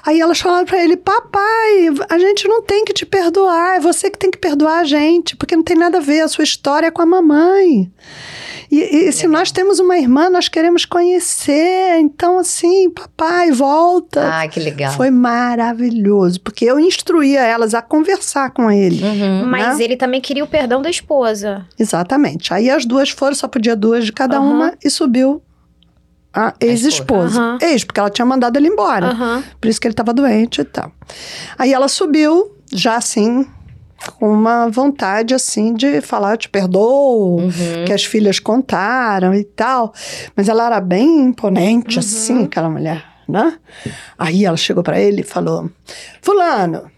Aí 0.05 0.21
elas 0.21 0.41
falaram 0.41 0.67
para 0.67 0.83
ele: 0.83 0.97
Papai, 0.97 1.89
a 2.09 2.19
gente 2.19 2.49
não 2.49 2.63
tem 2.63 2.85
que 2.85 2.93
te 2.93 3.07
perdoar, 3.07 3.77
é 3.77 3.81
você 3.81 4.11
que 4.11 4.19
tem 4.19 4.31
que 4.31 4.39
perdoar 4.39 4.81
a 4.81 4.85
gente, 4.85 5.37
porque 5.37 5.57
não 5.57 5.63
tem 5.63 5.77
nada 5.77 5.99
a 5.99 6.01
ver 6.01 6.23
a 6.23 6.29
sua 6.29 6.45
história 6.45 6.91
com 6.91 7.03
a 7.03 7.07
mamãe. 7.07 7.91
E, 8.71 8.81
e 8.81 9.13
se 9.13 9.27
nós 9.27 9.53
temos 9.53 9.79
uma 9.79 9.97
irmã, 9.97 10.29
nós 10.29 10.49
queremos 10.49 10.85
conhecer. 10.85 11.99
Então, 12.01 12.39
assim, 12.39 12.91
papai, 12.91 13.51
volta. 13.53 14.41
Ah, 14.41 14.49
que 14.49 14.59
legal. 14.59 14.93
Foi 14.93 15.11
maravilhoso, 15.11 16.41
porque 16.41 16.65
eu 16.65 16.81
instruía 16.81 17.43
elas 17.43 17.75
a 17.75 17.83
conversar 17.83 18.51
com 18.51 18.71
ele. 18.71 19.03
Uhum. 19.05 19.43
Né? 19.43 19.45
Mas 19.45 19.79
ele 19.79 19.97
também 19.97 20.21
queria 20.21 20.43
o 20.43 20.49
perdão 20.49 20.83
da 20.83 20.91
esposa. 20.91 21.65
Exatamente. 21.79 22.53
Aí 22.53 22.69
as 22.69 22.85
duas 22.85 23.11
foram, 23.11 23.35
só 23.35 23.47
podia 23.47 23.77
duas 23.77 24.05
de 24.05 24.13
cada 24.13 24.41
uhum. 24.41 24.53
uma, 24.53 24.75
e 24.85 24.91
subiu 24.91 25.41
a 26.37 26.53
ex-esposa. 26.61 27.41
Uhum. 27.41 27.59
Ex, 27.63 27.83
porque 27.83 27.99
ela 27.99 28.11
tinha 28.11 28.27
mandado 28.27 28.59
ele 28.59 28.69
embora. 28.69 29.15
Uhum. 29.15 29.43
Por 29.59 29.69
isso 29.69 29.81
que 29.81 29.87
ele 29.87 29.95
estava 29.95 30.13
doente 30.13 30.61
e 30.61 30.65
tal. 30.65 30.93
Aí 31.57 31.73
ela 31.73 31.89
subiu, 31.89 32.55
já 32.71 32.97
assim, 32.97 33.47
com 34.19 34.31
uma 34.31 34.69
vontade 34.69 35.35
assim 35.35 35.73
de 35.73 36.03
falar, 36.03 36.37
te 36.37 36.51
perdoo, 36.51 37.41
uhum. 37.41 37.85
que 37.87 37.93
as 37.93 38.05
filhas 38.05 38.39
contaram 38.39 39.35
e 39.35 39.45
tal. 39.45 39.95
Mas 40.37 40.47
ela 40.51 40.67
era 40.67 40.81
bem 40.81 41.25
imponente, 41.25 41.97
uhum. 41.97 42.01
assim, 42.01 42.45
aquela 42.45 42.69
mulher, 42.69 43.03
né? 43.27 43.59
Aí 44.19 44.45
ela 44.45 44.59
chegou 44.59 44.83
para 44.83 45.01
ele 45.01 45.23
e 45.23 45.25
falou: 45.25 45.71
Fulano, 46.21 46.91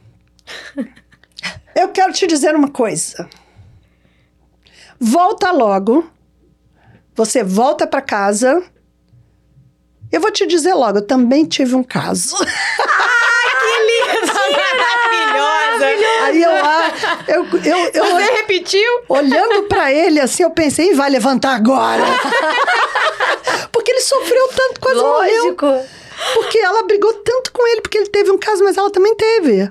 eu 1.77 1.91
quero 1.91 2.13
te 2.13 2.27
dizer 2.27 2.57
uma 2.57 2.71
coisa. 2.71 3.29
Volta 4.99 5.53
logo. 5.53 6.11
Você 7.15 7.45
volta 7.45 7.87
para 7.87 8.01
casa. 8.01 8.63
Eu 10.11 10.21
vou 10.21 10.31
te 10.31 10.47
dizer 10.47 10.75
logo, 10.75 10.99
eu 10.99 11.07
também 11.07 11.45
tive 11.45 11.75
um 11.75 11.83
caso. 11.83 12.37
Aí 16.23 16.43
eu, 16.43 16.51
eu, 17.29 17.47
eu, 17.65 17.91
eu 17.95 18.05
Você 18.05 18.33
repetiu? 18.33 19.03
Olhando 19.09 19.65
para 19.65 19.93
ele 19.93 20.21
assim, 20.21 20.43
eu 20.43 20.51
pensei, 20.51 20.95
vai 20.95 21.11
levantar 21.11 21.55
agora. 21.55 22.03
porque 23.73 23.91
ele 23.91 24.01
sofreu 24.01 24.49
tanto, 24.49 24.81
quase 24.81 25.01
Lógico. 25.01 25.67
morreu. 25.67 25.85
Porque 26.35 26.59
ela 26.59 26.83
brigou 26.83 27.13
tanto 27.15 27.53
com 27.53 27.67
ele, 27.69 27.81
porque 27.81 27.99
ele 27.99 28.09
teve 28.09 28.31
um 28.31 28.39
caso, 28.39 28.65
mas 28.65 28.77
ela 28.77 28.91
também 28.91 29.15
teve. 29.15 29.71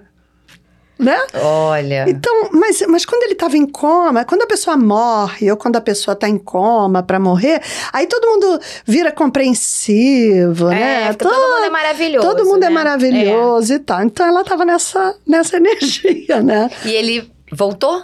Né? 1.00 1.18
Olha. 1.34 2.06
Então, 2.08 2.50
mas, 2.52 2.82
mas 2.88 3.06
quando 3.06 3.24
ele 3.24 3.34
estava 3.34 3.58
em 3.58 3.66
coma, 3.66 4.26
quando 4.26 4.44
a 4.44 4.48
pessoa 4.48 4.76
morre 4.76 5.52
ou 5.52 5.58
quando 5.58 5.76
a 5.76 5.82
pessoa 5.82 6.14
está 6.14 6.28
em 6.28 6.38
coma 6.38 7.04
para 7.04 7.20
morrer, 7.20 7.62
aí 7.94 8.08
todo 8.08 8.28
mundo 8.28 8.60
vira 8.86 9.12
compreensivo, 9.12 10.70
né? 10.70 11.10
É, 11.10 11.14
todo, 11.14 11.30
todo 11.30 11.42
mundo 11.42 11.66
é 11.66 11.70
maravilhoso. 11.70 12.28
Todo 12.28 12.46
mundo 12.46 12.62
né? 12.62 12.68
é 12.68 12.70
maravilhoso 12.70 13.74
e 13.74 13.80
tal. 13.80 14.04
Então 14.04 14.26
ela 14.26 14.42
estava 14.42 14.66
nessa, 14.66 15.16
nessa 15.26 15.58
energia, 15.58 16.42
né? 16.42 16.70
E 16.86 16.92
ele 16.92 17.32
voltou? 17.52 18.04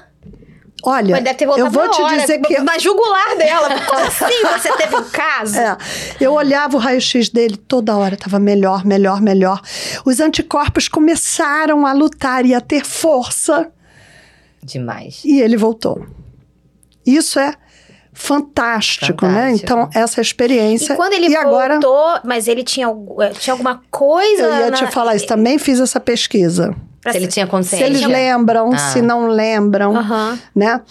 Olha, 0.86 1.16
Mas 1.16 1.24
deve 1.24 1.36
ter 1.38 1.46
voltado 1.46 1.68
eu 1.68 1.72
vou 1.72 1.90
te 1.90 2.02
hora, 2.02 2.18
dizer 2.18 2.40
que 2.42 2.60
Na 2.60 2.78
jugular 2.78 3.38
dela. 3.38 3.70
Como 3.88 4.02
assim? 4.02 4.26
Você 4.60 4.76
teve 4.76 4.96
um 4.98 5.04
caso? 5.10 5.58
É, 5.58 5.78
eu 6.20 6.34
olhava 6.34 6.76
o 6.76 6.80
raio-x 6.80 7.30
dele 7.30 7.56
toda 7.56 7.96
hora, 7.96 8.16
estava 8.16 8.38
melhor, 8.38 8.84
melhor, 8.86 9.22
melhor. 9.22 9.62
Os 10.06 10.20
anticorpos 10.20 10.90
começaram 10.90 11.86
a 11.86 11.94
lutar 11.94 12.46
e 12.46 12.54
a 12.54 12.60
ter 12.60 12.84
força 12.86 13.72
Demais. 14.62 15.22
e 15.24 15.40
ele 15.42 15.56
voltou. 15.56 16.06
Isso 17.06 17.40
é 17.40 17.54
fantástico, 18.12 19.26
né? 19.26 19.34
Fantástico. 19.52 19.64
Então, 19.64 19.90
essa 19.94 20.22
experiência. 20.22 20.94
E 20.94 20.96
quando 20.96 21.14
ele 21.14 21.28
e 21.30 21.36
agora, 21.36 21.80
voltou, 21.80 22.20
mas 22.26 22.48
ele 22.48 22.64
tinha, 22.64 22.88
tinha 23.40 23.54
alguma 23.54 23.82
coisa. 23.90 24.44
eu 24.44 24.54
ia 24.60 24.72
na- 24.72 24.78
te 24.78 24.88
falar 24.88 25.16
isso, 25.16 25.26
também 25.28 25.58
fiz 25.58 25.80
essa 25.80 26.00
pesquisa. 26.00 26.76
Pra 27.04 27.12
Se 27.12 27.18
ele 27.20 27.26
se- 27.26 27.32
tinha 27.34 27.46
Se 27.46 27.52
consciência. 27.52 27.86
eles 27.86 28.02
lembram, 28.06 28.72
Ah. 28.74 28.78
se 28.78 29.02
não 29.02 29.28
lembram. 29.28 29.96
Aham. 29.96 30.40
né? 30.56 30.82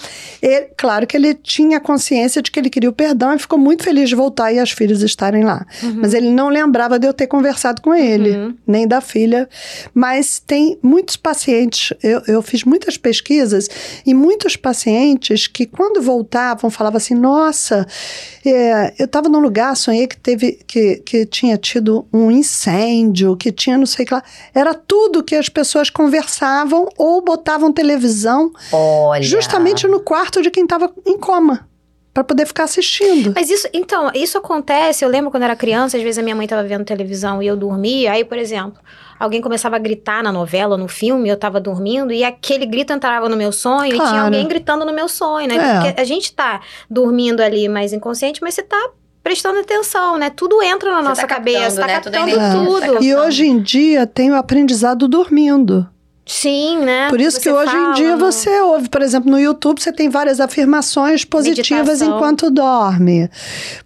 E, 0.43 0.69
claro 0.77 1.07
que 1.07 1.17
ele 1.17 1.35
tinha 1.35 1.81
consciência 1.81 2.43
de 2.43 2.51
que 2.51 2.61
ele 2.61 2.69
queria 2.71 2.91
o 2.91 2.93
perdão 2.93 3.35
e 3.35 3.39
ficou 3.39 3.59
muito 3.59 3.83
feliz 3.85 4.09
de 4.09 4.15
voltar 4.15 4.53
e 4.53 4.59
as 4.59 4.71
filhas 4.71 5.03
estarem 5.03 5.45
lá. 5.45 5.65
Mas 5.97 6.15
ele 6.15 6.31
não 6.31 6.49
lembrava 6.49 6.99
de 6.99 7.07
eu 7.07 7.13
ter 7.13 7.27
conversado 7.27 7.81
com 7.83 7.95
ele, 7.95 8.31
Uhum. 8.37 8.55
nem 8.67 8.87
da 8.87 9.01
filha. 9.01 9.49
Mas 9.95 10.39
tem 10.39 10.79
muitos 10.83 11.17
pacientes, 11.17 11.97
eu, 12.03 12.21
eu 12.29 12.43
fiz 12.43 12.65
muitas 12.65 12.97
pesquisas, 12.97 13.69
e 14.05 14.13
muitos 14.15 14.57
pacientes 14.57 15.47
que, 15.47 15.65
quando 15.67 16.03
voltavam, 16.03 16.71
falavam 16.71 16.97
assim: 16.99 17.15
nossa, 17.15 17.87
é, 18.45 18.93
eu 18.99 19.07
estava 19.07 19.29
num 19.29 19.39
lugar, 19.41 19.77
sonhei 19.77 20.07
que 20.07 20.17
teve 20.17 20.59
que, 20.67 20.97
que 21.05 21.25
tinha 21.27 21.57
tido 21.57 22.07
um 22.13 22.31
incêndio, 22.31 23.37
que 23.37 23.51
tinha 23.53 23.79
não 23.79 23.87
sei 23.87 24.05
o 24.05 24.09
que 24.09 24.15
lá. 24.15 24.23
Era 24.55 24.75
tudo 24.75 25.23
que 25.23 25.35
as 25.35 25.49
pessoas 25.49 25.89
conversavam 26.03 26.88
ou 26.98 27.22
botavam 27.22 27.72
televisão 27.72 28.50
Olha. 28.72 29.22
justamente 29.22 29.86
no 29.86 30.00
quarto 30.00 30.42
de 30.42 30.50
quem 30.50 30.64
estava 30.64 30.90
em 31.07 31.16
coma, 31.18 31.68
para 32.12 32.24
poder 32.24 32.44
ficar 32.46 32.64
assistindo. 32.64 33.32
Mas 33.34 33.48
isso, 33.48 33.66
então, 33.72 34.11
isso 34.14 34.36
acontece. 34.36 35.05
Eu 35.05 35.09
lembro 35.09 35.30
quando 35.30 35.44
eu 35.44 35.46
era 35.46 35.57
criança, 35.57 35.96
às 35.96 36.03
vezes 36.03 36.18
a 36.18 36.22
minha 36.22 36.34
mãe 36.36 36.44
estava 36.44 36.62
vendo 36.62 36.84
televisão 36.84 37.42
e 37.42 37.46
eu 37.46 37.57
dormia. 37.57 38.12
Aí, 38.12 38.24
por 38.24 38.36
exemplo, 38.36 38.78
alguém 39.18 39.40
começava 39.40 39.76
a 39.76 39.78
gritar 39.78 40.22
na 40.22 40.30
novela, 40.32 40.76
no 40.76 40.88
filme, 40.88 41.28
eu 41.28 41.36
tava 41.38 41.59
dormindo, 41.61 42.12
e 42.12 42.22
aquele 42.22 42.66
grito 42.66 42.92
entrava 42.92 43.28
no 43.28 43.36
meu 43.36 43.50
sonho 43.53 43.86
e 43.86 43.96
tinha 43.96 44.03
Claro. 44.09 44.24
alguém 44.26 44.46
gritando 44.46 44.84
no 44.84 44.92
meu 44.92 45.09
sonho, 45.09 45.48
né? 45.48 45.57
É. 45.57 45.80
Porque 45.84 46.00
a 46.00 46.05
gente 46.05 46.32
tá 46.34 46.61
dormindo 46.90 47.40
ali 47.40 47.66
mais 47.68 47.92
inconsciente, 47.94 48.40
mas 48.42 48.55
você 48.55 48.62
tá 48.62 48.90
prestando 49.23 49.61
atenção, 49.61 50.18
né? 50.18 50.31
Tudo 50.31 50.62
entra 50.62 50.91
na 50.91 50.99
Você 50.99 51.09
nossa 51.09 51.20
tá 51.23 51.29
captando, 51.29 51.55
cabeça, 51.57 51.81
tá 51.81 51.87
né? 51.87 52.01
Tudo 52.01 52.12
captando 52.12 52.66
tudo. 52.66 52.81
tá 52.81 52.87
captando. 52.87 53.05
E 53.05 53.14
hoje 53.14 53.47
em 53.47 53.61
dia 53.61 54.07
tem 54.07 54.31
o 54.31 54.37
aprendizado 54.37 55.07
dormindo. 55.09 55.89
Sim, 56.25 56.79
né? 56.79 57.09
Por 57.11 57.20
isso 57.20 57.41
que 57.41 57.51
Você 57.51 57.68
hoje 57.70 57.77
em 57.77 57.93
dia 57.95 58.16
no- 58.16 58.18
você 58.18 58.61
ouve, 58.61 58.89
por 58.89 59.03
exemplo, 59.03 59.29
no 59.31 59.41
YouTube 59.41 59.81
você 59.83 59.93
tem 59.93 60.09
várias 60.09 60.39
afirmações 60.41 61.25
positivas 61.25 61.99
Meditação. 62.01 62.16
enquanto 62.16 62.49
dorme. 62.51 63.29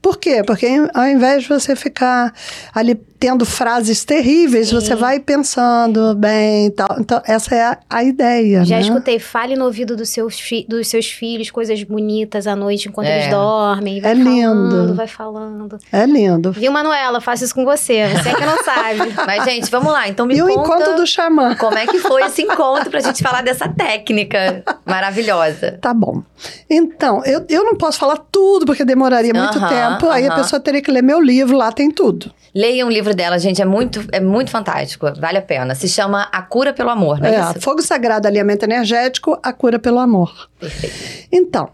Por 0.03 0.19
quê? 0.19 0.43
Porque 0.47 0.69
ao 0.93 1.07
invés 1.07 1.45
de 1.45 1.49
você 1.49 1.75
ficar 1.75 2.33
ali 2.75 2.95
tendo 3.19 3.47
frases 3.47 4.05
terríveis, 4.05 4.69
Sim. 4.69 4.75
você 4.75 4.95
vai 4.95 5.19
pensando 5.19 6.15
bem 6.15 6.67
e 6.67 6.71
tal. 6.71 6.97
Então, 7.01 7.23
essa 7.25 7.55
é 7.55 7.63
a, 7.63 7.79
a 7.89 8.05
ideia, 8.05 8.63
Já 8.63 8.77
né? 8.77 8.83
escutei, 8.83 9.19
fale 9.19 9.57
no 9.57 9.65
ouvido 9.65 9.97
dos 9.97 10.11
seus, 10.11 10.39
fi- 10.39 10.67
dos 10.69 10.87
seus 10.89 11.07
filhos 11.07 11.51
coisas 11.51 11.83
bonitas 11.83 12.47
à 12.47 12.55
noite 12.55 12.89
enquanto 12.91 13.07
É. 13.07 13.21
eles 13.21 13.31
dormem. 13.31 14.03
Vai 14.03 14.11
É 14.11 14.15
lindo. 14.15 14.71
falando, 14.71 14.95
vai 14.95 15.07
falando. 15.09 15.79
É 15.91 16.05
lindo. 16.05 16.53
Viu, 16.53 16.71
Manuela? 16.71 17.19
Faço 17.23 17.45
isso 17.45 17.55
com 17.55 17.65
você. 17.65 18.07
Você 18.09 18.29
é 18.29 18.35
que 18.35 18.45
não 18.45 18.63
sabe. 18.63 18.99
Mas, 19.27 19.45
gente, 19.45 19.71
vamos 19.71 19.91
lá. 19.91 20.07
Então 20.07 20.27
me 20.27 20.37
E 20.37 20.43
o 20.43 20.47
conta 20.49 20.61
encontro 20.75 20.97
do 20.97 21.07
xamã? 21.07 21.57
como 21.57 21.79
é 21.79 21.87
que 21.87 21.99
foi 22.01 22.23
esse 22.27 22.43
encontro 22.43 22.91
pra 22.91 23.01
gente 23.01 23.23
falar 23.23 23.43
dessa 23.43 23.69
técnica 23.69 24.63
maravilhosa. 24.85 25.79
Tá 25.81 25.93
bom. 25.95 26.23
Então, 26.69 27.23
eu, 27.25 27.45
eu 27.49 27.65
não 27.65 27.77
posso 27.77 27.99
falar 27.99 28.19
tudo, 28.31 28.67
porque 28.67 28.85
demoraria 28.85 29.33
muito 29.35 29.59
Aham, 29.59 29.69
tempo. 29.69 30.11
Aí 30.11 30.27
a 30.27 30.35
pessoa 30.35 30.61
teria 30.61 30.83
que 30.83 30.91
ler 30.91 31.03
meu 31.03 31.21
livro, 31.21 31.57
lá 31.57 31.73
tem 31.73 31.91
tudo. 31.91 32.33
Leiam 32.55 32.89
o 32.89 32.91
livro 32.91 33.15
dela, 33.15 33.39
gente. 33.39 33.61
É 33.61 33.65
muito, 33.65 34.05
é 34.13 34.21
muito 34.21 34.51
fantástico. 34.51 35.07
Vale 35.19 35.39
a 35.39 35.43
pena. 35.43 35.75
Se 35.75 35.89
chama 35.89 36.29
A 36.33 36.43
Cura 36.43 36.73
pelo 36.73 36.91
Amor, 36.91 37.21
não 37.21 37.29
é, 37.29 37.35
É, 37.37 37.41
isso? 37.41 37.61
Fogo 37.61 37.83
Sagrado, 37.83 38.27
Alimento 38.27 38.63
Energético, 38.63 39.39
a 39.43 39.53
cura 39.53 39.79
pelo 39.79 39.99
amor. 39.99 40.49
Perfeito. 40.59 41.29
Então, 41.31 41.69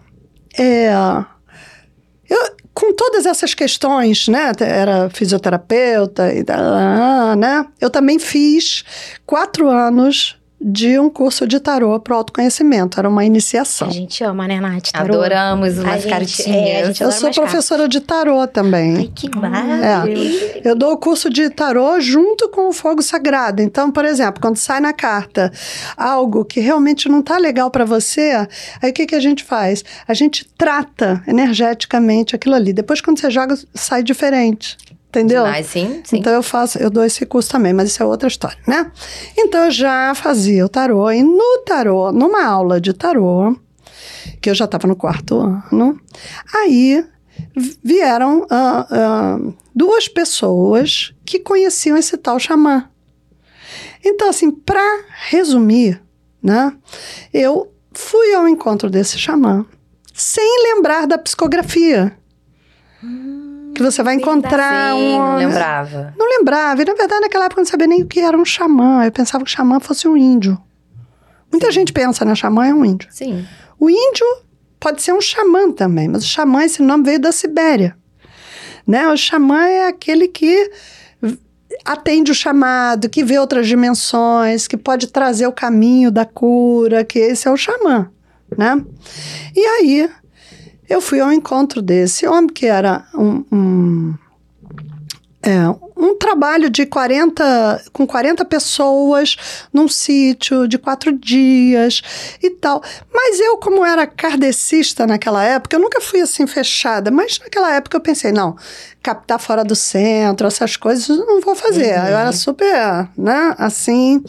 é, 0.58 0.90
eu, 2.28 2.38
com 2.74 2.92
todas 2.94 3.26
essas 3.26 3.54
questões, 3.54 4.28
né? 4.28 4.52
Era 4.60 5.10
fisioterapeuta 5.10 6.32
e 6.32 6.42
da, 6.42 7.36
né? 7.36 7.66
Eu 7.80 7.90
também 7.90 8.18
fiz 8.18 8.84
quatro 9.26 9.68
anos 9.68 10.36
de 10.64 10.98
um 10.98 11.10
curso 11.10 11.46
de 11.46 11.58
tarô 11.58 11.98
para 11.98 12.14
o 12.14 12.16
autoconhecimento. 12.18 12.98
Era 13.00 13.08
uma 13.08 13.24
iniciação. 13.24 13.88
A 13.88 13.90
gente 13.90 14.22
ama, 14.22 14.46
né, 14.46 14.60
Nath? 14.60 14.90
Tarô? 14.92 15.14
Adoramos 15.14 15.78
umas 15.78 16.02
gente- 16.02 16.10
cartinhas. 16.10 16.48
é, 16.48 16.90
Eu 16.90 16.94
sou 16.94 17.06
umas 17.06 17.18
cartas. 17.20 17.36
professora 17.36 17.88
de 17.88 18.00
tarô 18.00 18.46
também. 18.46 18.96
Ai, 18.96 19.10
que 19.14 19.26
É. 19.26 19.36
maravilha. 19.36 20.60
Eu 20.64 20.76
dou 20.76 20.92
o 20.92 20.96
curso 20.96 21.28
de 21.28 21.50
tarô 21.50 22.00
junto 22.00 22.48
com 22.48 22.68
o 22.68 22.72
fogo 22.72 23.02
sagrado. 23.02 23.60
Então, 23.60 23.90
por 23.90 24.04
exemplo, 24.04 24.40
quando 24.40 24.56
sai 24.56 24.80
na 24.80 24.92
carta 24.92 25.52
algo 25.96 26.44
que 26.44 26.60
realmente 26.60 27.08
não 27.08 27.22
tá 27.22 27.38
legal 27.38 27.70
para 27.70 27.84
você, 27.84 28.46
aí 28.80 28.90
o 28.90 28.92
que, 28.92 29.06
que 29.06 29.14
a 29.14 29.20
gente 29.20 29.42
faz? 29.42 29.84
A 30.06 30.14
gente 30.14 30.44
trata 30.56 31.22
energeticamente 31.26 32.34
aquilo 32.36 32.54
ali. 32.54 32.72
Depois, 32.72 33.00
quando 33.00 33.18
você 33.18 33.30
joga, 33.30 33.56
sai 33.74 34.02
diferente. 34.02 34.76
Entendeu? 35.12 35.44
Sim, 35.62 36.00
sim. 36.04 36.16
Então 36.18 36.32
eu 36.32 36.42
faço, 36.42 36.78
eu 36.78 36.88
dou 36.88 37.04
esse 37.04 37.26
curso 37.26 37.50
também, 37.50 37.74
mas 37.74 37.90
isso 37.90 38.02
é 38.02 38.06
outra 38.06 38.26
história, 38.28 38.56
né? 38.66 38.90
Então 39.36 39.66
eu 39.66 39.70
já 39.70 40.14
fazia 40.14 40.64
o 40.64 40.68
tarô 40.70 41.10
e 41.10 41.22
no 41.22 41.58
tarô, 41.66 42.10
numa 42.10 42.42
aula 42.46 42.80
de 42.80 42.94
tarô, 42.94 43.54
que 44.40 44.48
eu 44.48 44.54
já 44.54 44.64
estava 44.64 44.88
no 44.88 44.96
quarto 44.96 45.38
ano, 45.38 46.00
aí 46.54 47.04
vi- 47.54 47.76
vieram 47.84 48.46
ah, 48.50 48.86
ah, 48.90 49.38
duas 49.74 50.08
pessoas 50.08 51.12
que 51.26 51.38
conheciam 51.38 51.94
esse 51.98 52.16
tal 52.16 52.38
xamã. 52.38 52.88
Então 54.02 54.30
assim, 54.30 54.50
para 54.50 54.80
resumir, 55.28 56.00
né? 56.42 56.72
Eu 57.34 57.70
fui 57.92 58.32
ao 58.34 58.48
encontro 58.48 58.88
desse 58.88 59.18
xamã 59.18 59.66
sem 60.14 60.62
lembrar 60.74 61.06
da 61.06 61.18
psicografia. 61.18 62.16
Que 63.74 63.82
você 63.82 64.02
vai 64.02 64.14
encontrar 64.14 64.94
sim, 64.94 65.14
um. 65.14 65.18
não 65.18 65.36
lembrava. 65.36 66.14
Não 66.18 66.38
lembrava. 66.38 66.82
E, 66.82 66.84
na 66.84 66.94
verdade, 66.94 67.20
naquela 67.22 67.46
época 67.46 67.60
eu 67.60 67.64
não 67.64 67.70
sabia 67.70 67.86
nem 67.86 68.02
o 68.02 68.06
que 68.06 68.20
era 68.20 68.36
um 68.36 68.44
xamã. 68.44 69.04
Eu 69.04 69.12
pensava 69.12 69.44
que 69.44 69.50
o 69.50 69.54
xamã 69.54 69.80
fosse 69.80 70.06
um 70.06 70.16
índio. 70.16 70.60
Muita 71.50 71.70
gente 71.70 71.92
pensa, 71.92 72.24
né? 72.24 72.34
Xamã 72.34 72.66
é 72.66 72.74
um 72.74 72.84
índio. 72.84 73.08
Sim. 73.10 73.46
O 73.78 73.90
índio 73.90 74.26
pode 74.80 75.02
ser 75.02 75.12
um 75.12 75.20
xamã 75.20 75.70
também, 75.70 76.08
mas 76.08 76.24
o 76.24 76.28
xamã, 76.28 76.64
esse 76.64 76.82
nome 76.82 77.04
veio 77.04 77.20
da 77.20 77.32
Sibéria. 77.32 77.96
Né? 78.86 79.08
O 79.08 79.16
xamã 79.16 79.66
é 79.66 79.86
aquele 79.86 80.28
que 80.28 80.70
atende 81.84 82.30
o 82.30 82.34
chamado, 82.34 83.08
que 83.08 83.24
vê 83.24 83.38
outras 83.38 83.66
dimensões, 83.66 84.66
que 84.66 84.76
pode 84.76 85.06
trazer 85.08 85.46
o 85.46 85.52
caminho 85.52 86.10
da 86.10 86.24
cura, 86.24 87.04
que 87.04 87.18
esse 87.18 87.48
é 87.48 87.50
o 87.50 87.56
xamã, 87.56 88.10
né? 88.56 88.80
E 89.54 89.60
aí, 89.64 90.10
eu 90.92 91.00
fui 91.00 91.20
ao 91.20 91.32
encontro 91.32 91.80
desse 91.80 92.26
homem, 92.26 92.48
que 92.48 92.66
era 92.66 93.06
um, 93.14 93.44
um, 93.50 94.14
é, 95.42 95.68
um 95.96 96.16
trabalho 96.16 96.68
de 96.68 96.84
40, 96.84 97.84
com 97.92 98.06
40 98.06 98.44
pessoas 98.44 99.36
num 99.72 99.88
sítio 99.88 100.68
de 100.68 100.76
quatro 100.76 101.12
dias 101.12 102.02
e 102.42 102.50
tal. 102.50 102.82
Mas 103.12 103.40
eu, 103.40 103.56
como 103.56 103.84
era 103.84 104.06
kardecista 104.06 105.06
naquela 105.06 105.42
época, 105.42 105.76
eu 105.76 105.80
nunca 105.80 106.00
fui 106.00 106.20
assim 106.20 106.46
fechada, 106.46 107.10
mas 107.10 107.38
naquela 107.38 107.72
época 107.74 107.96
eu 107.96 108.00
pensei, 108.00 108.30
não, 108.30 108.56
captar 109.02 109.40
fora 109.40 109.64
do 109.64 109.74
centro, 109.74 110.46
essas 110.46 110.76
coisas, 110.76 111.08
eu 111.08 111.24
não 111.24 111.40
vou 111.40 111.54
fazer. 111.54 111.98
Uhum. 111.98 112.06
Eu 112.06 112.18
era 112.18 112.32
super, 112.32 113.08
né, 113.16 113.54
assim, 113.58 114.22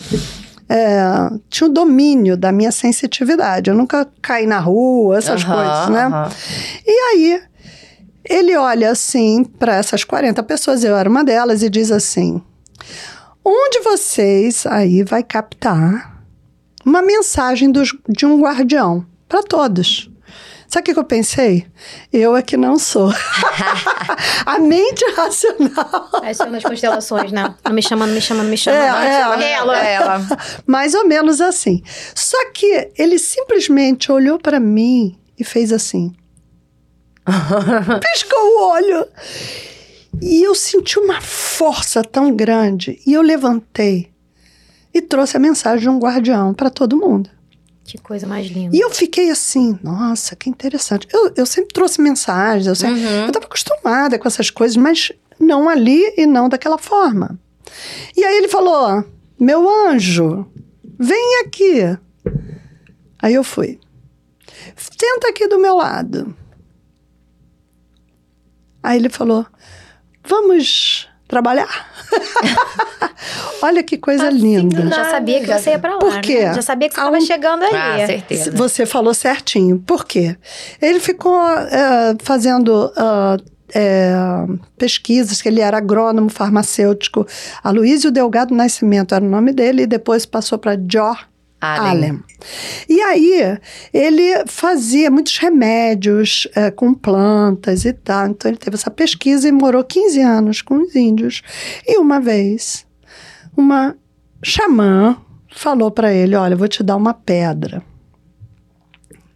é, 0.76 1.30
tinha 1.52 1.70
o 1.70 1.72
domínio 1.72 2.36
da 2.36 2.52
minha 2.52 2.72
sensitividade. 2.72 3.70
Eu 3.70 3.76
nunca 3.76 4.10
caí 4.20 4.48
na 4.48 4.58
rua, 4.58 5.20
essas 5.20 5.44
coisas, 5.44 5.90
né? 5.90 6.10
E 6.84 6.92
aí, 6.92 7.42
ele 8.28 8.58
olha 8.58 8.90
assim 8.90 9.44
para 9.44 9.76
essas 9.76 10.04
40 10.04 10.42
pessoas, 10.42 10.84
eu 10.84 10.98
era 10.98 11.08
uma 11.08 11.24
delas, 11.24 11.62
e 11.62 11.70
diz 11.70 11.92
assim: 11.92 12.42
onde 13.46 13.82
vocês 13.82 14.66
aí 14.66 15.04
vai 15.04 15.22
captar 15.22 16.24
uma 16.84 17.04
mensagem 17.04 17.72
dos, 17.72 17.96
de 18.10 18.26
um 18.26 18.42
guardião 18.42 19.06
para 19.30 19.44
todos? 19.44 20.10
Sabe 20.74 20.90
o 20.90 20.94
que, 20.96 21.00
eu 21.00 21.04
pensei? 21.04 21.68
Eu 22.12 22.36
é 22.36 22.42
que 22.42 22.58
não 22.58 22.80
sou. 22.80 23.12
a 24.44 24.58
mente 24.58 25.06
racional. 25.16 26.10
Aí 26.24 26.34
são 26.34 26.50
nas 26.50 26.64
constelações, 26.64 27.32
né? 27.32 27.54
Não 27.64 27.72
me 27.72 27.84
chama, 27.84 28.08
não 28.08 28.14
me 28.16 28.20
chama, 28.20 28.42
não 28.42 28.50
me 28.50 28.58
chama. 28.58 28.78
É, 28.78 28.90
não, 28.90 28.98
é, 28.98 29.22
chama 29.22 29.44
é. 29.44 29.52
ela. 29.52 29.86
É 29.86 29.94
ela. 29.94 30.28
Mais 30.66 30.96
ou 30.96 31.08
menos 31.08 31.42
assim. 31.42 31.84
Só 32.16 32.50
que 32.52 32.90
ele 32.98 33.20
simplesmente 33.20 34.12
olhou 34.12 34.40
para 34.40 34.60
mim 34.60 35.16
e 35.38 35.44
fez 35.44 35.72
assim. 35.72 36.12
Piscou 38.12 38.40
o 38.40 38.72
olho. 38.72 39.08
E 40.20 40.42
eu 40.42 40.56
senti 40.56 40.98
uma 40.98 41.22
força 41.22 42.04
tão 42.04 42.36
grande. 42.36 43.00
E 43.06 43.14
eu 43.14 43.22
levantei 43.22 44.12
e 44.92 45.04
trouxe 45.04 45.38
a 45.38 45.40
mensagem 45.40 45.82
de 45.82 45.90
um 45.90 46.00
guardião 46.00 46.52
para 46.52 46.72
todo 46.72 46.98
mundo. 46.98 47.30
Que 47.84 47.98
coisa 47.98 48.26
mais 48.26 48.48
linda. 48.48 48.76
E 48.76 48.80
eu 48.80 48.90
fiquei 48.90 49.30
assim, 49.30 49.78
nossa, 49.84 50.36
que 50.36 50.50
interessante. 50.50 51.08
Eu, 51.12 51.34
eu 51.36 51.46
sempre 51.46 51.74
trouxe 51.74 52.02
mensagens, 52.02 52.66
eu 52.66 52.76
sempre. 52.76 53.02
Uhum. 53.02 53.22
Eu 53.24 53.28
estava 53.28 53.46
acostumada 53.46 54.18
com 54.18 54.28
essas 54.28 54.50
coisas, 54.50 54.78
mas 54.78 55.12
não 55.40 55.68
ali 55.68 56.02
e 56.18 56.26
não 56.26 56.48
daquela 56.48 56.78
forma. 56.78 57.38
E 58.16 58.24
aí 58.24 58.38
ele 58.38 58.48
falou: 58.48 59.04
Meu 59.40 59.70
anjo, 59.88 60.46
vem 60.98 61.42
aqui. 61.46 61.82
Aí 63.22 63.34
eu 63.34 63.44
fui. 63.44 63.80
Senta 64.76 65.30
aqui 65.30 65.48
do 65.48 65.60
meu 65.60 65.76
lado. 65.76 66.36
Aí 68.82 68.98
ele 68.98 69.10
falou: 69.10 69.46
Vamos 70.26 71.10
trabalhar? 71.34 71.88
Olha 73.62 73.82
que 73.82 73.98
coisa 73.98 74.30
linda. 74.30 74.82
Eu 74.82 74.90
já 74.90 75.06
sabia 75.10 75.40
que 75.40 75.48
Já- 75.48 75.60
você 75.60 75.70
ia 75.72 75.80
pra 75.80 75.94
lá. 75.94 76.00
Por 76.00 76.20
quê? 76.22 76.46
né? 76.46 76.54
Já 76.54 76.62
sabia 76.62 76.90
que 76.90 76.96
você 76.96 77.02
estava 77.02 77.18
um- 77.18 77.22
chegando 77.22 77.64
aí. 77.64 77.74
Ah, 77.74 78.06
certeza. 78.06 78.52
Você 78.52 78.86
falou 78.86 79.14
certinho. 79.14 79.80
Por 79.80 80.06
quê? 80.06 80.36
Ele 80.82 81.00
ficou 81.00 81.40
eh, 81.50 82.16
fazendo 82.22 82.92
ah, 82.98 83.38
eh, 83.74 84.14
pesquisas, 84.78 85.42
que 85.42 85.48
ele 85.48 85.62
era 85.62 85.78
agrônomo 85.78 86.30
farmacêutico. 86.30 87.26
Aloysio 87.64 88.12
Delgado 88.12 88.54
Nascimento 88.54 89.16
era 89.16 89.24
o 89.24 89.30
nome 89.30 89.54
dele, 89.54 89.84
e 89.84 89.88
depois 89.88 90.26
passou 90.26 90.58
para 90.58 90.78
George 90.90 91.22
Allen. 91.64 91.90
Allen. 91.90 92.24
E 92.90 93.02
aí, 93.02 93.58
ele 93.94 94.44
fazia 94.48 95.10
muitos 95.10 95.38
remédios 95.38 96.48
eh, 96.56 96.70
com 96.72 96.94
plantas 96.94 97.86
e 97.86 97.94
tal. 97.94 98.28
Então, 98.28 98.52
ele 98.52 98.58
teve 98.58 98.76
essa 98.76 98.92
pesquisa 98.92 99.48
e 99.48 99.52
morou 99.52 99.84
15 99.84 100.22
anos 100.22 100.62
com 100.62 100.76
os 100.76 100.96
índios. 100.96 101.42
E 101.88 101.98
uma 101.98 102.20
vez, 102.20 102.86
uma 103.56 103.96
xamã 104.44 105.18
falou 105.56 105.90
para 105.90 106.14
ele: 106.14 106.36
Olha, 106.36 106.56
vou 106.56 106.68
te 106.68 106.84
dar 106.84 106.98
uma 106.98 107.14
pedra. 107.14 107.82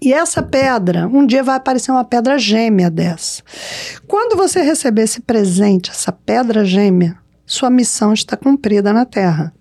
E 0.02 0.14
essa 0.14 0.44
pedra, 0.44 1.08
um 1.08 1.26
dia 1.26 1.42
vai 1.42 1.56
aparecer 1.56 1.92
uma 1.92 2.06
pedra 2.06 2.38
gêmea 2.38 2.90
dessa. 2.90 3.42
Quando 4.06 4.38
você 4.38 4.62
receber 4.62 5.04
esse 5.04 5.22
presente, 5.22 5.90
essa 5.90 6.12
pedra 6.12 6.64
gêmea, 6.64 7.18
sua 7.46 7.70
missão 7.70 8.14
está 8.14 8.38
cumprida 8.38 8.94
na 8.94 9.06
Terra 9.06 9.54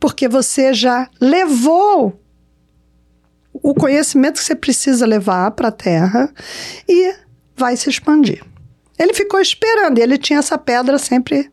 porque 0.00 0.28
você 0.28 0.72
já 0.72 1.08
levou 1.20 2.20
o 3.52 3.74
conhecimento 3.74 4.38
que 4.38 4.44
você 4.44 4.54
precisa 4.54 5.06
levar 5.06 5.50
para 5.52 5.68
a 5.68 5.72
Terra 5.72 6.32
e 6.88 7.14
vai 7.56 7.76
se 7.76 7.90
expandir. 7.90 8.42
Ele 8.98 9.14
ficou 9.14 9.40
esperando, 9.40 9.98
e 9.98 10.02
ele 10.02 10.18
tinha 10.18 10.38
essa 10.38 10.58
pedra 10.58 10.98
sempre 10.98 11.50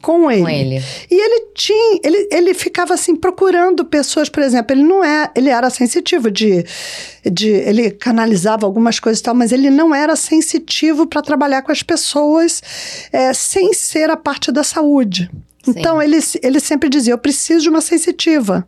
com 0.00 0.30
ele. 0.30 0.42
Com 0.42 0.48
ele. 0.48 0.82
E 1.10 1.14
ele 1.14 1.46
tinha, 1.54 2.00
ele, 2.04 2.28
ele 2.30 2.54
ficava 2.54 2.94
assim 2.94 3.16
procurando 3.16 3.84
pessoas, 3.84 4.28
por 4.28 4.42
exemplo, 4.42 4.74
ele 4.74 4.84
não 4.84 5.02
é, 5.02 5.30
ele 5.34 5.50
era 5.50 5.68
sensitivo 5.70 6.30
de, 6.30 6.64
de 7.30 7.48
ele 7.48 7.90
canalizava 7.90 8.64
algumas 8.64 9.00
coisas 9.00 9.20
e 9.20 9.22
tal, 9.22 9.34
mas 9.34 9.52
ele 9.52 9.70
não 9.70 9.94
era 9.94 10.14
sensitivo 10.14 11.06
para 11.06 11.22
trabalhar 11.22 11.62
com 11.62 11.72
as 11.72 11.82
pessoas 11.82 12.62
é, 13.12 13.32
sem 13.32 13.72
ser 13.72 14.10
a 14.10 14.16
parte 14.16 14.52
da 14.52 14.62
saúde. 14.62 15.28
Sim. 15.72 15.78
Então 15.80 16.00
ele, 16.02 16.18
ele 16.42 16.60
sempre 16.60 16.88
dizia, 16.88 17.12
eu 17.14 17.18
preciso 17.18 17.62
de 17.62 17.68
uma 17.68 17.80
sensitiva 17.80 18.66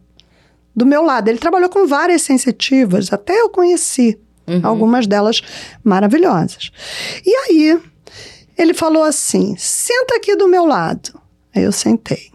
do 0.75 0.87
meu 0.87 1.03
lado. 1.03 1.29
Ele 1.29 1.39
trabalhou 1.39 1.69
com 1.69 1.87
várias 1.87 2.23
sensitivas, 2.23 3.13
até 3.13 3.41
eu 3.41 3.49
conheci 3.51 4.19
Uhum. 4.49 4.61
algumas 4.65 5.07
delas 5.07 5.41
maravilhosas. 5.85 6.71
E 7.25 7.35
aí 7.37 7.81
ele 8.59 8.75
falou 8.75 9.05
assim: 9.05 9.55
senta 9.57 10.17
aqui 10.17 10.35
do 10.35 10.49
meu 10.49 10.65
lado. 10.67 11.21
Aí 11.55 11.63
eu 11.63 11.71
sentei. 11.73 12.31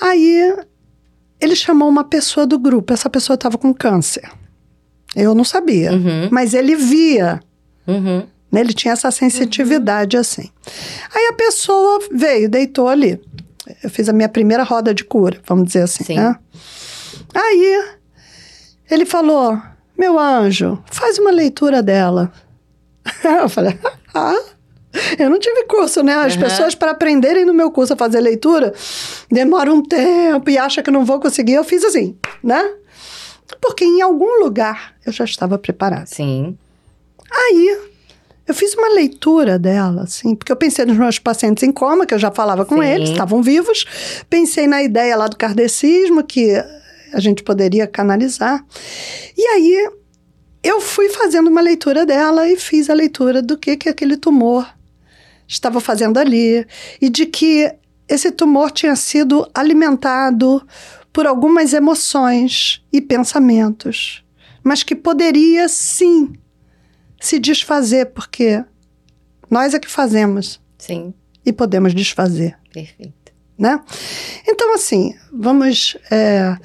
Aí 0.00 0.56
ele 1.40 1.56
chamou 1.56 1.88
uma 1.88 2.04
pessoa 2.04 2.46
do 2.46 2.58
grupo. 2.58 2.92
Essa 2.92 3.10
pessoa 3.10 3.34
estava 3.34 3.58
com 3.58 3.74
câncer. 3.74 4.28
Eu 5.16 5.34
não 5.34 5.42
sabia, 5.44 5.92
Uhum. 5.92 6.28
mas 6.30 6.54
ele 6.54 6.76
via. 6.76 7.40
Uhum. 7.88 8.24
né? 8.52 8.60
Ele 8.60 8.72
tinha 8.72 8.92
essa 8.92 9.10
sensitividade 9.10 10.16
assim. 10.16 10.48
Aí 11.14 11.26
a 11.28 11.32
pessoa 11.32 11.98
veio, 12.12 12.48
deitou 12.48 12.88
ali. 12.88 13.20
Eu 13.82 13.90
fiz 13.90 14.08
a 14.08 14.12
minha 14.12 14.28
primeira 14.28 14.62
roda 14.62 14.94
de 14.94 15.04
cura, 15.04 15.40
vamos 15.46 15.66
dizer 15.66 15.82
assim. 15.82 16.04
Sim. 16.04 16.16
Né? 16.16 16.36
Aí 17.34 17.84
ele 18.90 19.04
falou: 19.06 19.60
Meu 19.96 20.18
anjo, 20.18 20.82
faz 20.90 21.18
uma 21.18 21.30
leitura 21.30 21.82
dela. 21.82 22.32
Eu 23.24 23.48
falei: 23.48 23.78
Ah. 24.14 24.38
Eu 25.18 25.30
não 25.30 25.38
tive 25.38 25.64
curso, 25.66 26.02
né? 26.02 26.14
As 26.14 26.32
Aham. 26.32 26.42
pessoas, 26.42 26.74
para 26.74 26.90
aprenderem 26.90 27.44
no 27.44 27.54
meu 27.54 27.70
curso 27.70 27.92
a 27.92 27.96
fazer 27.96 28.18
leitura, 28.20 28.74
demoram 29.30 29.76
um 29.76 29.82
tempo 29.84 30.50
e 30.50 30.58
acham 30.58 30.82
que 30.82 30.90
não 30.90 31.04
vou 31.04 31.20
conseguir. 31.20 31.52
Eu 31.52 31.62
fiz 31.62 31.84
assim, 31.84 32.16
né? 32.42 32.74
Porque 33.60 33.84
em 33.84 34.02
algum 34.02 34.42
lugar 34.42 34.96
eu 35.06 35.12
já 35.12 35.24
estava 35.24 35.56
preparada. 35.58 36.06
Sim. 36.06 36.58
Aí, 37.30 37.78
eu 38.50 38.54
fiz 38.54 38.74
uma 38.74 38.88
leitura 38.88 39.58
dela, 39.60 40.02
assim, 40.02 40.34
porque 40.34 40.50
eu 40.50 40.56
pensei 40.56 40.84
nos 40.84 40.96
meus 40.96 41.20
pacientes 41.20 41.62
em 41.62 41.70
coma, 41.70 42.04
que 42.04 42.12
eu 42.12 42.18
já 42.18 42.32
falava 42.32 42.64
com 42.64 42.82
Sim. 42.82 42.88
eles, 42.88 43.10
estavam 43.10 43.40
vivos. 43.40 43.84
Pensei 44.28 44.66
na 44.66 44.82
ideia 44.82 45.16
lá 45.16 45.28
do 45.28 45.36
kardecismo, 45.36 46.24
que 46.24 46.52
a 47.12 47.20
gente 47.20 47.44
poderia 47.44 47.86
canalizar. 47.86 48.64
E 49.36 49.42
aí, 49.46 49.90
eu 50.64 50.80
fui 50.80 51.08
fazendo 51.10 51.48
uma 51.48 51.60
leitura 51.60 52.04
dela 52.04 52.48
e 52.48 52.56
fiz 52.56 52.90
a 52.90 52.94
leitura 52.94 53.40
do 53.40 53.56
que, 53.56 53.76
que 53.76 53.88
aquele 53.88 54.16
tumor 54.16 54.68
estava 55.46 55.80
fazendo 55.80 56.18
ali. 56.18 56.66
E 57.00 57.08
de 57.08 57.26
que 57.26 57.72
esse 58.08 58.32
tumor 58.32 58.72
tinha 58.72 58.96
sido 58.96 59.48
alimentado 59.54 60.60
por 61.12 61.24
algumas 61.24 61.72
emoções 61.72 62.82
e 62.92 63.00
pensamentos, 63.00 64.24
mas 64.64 64.82
que 64.82 64.96
poderia 64.96 65.68
sim 65.68 66.32
se 67.20 67.38
desfazer, 67.38 68.06
porque 68.06 68.64
nós 69.50 69.74
é 69.74 69.78
que 69.78 69.90
fazemos 69.90 70.60
Sim. 70.78 71.12
e 71.44 71.52
podemos 71.52 71.94
desfazer, 71.94 72.56
Perfeito. 72.72 73.32
né? 73.58 73.80
Então, 74.48 74.74
assim, 74.74 75.14
vamos 75.30 75.96
é, 76.10 76.56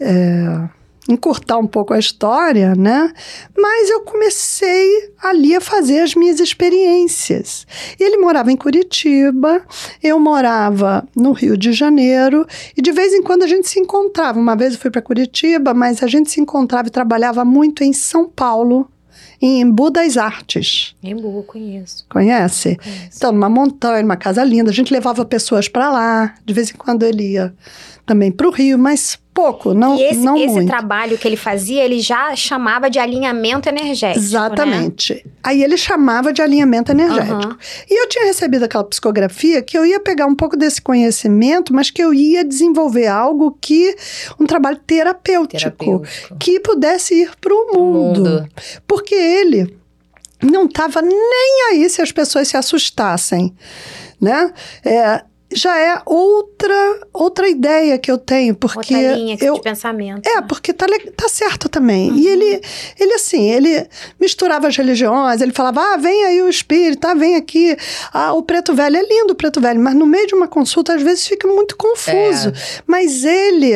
é, 0.00 0.68
encurtar 1.08 1.58
um 1.58 1.66
pouco 1.66 1.92
a 1.92 1.98
história, 1.98 2.74
né? 2.74 3.12
Mas 3.56 3.90
eu 3.90 4.02
comecei 4.02 5.12
ali 5.22 5.54
a 5.54 5.60
fazer 5.60 6.00
as 6.00 6.14
minhas 6.14 6.40
experiências. 6.40 7.66
Ele 7.98 8.18
morava 8.18 8.52
em 8.52 8.56
Curitiba, 8.56 9.64
eu 10.02 10.20
morava 10.20 11.06
no 11.16 11.32
Rio 11.32 11.56
de 11.56 11.72
Janeiro, 11.72 12.46
e 12.76 12.82
de 12.82 12.92
vez 12.92 13.12
em 13.12 13.22
quando 13.22 13.42
a 13.42 13.46
gente 13.46 13.68
se 13.68 13.80
encontrava. 13.80 14.38
Uma 14.38 14.56
vez 14.56 14.74
eu 14.74 14.78
fui 14.78 14.90
para 14.90 15.02
Curitiba, 15.02 15.72
mas 15.74 16.02
a 16.02 16.06
gente 16.06 16.30
se 16.30 16.40
encontrava 16.40 16.88
e 16.88 16.92
trabalhava 16.92 17.44
muito 17.44 17.82
em 17.82 17.92
São 17.92 18.28
Paulo, 18.28 18.90
em 19.40 19.60
Embu 19.60 19.90
das 19.90 20.16
Artes. 20.16 20.94
Em 21.02 21.16
boa, 21.16 21.42
conheço. 21.42 22.06
Conhece? 22.08 22.76
conheço. 22.76 23.16
Então, 23.16 23.32
numa 23.32 23.48
montanha, 23.48 24.02
numa 24.02 24.16
casa 24.16 24.42
linda, 24.42 24.70
a 24.70 24.74
gente 24.74 24.92
levava 24.92 25.24
pessoas 25.24 25.68
para 25.68 25.90
lá. 25.90 26.34
De 26.44 26.54
vez 26.54 26.70
em 26.70 26.74
quando 26.74 27.02
ele 27.02 27.32
ia 27.32 27.54
também 28.04 28.30
para 28.30 28.48
o 28.48 28.50
Rio, 28.50 28.78
mas 28.78 29.18
pouco, 29.36 29.74
não, 29.74 29.98
e 29.98 30.02
esse, 30.02 30.20
não 30.20 30.34
esse 30.34 30.54
muito. 30.54 30.66
trabalho 30.66 31.18
que 31.18 31.28
ele 31.28 31.36
fazia, 31.36 31.84
ele 31.84 32.00
já 32.00 32.34
chamava 32.34 32.88
de 32.88 32.98
alinhamento 32.98 33.68
energético. 33.68 34.18
Né? 34.18 34.26
Exatamente. 34.26 35.26
Aí 35.44 35.62
ele 35.62 35.76
chamava 35.76 36.32
de 36.32 36.40
alinhamento 36.40 36.90
energético. 36.90 37.34
Aham. 37.34 37.58
E 37.88 38.02
eu 38.02 38.08
tinha 38.08 38.24
recebido 38.24 38.64
aquela 38.64 38.82
psicografia 38.82 39.60
que 39.60 39.76
eu 39.76 39.84
ia 39.84 40.00
pegar 40.00 40.24
um 40.24 40.34
pouco 40.34 40.56
desse 40.56 40.80
conhecimento, 40.80 41.74
mas 41.74 41.90
que 41.90 42.02
eu 42.02 42.14
ia 42.14 42.42
desenvolver 42.42 43.08
algo 43.08 43.56
que. 43.60 43.94
um 44.40 44.46
trabalho 44.46 44.78
terapêutico, 44.86 45.58
Terapêutico. 45.58 46.36
que 46.38 46.58
pudesse 46.60 47.14
ir 47.14 47.30
para 47.38 47.52
o 47.52 47.74
mundo. 47.74 48.20
Mundo. 48.20 48.48
Porque 48.86 49.14
ele 49.14 49.76
não 50.42 50.64
estava 50.64 51.02
nem 51.02 51.70
aí 51.70 51.90
se 51.90 52.00
as 52.00 52.10
pessoas 52.10 52.48
se 52.48 52.56
assustassem, 52.56 53.54
né? 54.18 54.52
É, 54.82 55.22
já 55.56 55.78
é 55.78 56.02
outra 56.04 57.00
outra 57.12 57.48
ideia 57.48 57.98
que 57.98 58.10
eu 58.10 58.18
tenho, 58.18 58.54
porque 58.54 58.94
Outra 58.94 59.14
linha 59.14 59.36
eu 59.40 59.54
de 59.54 59.62
pensamento. 59.62 60.26
é, 60.26 60.36
né? 60.36 60.46
porque 60.46 60.72
tá, 60.72 60.86
tá 61.16 61.28
certo 61.28 61.68
também. 61.68 62.12
E 62.14 62.28
ele, 62.28 62.60
ele, 63.00 63.14
assim, 63.14 63.50
ele 63.50 63.88
misturava 64.20 64.68
as 64.68 64.76
religiões, 64.76 65.40
ele 65.40 65.52
falava, 65.52 65.80
ah, 65.80 65.96
vem 65.96 66.24
aí 66.24 66.42
o 66.42 66.48
espírito, 66.48 67.06
ah, 67.06 67.14
vem 67.14 67.36
aqui. 67.36 67.76
Ah, 68.12 68.34
o 68.34 68.42
preto 68.42 68.74
velho, 68.74 68.96
é 68.96 69.02
lindo 69.02 69.32
o 69.32 69.36
preto 69.36 69.60
velho, 69.60 69.80
mas 69.80 69.94
no 69.94 70.06
meio 70.06 70.26
de 70.26 70.34
uma 70.34 70.46
consulta, 70.46 70.94
às 70.94 71.02
vezes 71.02 71.26
fica 71.26 71.48
muito 71.48 71.76
confuso. 71.76 72.52
Mas 72.86 73.24
ele 73.24 73.72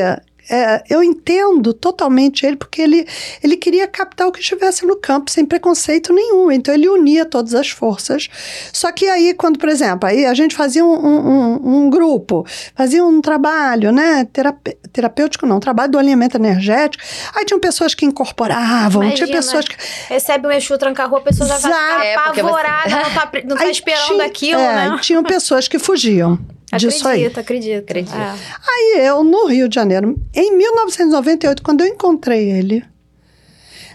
é, 0.50 0.82
eu 0.90 1.02
entendo 1.02 1.72
totalmente 1.72 2.44
ele, 2.44 2.56
porque 2.56 2.82
ele, 2.82 3.06
ele 3.42 3.56
queria 3.56 3.86
captar 3.86 4.26
o 4.26 4.32
que 4.32 4.40
estivesse 4.40 4.84
no 4.84 4.96
campo, 4.96 5.30
sem 5.30 5.44
preconceito 5.46 6.12
nenhum. 6.12 6.50
Então, 6.50 6.74
ele 6.74 6.88
unia 6.88 7.24
todas 7.24 7.54
as 7.54 7.70
forças. 7.70 8.28
Só 8.72 8.90
que 8.92 9.06
aí, 9.08 9.32
quando, 9.34 9.58
por 9.58 9.68
exemplo, 9.68 10.08
aí 10.08 10.26
a 10.26 10.34
gente 10.34 10.54
fazia 10.54 10.84
um, 10.84 10.94
um, 10.94 11.84
um 11.84 11.90
grupo, 11.90 12.44
fazia 12.74 13.04
um 13.04 13.20
trabalho, 13.20 13.92
né? 13.92 14.24
Terape, 14.32 14.76
terapêutico, 14.92 15.46
não, 15.46 15.60
trabalho 15.60 15.92
do 15.92 15.98
alinhamento 15.98 16.36
energético. 16.36 17.02
Aí 17.34 17.44
tinham 17.44 17.60
pessoas 17.60 17.94
que 17.94 18.04
incorporavam, 18.04 19.02
Imagina, 19.02 19.26
tinha 19.26 19.36
pessoas 19.36 19.66
que. 19.68 19.76
Recebe 20.08 20.46
um 20.48 20.50
Exu 20.50 20.76
tranca-rua, 20.78 21.18
a 21.18 21.22
pessoa 21.22 21.48
já 21.48 21.58
vai 21.58 21.72
ficar 21.72 22.04
É, 22.04 22.14
porque 22.18 22.42
você- 22.42 22.48
apavorada, 22.48 22.90
não 22.96 23.10
tá, 23.14 23.30
não 23.44 23.56
tá 23.56 23.62
Aí 23.64 23.70
esperando 23.70 24.06
tinha- 24.08 24.26
aquilo, 24.26 24.60
é, 24.60 24.88
né? 24.90 24.98
Tinham 25.00 25.22
pessoas 25.22 25.68
que 25.68 25.78
fugiam 25.78 26.38
disso 26.76 27.06
aí. 27.08 27.26
Acredito, 27.26 27.40
acredito. 27.40 27.78
Acredito. 27.84 28.16
É. 28.16 28.34
Aí 28.68 29.06
eu, 29.06 29.24
no 29.24 29.46
Rio 29.46 29.68
de 29.68 29.74
Janeiro, 29.74 30.20
em 30.34 30.56
1998, 30.56 31.62
quando 31.62 31.82
eu 31.82 31.86
encontrei 31.86 32.50
ele, 32.50 32.84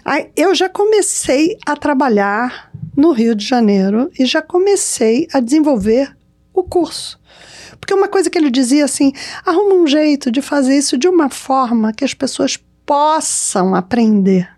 aí 0.04 0.30
eu 0.36 0.54
já 0.54 0.68
comecei 0.68 1.56
a 1.64 1.76
trabalhar 1.76 2.70
no 2.96 3.12
Rio 3.12 3.34
de 3.34 3.44
Janeiro 3.44 4.10
e 4.18 4.24
já 4.24 4.42
comecei 4.42 5.26
a 5.32 5.40
desenvolver 5.40 6.16
o 6.52 6.62
curso. 6.62 7.20
Porque 7.78 7.94
uma 7.94 8.08
coisa 8.08 8.30
que 8.30 8.38
ele 8.38 8.50
dizia 8.50 8.84
assim: 8.84 9.12
arruma 9.44 9.74
um 9.74 9.86
jeito 9.86 10.30
de 10.30 10.40
fazer 10.42 10.76
isso 10.76 10.96
de 10.96 11.08
uma 11.08 11.28
forma 11.28 11.92
que 11.92 12.04
as 12.04 12.14
pessoas 12.14 12.58
possam 12.84 13.74
aprender. 13.74 14.48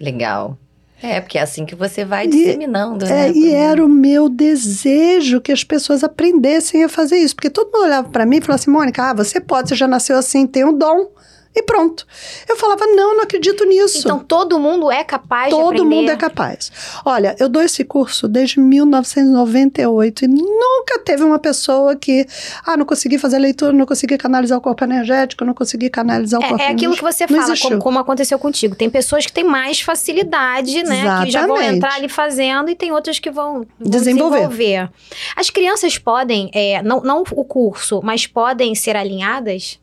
Legal. 0.00 0.58
É, 1.02 1.20
porque 1.20 1.38
é 1.38 1.42
assim 1.42 1.64
que 1.64 1.74
você 1.74 2.04
vai 2.04 2.26
E- 2.26 2.28
disseminando, 2.28 3.06
né? 3.06 3.28
É, 3.28 3.32
e 3.32 3.50
era 3.52 3.84
o 3.84 3.88
meu 3.88 4.28
desejo 4.28 5.40
que 5.40 5.50
as 5.52 5.64
pessoas 5.64 6.04
aprendessem 6.04 6.84
a 6.84 6.88
fazer 6.88 7.16
isso. 7.16 7.34
Porque 7.34 7.48
todo 7.50 7.70
mundo 7.72 7.84
olhava 7.84 8.08
para 8.08 8.26
mim 8.26 8.36
e 8.36 8.40
falava 8.40 8.60
assim: 8.60 8.70
Mônica, 8.70 9.02
ah, 9.10 9.14
você 9.14 9.40
pode, 9.40 9.68
você 9.70 9.74
já 9.74 9.88
nasceu 9.88 10.16
assim, 10.18 10.46
tem 10.46 10.64
um 10.64 10.76
dom. 10.76 11.08
E 11.54 11.62
pronto. 11.62 12.06
Eu 12.48 12.56
falava: 12.56 12.86
não, 12.86 13.16
não 13.16 13.24
acredito 13.24 13.64
nisso. 13.64 13.98
Então 13.98 14.20
todo 14.20 14.58
mundo 14.58 14.88
é 14.90 15.02
capaz 15.02 15.46
de 15.46 15.50
Todo 15.50 15.84
mundo 15.84 16.08
é 16.08 16.16
capaz. 16.16 16.70
Olha, 17.04 17.34
eu 17.40 17.48
dou 17.48 17.60
esse 17.60 17.82
curso 17.84 18.28
desde 18.28 18.60
1998 18.60 20.24
e 20.24 20.28
nunca 20.28 21.00
teve 21.00 21.24
uma 21.24 21.40
pessoa 21.40 21.96
que, 21.96 22.24
ah, 22.64 22.76
não 22.76 22.84
consegui 22.84 23.18
fazer 23.18 23.38
leitura, 23.38 23.72
não 23.72 23.84
consegui 23.84 24.16
canalizar 24.16 24.58
o 24.58 24.60
corpo 24.60 24.84
energético, 24.84 25.44
não 25.44 25.52
consegui 25.52 25.90
canalizar 25.90 26.38
o 26.38 26.42
corpo 26.46 26.62
É, 26.62 26.66
é 26.66 26.70
aquilo 26.70 26.94
que 26.94 27.02
você 27.02 27.26
Não 27.28 27.40
fala, 27.40 27.58
como, 27.58 27.78
como 27.78 27.98
aconteceu 27.98 28.38
contigo. 28.38 28.76
Tem 28.76 28.88
pessoas 28.88 29.26
que 29.26 29.32
têm 29.32 29.42
mais 29.42 29.80
facilidade, 29.80 30.84
né? 30.84 31.24
Que 31.24 31.32
já 31.32 31.46
vão 31.46 31.56
Exatamente. 31.56 31.76
entrar 31.76 31.94
ali 31.94 32.08
fazendo, 32.08 32.70
e 32.70 32.76
tem 32.76 32.92
outras 32.92 33.18
que 33.18 33.30
vão, 33.30 33.66
vão 33.78 33.90
Desenvolver. 33.90 34.48
desenvolver. 34.48 34.90
As 35.34 35.50
crianças 35.50 35.98
podem, 35.98 36.48
é, 36.54 36.80
não, 36.82 37.00
não 37.00 37.24
o 37.32 37.44
curso, 37.44 38.00
mas 38.04 38.24
podem 38.24 38.72
ser 38.76 38.94
alinhadas? 38.94 39.79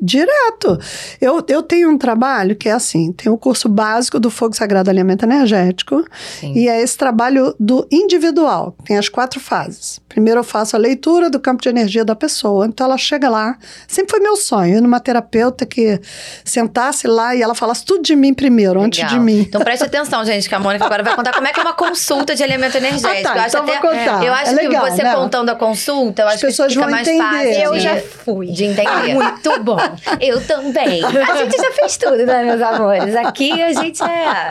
Direto. 0.00 0.78
Eu, 1.20 1.44
eu 1.48 1.62
tenho 1.62 1.90
um 1.90 1.98
trabalho 1.98 2.54
que 2.56 2.68
é 2.68 2.72
assim: 2.72 3.12
tem 3.12 3.30
o 3.30 3.36
curso 3.38 3.68
básico 3.68 4.18
do 4.18 4.30
Fogo 4.30 4.54
Sagrado 4.54 4.90
Alimento 4.90 5.24
Energético, 5.24 6.04
Sim. 6.40 6.52
e 6.54 6.68
é 6.68 6.80
esse 6.80 6.96
trabalho 6.96 7.54
do 7.58 7.86
individual. 7.90 8.74
Tem 8.84 8.96
as 8.96 9.08
quatro 9.08 9.40
fases. 9.40 10.00
Primeiro 10.08 10.40
eu 10.40 10.44
faço 10.44 10.74
a 10.76 10.78
leitura 10.78 11.28
do 11.28 11.38
campo 11.38 11.62
de 11.62 11.68
energia 11.68 12.04
da 12.04 12.14
pessoa. 12.14 12.66
Então 12.66 12.86
ela 12.86 12.96
chega 12.96 13.28
lá. 13.28 13.56
Sempre 13.86 14.12
foi 14.12 14.20
meu 14.20 14.36
sonho 14.36 14.78
ir 14.78 14.80
numa 14.80 14.98
terapeuta 15.00 15.66
que 15.66 16.00
sentasse 16.44 17.06
lá 17.06 17.34
e 17.34 17.42
ela 17.42 17.54
falasse 17.54 17.84
tudo 17.84 18.02
de 18.02 18.16
mim 18.16 18.32
primeiro, 18.32 18.80
antes 18.80 19.00
Legal. 19.00 19.18
de 19.18 19.24
mim. 19.24 19.40
Então 19.40 19.60
preste 19.60 19.84
atenção, 19.84 20.24
gente, 20.24 20.48
que 20.48 20.54
a 20.54 20.58
Mônica 20.58 20.84
agora 20.84 21.02
vai 21.02 21.14
contar 21.14 21.32
como 21.34 21.46
é 21.46 21.52
que 21.52 21.60
é 21.60 21.62
uma 21.62 21.74
consulta 21.74 22.34
de 22.34 22.42
alimento 22.42 22.76
energético. 22.76 23.28
Ah, 23.28 23.32
tá, 23.34 23.36
eu 23.36 23.42
acho 23.42 23.56
então 23.56 23.62
até, 23.64 23.72
vou 23.80 23.90
contar. 23.90 24.24
Eu 24.24 24.32
acho 24.32 24.50
É 24.50 24.54
legal, 24.54 24.84
que 24.86 24.90
você 24.92 25.02
né? 25.02 25.14
contando 25.14 25.48
a 25.50 25.54
consulta, 25.54 26.22
eu 26.22 26.26
As 26.28 26.34
acho 26.34 26.40
que 26.40 26.46
pessoas 26.46 26.72
fica 26.72 26.84
vão 26.84 26.90
mais 26.90 27.06
entender. 27.08 27.22
fácil 27.24 27.62
Eu 27.64 27.72
de, 27.72 27.80
já 27.80 27.96
fui. 28.24 28.46
de 28.46 28.64
entender. 28.64 29.16
Muito 29.32 29.62
bom. 29.62 29.78
Eu 30.20 30.44
também. 30.46 31.04
A 31.04 31.36
gente 31.36 31.56
já 31.56 31.72
fez 31.72 31.96
tudo, 31.96 32.16
né, 32.26 32.44
meus 32.44 32.60
amores? 32.62 33.14
Aqui 33.16 33.60
a 33.62 33.72
gente 33.72 34.02
é 34.02 34.50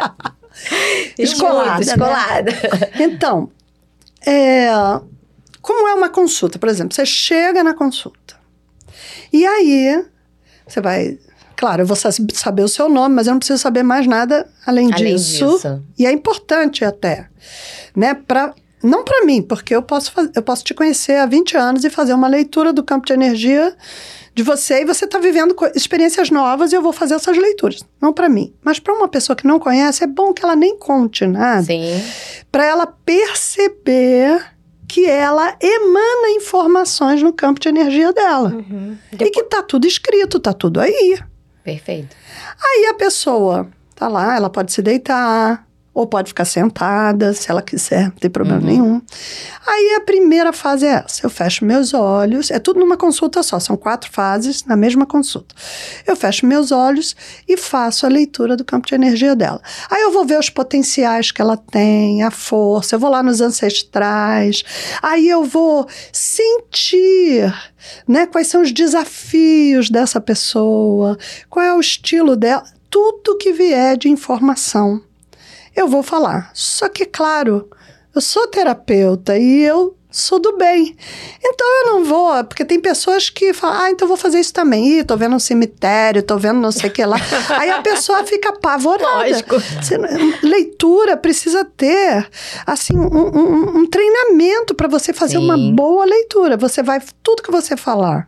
Escolada, 1.17 1.75
muito 1.75 1.87
né? 1.87 1.93
escolada. 1.93 2.51
Então, 2.99 3.49
é, 4.25 4.67
como 5.61 5.87
é 5.87 5.93
uma 5.93 6.09
consulta? 6.09 6.57
Por 6.59 6.69
exemplo, 6.69 6.93
você 6.95 7.05
chega 7.05 7.63
na 7.63 7.73
consulta. 7.73 8.35
E 9.31 9.45
aí, 9.45 10.05
você 10.67 10.79
vai. 10.81 11.17
Claro, 11.57 11.83
eu 11.83 11.85
vou 11.85 11.95
sa- 11.95 12.09
saber 12.33 12.63
o 12.63 12.67
seu 12.67 12.89
nome, 12.89 13.15
mas 13.15 13.27
eu 13.27 13.31
não 13.31 13.39
preciso 13.39 13.61
saber 13.61 13.81
mais 13.83 14.05
nada 14.07 14.47
além, 14.65 14.91
Além 14.93 15.15
disso. 15.15 15.51
disso. 15.53 15.83
E 15.97 16.05
é 16.05 16.11
importante 16.11 16.83
até, 16.83 17.29
né? 17.95 18.13
Pra, 18.13 18.53
não 18.83 19.03
para 19.03 19.25
mim, 19.25 19.41
porque 19.41 19.75
eu 19.75 19.81
posso, 19.81 20.11
eu 20.35 20.41
posso 20.41 20.63
te 20.63 20.73
conhecer 20.73 21.17
há 21.17 21.25
20 21.25 21.57
anos 21.57 21.83
e 21.83 21.89
fazer 21.89 22.13
uma 22.13 22.27
leitura 22.27 22.71
do 22.71 22.83
campo 22.83 23.05
de 23.05 23.13
energia 23.13 23.75
de 24.33 24.43
você 24.43 24.81
e 24.81 24.85
você 24.85 25.05
está 25.05 25.17
vivendo 25.17 25.55
experiências 25.73 26.29
novas 26.29 26.73
e 26.73 26.75
eu 26.75 26.81
vou 26.81 26.91
fazer 26.91 27.15
essas 27.15 27.37
leituras. 27.37 27.81
Não 28.01 28.11
para 28.11 28.27
mim, 28.27 28.53
mas 28.61 28.79
para 28.79 28.93
uma 28.93 29.07
pessoa 29.07 29.35
que 29.35 29.47
não 29.47 29.59
conhece, 29.59 30.03
é 30.03 30.07
bom 30.07 30.33
que 30.33 30.43
ela 30.43 30.55
nem 30.55 30.77
conte 30.77 31.25
nada 31.25 31.63
Sim. 31.63 32.03
para 32.51 32.65
ela 32.65 32.85
perceber 32.85 34.45
que 34.87 35.05
ela 35.05 35.55
emana 35.59 36.29
informações 36.31 37.23
no 37.23 37.33
campo 37.33 37.59
de 37.59 37.69
energia 37.69 38.13
dela. 38.13 38.49
Uhum. 38.49 38.97
E 39.13 39.29
que 39.29 39.43
tá 39.43 39.63
tudo 39.63 39.87
escrito, 39.87 40.39
tá 40.39 40.53
tudo 40.53 40.79
aí. 40.79 41.17
Perfeito. 41.63 42.15
Aí 42.63 42.87
a 42.87 42.93
pessoa 42.93 43.67
tá 43.95 44.07
lá, 44.07 44.35
ela 44.35 44.49
pode 44.49 44.71
se 44.71 44.81
deitar, 44.81 45.65
ou 45.95 46.05
pode 46.05 46.27
ficar 46.27 46.43
sentada, 46.43 47.33
se 47.33 47.49
ela 47.49 47.61
quiser, 47.61 48.03
não 48.09 48.17
tem 48.17 48.29
problema 48.29 48.59
Uhum. 48.59 48.65
nenhum. 48.67 49.01
Aí 49.65 49.95
a 49.95 50.01
primeira 50.01 50.51
fase 50.51 50.85
é 50.85 51.03
essa: 51.05 51.25
eu 51.25 51.29
fecho 51.29 51.63
meus 51.63 51.93
olhos, 51.93 52.51
é 52.51 52.59
tudo 52.59 52.81
numa 52.81 52.97
consulta 52.97 53.41
só, 53.41 53.59
são 53.61 53.77
quatro 53.77 54.11
fases 54.11 54.65
na 54.65 54.75
mesma 54.75 55.05
consulta. 55.05 55.55
Eu 56.05 56.17
fecho 56.17 56.45
meus 56.45 56.73
olhos 56.73 57.15
e 57.47 57.55
faço 57.55 58.05
a 58.05 58.09
leitura 58.09 58.57
do 58.57 58.65
campo 58.65 58.85
de 58.85 58.93
energia 58.93 59.35
dela. 59.37 59.61
Aí 59.89 60.01
eu 60.03 60.11
vou 60.11 60.25
ver 60.25 60.37
os 60.37 60.49
potenciais 60.49 61.31
que 61.31 61.41
ela 61.41 61.55
tem, 61.55 62.21
a 62.23 62.29
força, 62.29 62.95
eu 62.95 62.99
vou 62.99 63.09
lá 63.09 63.23
nos 63.23 63.39
ancestrais, 63.39 64.63
aí 65.01 65.29
eu 65.29 65.45
vou 65.45 65.87
sentir 66.11 67.53
né, 68.05 68.25
quais 68.25 68.47
são 68.47 68.61
os 68.61 68.71
desafios 68.73 69.89
dessa 69.89 70.19
pessoa, 70.19 71.17
qual 71.49 71.63
é 71.65 71.73
o 71.73 71.79
estilo 71.79 72.35
dela, 72.35 72.65
tudo 72.89 73.37
que 73.37 73.53
vier 73.53 73.95
de 73.97 74.09
informação 74.09 75.01
eu 75.75 75.87
vou 75.87 76.01
falar. 76.03 76.49
Só 76.53 76.87
que, 76.89 77.05
claro, 77.05 77.69
eu 78.13 78.21
sou 78.21 78.47
terapeuta 78.47 79.37
e 79.37 79.61
eu 79.63 79.95
sou 80.09 80.39
do 80.39 80.55
bem. 80.57 80.95
Então 81.43 81.67
eu 81.81 81.85
não 81.91 82.05
vou, 82.05 82.41
porque 82.45 82.63
tem 82.63 82.79
pessoas 82.79 83.29
que 83.29 83.53
falam, 83.53 83.81
ah, 83.81 83.91
então 83.91 84.05
eu 84.05 84.07
vou 84.07 84.15
fazer 84.15 84.39
isso 84.39 84.53
também. 84.53 84.99
Ih, 84.99 85.03
tô 85.03 85.17
vendo 85.17 85.35
um 85.35 85.39
cemitério, 85.39 86.23
tô 86.23 86.37
vendo 86.37 86.59
não 86.61 86.71
sei 86.71 86.89
o 86.89 86.93
que 86.93 87.03
lá. 87.05 87.17
Aí 87.59 87.69
a 87.69 87.81
pessoa 87.81 88.23
fica 88.23 88.49
apavorada. 88.49 89.17
Lógico. 89.27 89.55
Leitura 90.41 91.17
precisa 91.17 91.65
ter, 91.65 92.29
assim, 92.65 92.97
um, 92.97 93.05
um- 93.07 93.77
um 93.79 93.85
treinamento 93.87 94.73
para 94.73 94.87
você 94.87 95.11
fazer 95.11 95.37
Sim. 95.37 95.43
uma 95.43 95.57
boa 95.73 96.05
leitura. 96.05 96.55
Você 96.57 96.81
vai, 96.81 97.01
tudo 97.21 97.43
que 97.43 97.51
você 97.51 97.75
falar 97.75 98.27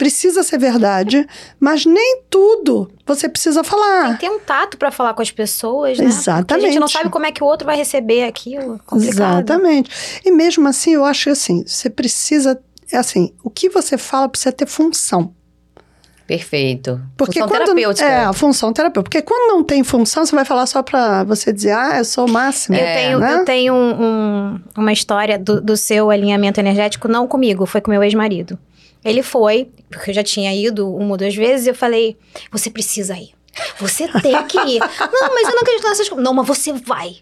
precisa 0.00 0.42
ser 0.42 0.56
verdade, 0.58 1.26
mas 1.60 1.84
nem 1.84 2.22
tudo 2.30 2.90
você 3.06 3.28
precisa 3.28 3.62
falar. 3.62 4.16
Tem 4.18 4.30
um 4.30 4.38
tato 4.38 4.78
pra 4.78 4.90
falar 4.90 5.12
com 5.12 5.20
as 5.20 5.30
pessoas, 5.30 5.98
né? 5.98 6.04
Porque 6.06 6.08
a 6.08 6.10
gente 6.10 6.20
Exatamente. 6.20 6.78
não 6.78 6.88
sabe 6.88 7.10
como 7.10 7.26
é 7.26 7.32
que 7.32 7.44
o 7.44 7.46
outro 7.46 7.66
vai 7.66 7.76
receber 7.76 8.24
aquilo. 8.24 8.80
Complicado. 8.86 9.34
Exatamente. 9.50 9.90
E 10.24 10.30
mesmo 10.30 10.66
assim, 10.66 10.94
eu 10.94 11.04
acho 11.04 11.24
que 11.24 11.30
assim, 11.30 11.62
você 11.66 11.90
precisa. 11.90 12.58
É 12.90 12.96
assim, 12.96 13.34
o 13.44 13.50
que 13.50 13.68
você 13.68 13.98
fala 13.98 14.26
precisa 14.26 14.52
ter 14.52 14.66
função. 14.66 15.34
Perfeito. 16.26 17.00
Porque 17.16 17.40
Função 17.40 17.48
quando, 17.48 17.64
terapêutica. 17.64 18.06
É, 18.08 18.24
a 18.24 18.32
função 18.32 18.72
terapêutica. 18.72 19.02
Porque 19.02 19.22
quando 19.22 19.52
não 19.52 19.64
tem 19.64 19.82
função, 19.82 20.24
você 20.24 20.34
vai 20.34 20.44
falar 20.44 20.64
só 20.66 20.80
pra 20.82 21.24
você 21.24 21.52
dizer, 21.52 21.72
ah, 21.72 21.98
eu 21.98 22.04
sou 22.04 22.26
o 22.26 22.30
máximo. 22.30 22.76
Eu 22.76 22.80
É, 22.84 22.94
tenho, 22.94 23.18
né? 23.18 23.34
eu 23.34 23.44
tenho 23.44 23.74
um- 23.74 24.02
um- 24.04 24.60
uma 24.78 24.92
história 24.92 25.36
do, 25.38 25.60
do 25.60 25.76
seu 25.76 26.08
alinhamento 26.08 26.60
energético, 26.60 27.08
não 27.08 27.26
comigo, 27.26 27.66
foi 27.66 27.80
com 27.80 27.90
meu 27.90 28.02
ex-marido. 28.04 28.56
Ele 29.04 29.22
foi, 29.22 29.70
porque 29.88 30.10
eu 30.10 30.14
já 30.14 30.22
tinha 30.22 30.54
ido 30.54 30.94
uma 30.94 31.12
ou 31.12 31.16
duas 31.16 31.34
vezes, 31.34 31.66
e 31.66 31.70
eu 31.70 31.74
falei: 31.74 32.18
você 32.50 32.70
precisa 32.70 33.16
ir. 33.16 33.34
Você 33.78 34.06
tem 34.20 34.46
que 34.46 34.58
ir. 34.58 34.78
não, 35.12 35.34
mas 35.34 35.48
eu 35.48 35.54
não 35.54 35.62
acredito 35.62 35.88
nessas 35.88 36.08
coisas. 36.08 36.24
Não, 36.24 36.34
mas 36.34 36.46
você 36.46 36.72
vai. 36.72 37.16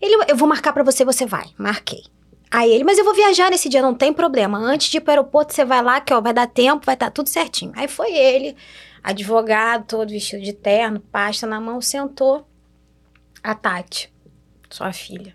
Ele, 0.00 0.24
eu 0.28 0.36
vou 0.36 0.48
marcar 0.48 0.72
pra 0.72 0.82
você, 0.82 1.04
você 1.04 1.26
vai. 1.26 1.46
Marquei. 1.58 2.02
Aí 2.50 2.70
ele, 2.70 2.84
mas 2.84 2.98
eu 2.98 3.04
vou 3.04 3.14
viajar 3.14 3.50
nesse 3.50 3.68
dia, 3.68 3.80
não 3.80 3.94
tem 3.94 4.12
problema. 4.12 4.58
Antes 4.58 4.90
de 4.90 4.98
ir 4.98 5.00
pro 5.00 5.10
aeroporto, 5.10 5.54
você 5.54 5.64
vai 5.64 5.82
lá, 5.82 6.00
que 6.02 6.12
ó, 6.12 6.20
vai 6.20 6.34
dar 6.34 6.46
tempo, 6.46 6.84
vai 6.84 6.94
estar 6.94 7.10
tudo 7.10 7.30
certinho. 7.30 7.72
Aí 7.74 7.88
foi 7.88 8.12
ele, 8.12 8.54
advogado, 9.02 9.86
todo 9.86 10.10
vestido 10.10 10.42
de 10.42 10.52
terno, 10.52 11.00
pasta 11.00 11.46
na 11.46 11.58
mão, 11.58 11.80
sentou. 11.80 12.46
A 13.42 13.54
Tati, 13.54 14.12
sua 14.68 14.92
filha. 14.92 15.34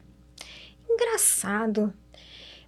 Engraçado. 0.88 1.92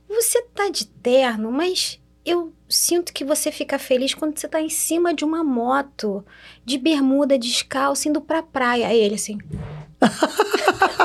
Você 0.08 0.42
tá 0.42 0.68
de 0.70 0.88
terno, 0.88 1.52
mas 1.52 2.00
eu 2.26 2.52
sinto 2.70 3.12
que 3.12 3.26
você 3.26 3.52
fica 3.52 3.80
feliz 3.80 4.14
quando 4.14 4.38
você 4.38 4.48
tá 4.48 4.62
em 4.62 4.70
cima 4.70 5.14
de 5.14 5.26
uma 5.26 5.44
moto, 5.44 6.24
de 6.64 6.78
bermuda, 6.78 7.38
descalço, 7.38 8.08
indo 8.08 8.22
pra 8.22 8.44
praia. 8.44 8.88
Aí 8.88 9.00
ele 9.00 9.16
assim. 9.16 9.38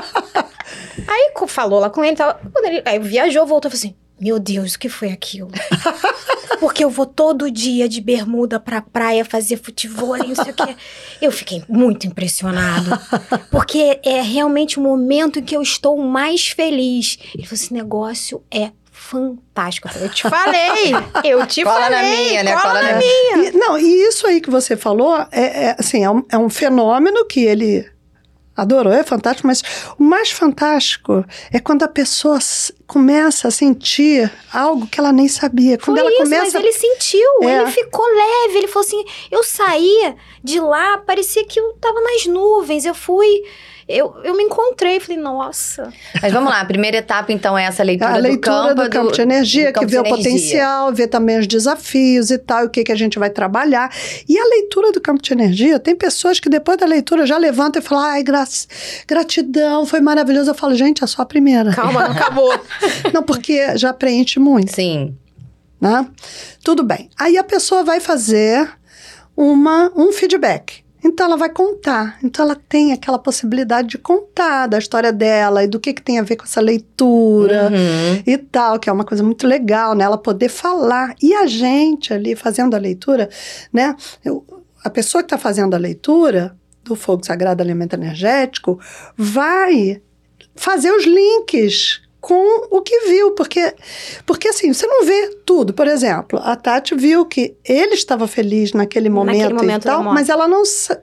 Aí 1.07 1.25
falou 1.55 1.79
lá 1.79 1.89
com 1.89 2.05
ele, 2.05 2.17
tava, 2.17 2.41
quando 2.53 2.65
ele 2.67 2.83
aí 2.85 2.99
viajou, 2.99 3.47
voltou 3.47 3.69
e 3.69 3.73
falou 3.73 3.79
assim: 3.79 3.95
Meu 4.21 4.39
Deus, 4.39 4.75
o 4.75 4.79
que 4.79 4.89
foi 4.89 5.11
aquilo? 5.11 5.51
Porque 6.59 6.85
eu 6.85 6.91
vou 6.91 7.07
todo 7.07 7.51
dia 7.51 7.89
de 7.89 8.01
bermuda 8.01 8.59
pra 8.59 8.81
praia 8.81 9.25
fazer 9.25 9.57
futebol 9.57 10.17
e 10.17 10.27
não 10.27 10.35
sei 10.35 10.53
o 10.53 10.55
quê. 10.55 10.77
Eu 11.21 11.31
fiquei 11.31 11.63
muito 11.69 12.07
impressionado. 12.07 12.91
Porque 13.51 14.01
é 14.03 14.21
realmente 14.21 14.79
o 14.79 14.83
momento 14.83 15.39
em 15.39 15.43
que 15.43 15.57
eu 15.57 15.63
estou 15.63 15.97
mais 15.99 16.49
feliz. 16.49 17.19
Ele 17.35 17.45
falou: 17.45 17.55
esse 17.55 17.73
negócio 17.73 18.43
é 18.51 18.73
fantástico. 19.15 19.89
Eu 19.89 19.93
falei, 19.93 20.07
eu 20.09 20.13
te 20.13 20.23
falei, 20.29 20.93
eu 21.25 21.47
te 21.47 21.63
Cola 21.65 21.89
na 21.91 21.97
falei. 21.97 22.17
minha, 22.29 22.43
né? 22.43 22.53
cola 22.53 22.63
Cola 22.65 22.83
na 22.83 22.93
na 22.93 22.99
minha. 22.99 23.49
E, 23.49 23.53
não, 23.57 23.79
e 23.79 24.09
isso 24.09 24.27
aí 24.27 24.41
que 24.41 24.51
você 24.51 24.77
falou 24.77 25.17
é, 25.33 25.67
é, 25.67 25.77
assim, 25.79 26.05
é 26.05 26.11
um, 26.11 26.23
é 26.31 26.37
um 26.39 26.51
fenômeno 26.51 27.25
que 27.27 27.41
ele 27.45 27.89
adorou, 28.57 28.93
é 28.93 29.03
fantástico, 29.03 29.49
mas 29.49 29.63
o 29.99 30.05
mais 30.05 30.31
fantástico 30.31 31.25
é 31.53 31.59
quando 31.59 31.83
a 31.83 31.89
pessoa 31.89 32.39
começa 32.87 33.49
a 33.49 33.51
sentir 33.51 34.31
algo 34.53 34.87
que 34.87 35.01
ela 35.01 35.13
nem 35.13 35.27
sabia. 35.27 35.77
Quando 35.77 35.97
Foi 35.99 36.07
ela 36.07 36.11
isso, 36.11 36.23
começa. 36.23 36.43
mas 36.45 36.55
ele 36.55 36.73
sentiu, 36.73 37.29
É. 37.43 37.63
ele 37.63 37.71
ficou 37.73 38.05
leve, 38.07 38.59
ele 38.59 38.69
falou 38.69 38.87
assim, 38.87 39.05
eu 39.29 39.43
saí 39.43 40.15
de 40.43 40.61
lá, 40.61 40.99
parecia 40.99 41.45
que 41.45 41.59
eu 41.59 41.73
tava 41.81 42.01
nas 42.01 42.27
nuvens, 42.27 42.85
eu 42.85 42.95
fui, 42.95 43.43
eu, 43.89 44.15
eu 44.25 44.37
me 44.37 44.45
encontrei, 44.45 44.99
falei, 45.01 45.21
nossa. 45.21 45.93
Mas 46.23 46.33
vamos 46.33 46.51
lá, 46.51 46.61
a 46.61 46.65
primeira 46.65 46.99
etapa 46.99 47.33
então 47.33 47.57
é 47.57 47.65
essa 47.65 47.83
leitura, 47.83 48.11
A 48.11 48.17
leitura 48.17 48.75
do 48.75 48.77
campo, 48.77 48.83
do 48.83 48.91
campo 48.91 49.13
de 49.13 49.21
energia, 49.23 49.67
do 49.67 49.67
que 49.67 49.81
campo 49.81 49.89
vê 49.89 49.99
o 49.99 50.01
energia. 50.07 50.17
potencial, 50.17 50.93
vê 50.93 51.07
também 51.07 51.39
os 51.39 51.47
desafios 51.47 52.31
e 52.31 52.39
tal, 52.39 52.63
e 52.63 52.67
o 52.67 52.71
que, 52.71 52.85
que 52.85 52.93
a 52.93 52.97
gente 52.97 53.19
vai 53.19 53.31
trabalhar. 53.31 53.91
E 54.29 54.39
a 54.39 54.45
leitura 54.45 54.93
do 54.93 55.01
campo 55.01 55.23
de 55.23 55.33
energia, 55.33 55.79
tem 55.79 55.95
pessoas 55.95 56.41
que 56.41 56.49
depois 56.49 56.79
da 56.79 56.87
leitura 56.87 57.27
já 57.27 57.37
levantam 57.37 57.81
e 57.83 57.85
falam, 57.85 58.05
ai, 58.05 58.23
gra 58.23 58.45
gratidão, 59.07 59.87
foi 59.87 60.01
maravilhoso. 60.01 60.51
Eu 60.51 60.55
falo, 60.55 60.75
gente, 60.75 61.03
é 61.03 61.07
só 61.07 61.23
a 61.23 61.27
primeira. 61.27 61.73
Calma, 61.73 62.09
não 62.09 62.13
acabou. 62.13 62.55
Não, 63.13 63.23
porque 63.23 63.77
já 63.77 63.93
preenche 63.93 64.39
muito, 64.39 64.75
Sim. 64.75 65.17
né? 65.81 66.07
Tudo 66.63 66.83
bem. 66.83 67.09
Aí 67.19 67.37
a 67.39 67.45
pessoa 67.45 67.83
vai 67.85 68.01
fazer 68.01 68.71
uma, 69.37 69.91
um 69.97 70.13
feedback. 70.13 70.84
Então 71.05 71.27
ela 71.27 71.37
vai 71.37 71.51
contar. 71.51 72.19
Então 72.25 72.45
ela 72.45 72.57
tem 72.69 72.93
aquela 72.93 73.19
possibilidade 73.19 73.89
de 73.89 73.99
contar 73.99 74.67
da 74.67 74.79
história 74.79 75.13
dela 75.13 75.63
e 75.63 75.67
do 75.67 75.79
que, 75.79 75.93
que 75.93 76.01
tem 76.03 76.19
a 76.19 76.23
ver 76.23 76.37
com 76.37 76.45
essa 76.45 76.61
leitura 76.61 77.71
Uhum. 77.71 78.23
e 78.27 78.39
tal, 78.39 78.79
que 78.79 78.89
é 78.89 78.93
uma 78.93 79.05
coisa 79.05 79.23
muito 79.23 79.47
legal, 79.47 79.95
né? 79.95 80.05
Ela 80.05 80.17
poder 80.19 80.49
falar. 80.49 81.15
E 81.23 81.35
a 81.35 81.47
gente 81.47 82.13
ali 82.15 82.35
fazendo 82.35 82.75
a 82.75 82.79
leitura, 82.79 83.29
né? 83.73 83.95
Eu- 84.25 84.45
a 84.83 84.89
pessoa 84.91 85.23
que 85.23 85.27
está 85.27 85.39
fazendo 85.39 85.75
a 85.75 85.79
leitura 85.79 86.57
do 86.83 86.95
Fogo 86.97 87.25
Sagrado 87.25 87.63
Alimento 87.63 87.95
Energético 87.95 88.79
vai 89.17 90.01
fazer 90.57 90.91
os 90.91 91.05
links 91.05 92.01
com 92.25 92.69
o 92.75 92.81
que 92.81 93.01
viu, 93.01 93.33
porque, 93.33 93.75
porque 94.25 94.49
assim, 94.49 94.73
você 94.73 94.87
não 94.87 95.05
vê 95.05 95.37
tudo. 95.45 95.75
Por 95.75 95.87
exemplo, 95.87 96.41
a 96.43 96.57
Tati 96.57 96.95
viu 96.95 97.27
que 97.27 97.55
ele 97.63 97.93
estava 97.93 98.27
feliz 98.27 98.73
naquele 98.73 99.11
momento, 99.11 99.41
Naquele 99.41 99.55
momento 99.55 99.83
e 99.83 99.85
tal, 99.85 100.03
mas 100.03 100.31
ela 100.31 100.49
não, 100.49 100.63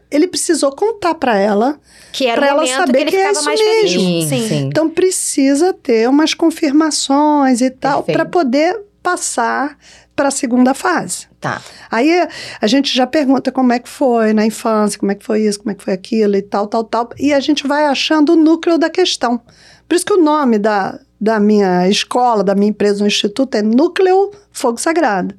ele 0.10 0.28
precisou 0.28 0.72
contar 0.72 1.14
para 1.14 1.38
ela 1.38 1.80
Que 2.12 2.26
era 2.26 2.42
Pra 2.42 2.48
o 2.48 2.50
ela 2.50 2.62
momento 2.62 2.76
saber 2.88 2.98
que 2.98 3.02
ele 3.04 3.12
que 3.12 3.18
é 3.18 3.32
isso 3.32 3.46
mais 3.46 3.60
mesmo. 3.60 4.00
feliz. 4.00 4.30
Sim, 4.30 4.48
sim. 4.48 4.66
então 4.66 4.90
precisa 4.90 5.74
ter 5.74 6.10
umas 6.10 6.34
confirmações 6.34 7.62
e 7.62 7.70
tal 7.70 8.02
para 8.02 8.26
poder 8.26 8.82
passar 9.04 9.78
para 10.16 10.30
a 10.30 10.32
segunda 10.32 10.74
fase. 10.74 11.28
Tá. 11.40 11.62
Aí 11.90 12.28
a 12.60 12.68
gente 12.68 12.96
já 12.96 13.06
pergunta 13.06 13.52
como 13.52 13.74
é 13.74 13.78
que 13.80 13.90
foi 13.90 14.34
na 14.34 14.44
infância, 14.44 14.98
como 15.00 15.12
é 15.12 15.16
que 15.16 15.24
foi 15.24 15.42
isso, 15.42 15.60
como 15.60 15.72
é 15.72 15.76
que 15.76 15.84
foi 15.84 15.94
aquilo 15.94 16.36
e 16.36 16.42
tal, 16.42 16.66
tal, 16.66 16.84
tal. 16.84 17.10
E 17.20 17.32
a 17.32 17.40
gente 17.40 17.68
vai 17.68 17.86
achando 17.86 18.34
o 18.34 18.36
núcleo 18.36 18.80
da 18.80 18.90
questão. 18.90 19.40
Por 19.88 19.96
isso 19.96 20.06
que 20.06 20.14
o 20.14 20.24
nome 20.24 20.58
da, 20.58 21.00
da 21.22 21.40
minha 21.40 21.88
escola, 21.88 22.44
da 22.44 22.56
minha 22.56 22.72
empresa, 22.72 23.04
o 23.04 23.08
instituto, 23.08 23.54
é 23.56 23.62
Núcleo 23.62 24.32
Fogo 24.52 24.80
Sagrado. 24.80 25.36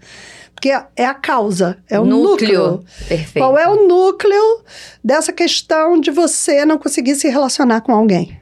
Porque 0.54 0.68
é, 0.94 1.04
a 1.04 1.12
causa, 1.12 1.76
é 1.90 1.98
o 1.98 2.04
núcleo. 2.04 2.84
Perfeito. 3.08 3.44
Qual 3.44 3.58
é 3.58 3.68
o 3.68 3.88
núcleo 3.88 4.60
dessa 5.02 5.32
questão 5.32 5.98
de 5.98 6.12
você 6.12 6.64
não 6.64 6.78
conseguir 6.78 7.16
se 7.16 7.28
relacionar 7.28 7.80
com 7.80 7.92
alguém? 7.92 8.40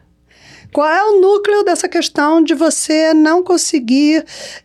Qual 0.72 0.88
é 0.88 1.02
o 1.04 1.20
núcleo 1.20 1.64
dessa 1.64 1.88
questão 1.88 2.42
de 2.42 2.54
você 2.54 3.12
não 3.14 3.42
conseguir 3.42 4.24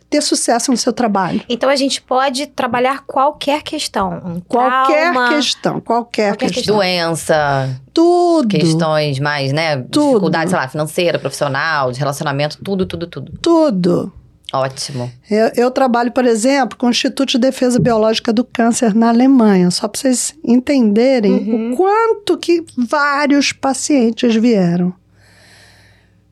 ter 0.10 0.22
sucesso 0.22 0.72
no 0.72 0.78
seu 0.78 0.93
trabalho? 0.93 1.41
Então 1.49 1.70
a 1.70 1.76
gente 1.76 2.01
pode 2.01 2.47
trabalhar 2.47 3.03
qualquer 3.06 3.62
questão. 3.64 4.22
Um 4.26 4.39
Qualquer 4.41 5.12
trauma, 5.14 5.30
questão, 5.30 5.82
qualquer, 5.82 6.32
Qualquer 6.34 6.51
questão. 6.51 6.76
Doença, 6.76 7.82
Tudo, 7.93 8.47
questões 8.47 9.20
mais, 9.20 9.51
né? 9.51 9.78
Tudo. 9.91 10.08
Dificuldade, 10.10 10.49
sei 10.51 10.60
lá, 10.60 10.68
financeira, 10.68 11.20
profissional, 11.20 11.91
de 11.91 11.99
relacionamento, 11.99 12.58
tudo, 12.64 12.86
tudo, 12.86 13.08
tudo. 13.08 13.32
tudo. 13.41 14.14
Ótimo. 14.53 15.12
Eu, 15.30 15.51
eu 15.56 15.72
trabalho, 15.72 16.12
por 16.12 16.24
exemplo, 16.24 16.78
com 16.78 16.86
o 16.86 16.89
Instituto 16.89 17.32
de 17.32 17.39
Defesa 17.39 17.78
Biológica 17.80 18.32
do 18.32 18.43
Câncer 18.45 18.93
na 18.93 19.10
Alemanha, 19.10 19.70
só 19.72 19.88
para 19.88 19.99
vocês 19.99 20.34
entenderem 20.45 21.34
Uhum. 21.34 21.74
o 21.74 21.76
quanto 21.76 22.38
que 22.38 22.64
vários 22.78 23.51
pacientes 23.51 24.34
vieram. 24.36 24.93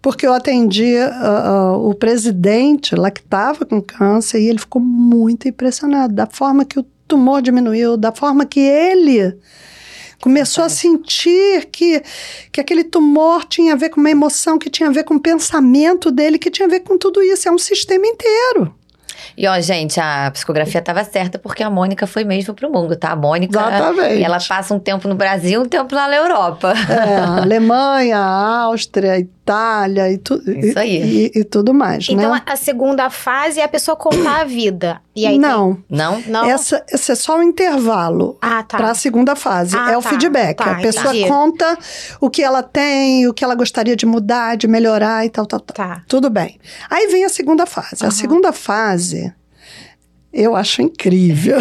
Porque 0.03 0.27
eu 0.27 0.33
atendi 0.33 0.97
ah, 0.97 1.43
ah, 1.45 1.77
o 1.77 1.95
presidente 1.95 2.93
lá 2.93 3.09
que 3.09 3.21
estava 3.21 3.65
com 3.65 3.81
câncer 3.81 4.41
e 4.41 4.49
ele 4.49 4.59
ficou 4.59 4.81
muito 4.81 5.47
impressionado 5.47 6.13
da 6.13 6.27
forma 6.27 6.65
que 6.65 6.77
o 6.77 6.85
tumor 7.07 7.41
diminuiu, 7.41 7.95
da 7.95 8.11
forma 8.11 8.45
que 8.45 8.59
ele 8.59 9.33
começou 10.19 10.65
a 10.65 10.69
sentir 10.69 11.69
que, 11.71 12.03
que 12.51 12.59
aquele 12.59 12.83
tumor 12.83 13.45
tinha 13.45 13.73
a 13.73 13.77
ver 13.77 13.91
com 13.91 14.01
uma 14.01 14.11
emoção, 14.11 14.59
que 14.59 14.69
tinha 14.69 14.89
a 14.89 14.91
ver 14.91 15.05
com 15.05 15.15
o 15.15 15.19
pensamento 15.21 16.11
dele, 16.11 16.37
que 16.37 16.51
tinha 16.51 16.67
a 16.67 16.69
ver 16.69 16.81
com 16.81 16.97
tudo 16.97 17.21
isso. 17.21 17.47
É 17.47 17.51
um 17.51 17.57
sistema 17.57 18.05
inteiro. 18.05 18.75
E 19.37 19.47
ó, 19.47 19.59
gente, 19.59 19.99
a 19.99 20.29
psicografia 20.31 20.81
tava 20.81 21.03
certa 21.03 21.37
porque 21.39 21.63
a 21.63 21.69
Mônica 21.69 22.05
foi 22.07 22.23
mesmo 22.23 22.53
pro 22.53 22.69
mundo, 22.71 22.95
tá? 22.95 23.11
A 23.11 23.15
Mônica, 23.15 23.57
Exatamente. 23.59 24.23
ela 24.23 24.37
passa 24.39 24.73
um 24.73 24.79
tempo 24.79 25.07
no 25.07 25.15
Brasil, 25.15 25.61
um 25.61 25.65
tempo 25.67 25.93
lá 25.95 26.07
na 26.07 26.15
Europa. 26.15 26.73
É, 26.89 27.15
a 27.17 27.37
Alemanha, 27.43 28.17
a 28.17 28.61
Áustria, 28.63 29.13
a 29.13 29.19
Itália 29.19 30.09
e, 30.11 30.17
tu, 30.17 30.35
Isso 30.49 30.79
aí. 30.79 31.31
e, 31.35 31.39
e 31.39 31.43
tudo 31.43 31.73
mais, 31.73 32.07
Então 32.09 32.33
né? 32.33 32.41
a 32.45 32.55
segunda 32.55 33.09
fase 33.09 33.59
é 33.59 33.63
a 33.63 33.67
pessoa 33.67 33.95
contar 33.97 34.41
a 34.41 34.43
vida. 34.45 35.01
E 35.15 35.27
aí 35.27 35.37
Não, 35.37 35.77
Não? 35.89 36.21
tem- 36.21 36.31
não. 36.31 36.45
essa, 36.45 36.83
esse 36.91 37.11
é 37.11 37.15
só 37.15 37.37
um 37.37 37.43
intervalo 37.43 38.37
Ah, 38.41 38.63
tá. 38.63 38.77
para 38.77 38.91
a 38.91 38.95
segunda 38.95 39.35
fase. 39.35 39.75
Ah, 39.77 39.91
é 39.91 39.97
o 39.97 40.01
tá, 40.01 40.09
feedback. 40.09 40.57
tá, 40.57 40.71
a 40.71 40.75
pessoa 40.75 41.13
entendi. 41.13 41.27
conta 41.27 41.77
o 42.21 42.29
que 42.29 42.41
ela 42.41 42.63
tem, 42.63 43.27
o 43.27 43.33
que 43.33 43.43
ela 43.43 43.53
gostaria 43.53 43.95
de 43.95 44.05
mudar, 44.05 44.55
de 44.55 44.67
melhorar 44.67 45.25
e 45.25 45.29
tal, 45.29 45.45
tal, 45.45 45.59
tal. 45.59 45.75
Tá. 45.75 46.01
Tudo 46.07 46.29
bem. 46.29 46.57
Aí 46.89 47.07
vem 47.07 47.25
a 47.25 47.29
segunda 47.29 47.65
fase. 47.65 47.97
A 48.01 48.05
Aham. 48.05 48.11
segunda 48.11 48.51
fase 48.53 49.12
eu 50.33 50.55
acho 50.55 50.81
incrível. 50.81 51.57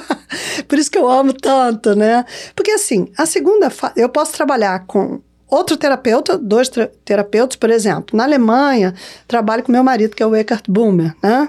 Por 0.68 0.78
isso 0.78 0.90
que 0.90 0.98
eu 0.98 1.08
amo 1.08 1.32
tanto, 1.32 1.94
né? 1.94 2.24
Porque 2.54 2.70
assim, 2.72 3.10
a 3.16 3.26
segunda 3.26 3.70
fase, 3.70 3.94
eu 3.96 4.08
posso 4.08 4.32
trabalhar 4.32 4.86
com 4.86 5.20
outro 5.50 5.76
terapeuta, 5.76 6.38
dois 6.38 6.70
terapeutas, 7.04 7.56
por 7.56 7.70
exemplo. 7.70 8.16
Na 8.16 8.24
Alemanha, 8.24 8.94
trabalho 9.26 9.62
com 9.62 9.72
meu 9.72 9.82
marido, 9.82 10.14
que 10.14 10.22
é 10.22 10.26
o 10.26 10.34
Eckhart 10.34 10.64
Boomer, 10.68 11.14
né? 11.22 11.48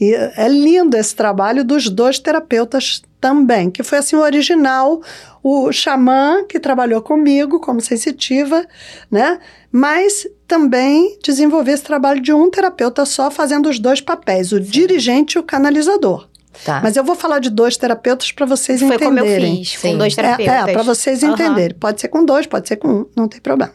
E 0.00 0.14
é 0.14 0.48
lindo 0.48 0.96
esse 0.96 1.14
trabalho 1.14 1.64
dos 1.64 1.88
dois 1.88 2.18
terapeutas 2.18 3.02
também, 3.20 3.70
que 3.70 3.82
foi 3.82 3.98
assim 3.98 4.16
o 4.16 4.20
original, 4.20 5.02
o 5.42 5.70
xamã 5.70 6.44
que 6.48 6.58
trabalhou 6.58 7.02
comigo 7.02 7.60
como 7.60 7.80
sensitiva, 7.80 8.66
né? 9.10 9.38
Mas 9.70 10.26
também 10.48 11.18
desenvolver 11.22 11.72
esse 11.72 11.82
trabalho 11.82 12.20
de 12.20 12.32
um 12.32 12.50
terapeuta 12.50 13.04
só 13.04 13.30
fazendo 13.30 13.68
os 13.68 13.78
dois 13.78 14.00
papéis, 14.00 14.52
o 14.52 14.60
dirigente 14.60 15.36
e 15.36 15.38
o 15.38 15.42
canalizador. 15.42 16.29
Tá. 16.64 16.80
Mas 16.82 16.96
eu 16.96 17.04
vou 17.04 17.14
falar 17.14 17.38
de 17.38 17.48
dois 17.50 17.76
terapeutas 17.76 18.32
para 18.32 18.44
vocês 18.46 18.80
Foi 18.80 18.98
como 18.98 19.18
eu 19.18 19.24
entenderem. 19.24 19.56
fiz, 19.64 19.78
Sim. 19.78 19.92
com 19.92 19.98
dois 19.98 20.12
É, 20.12 20.16
terapeutas. 20.22 20.68
é 20.68 20.72
para 20.72 20.82
vocês 20.82 21.22
Aham. 21.22 21.32
entenderem. 21.32 21.76
Pode 21.78 22.00
ser 22.00 22.08
com 22.08 22.24
dois, 22.24 22.46
pode 22.46 22.66
ser 22.68 22.76
com 22.76 22.88
um, 22.88 23.06
não 23.16 23.28
tem 23.28 23.40
problema. 23.40 23.72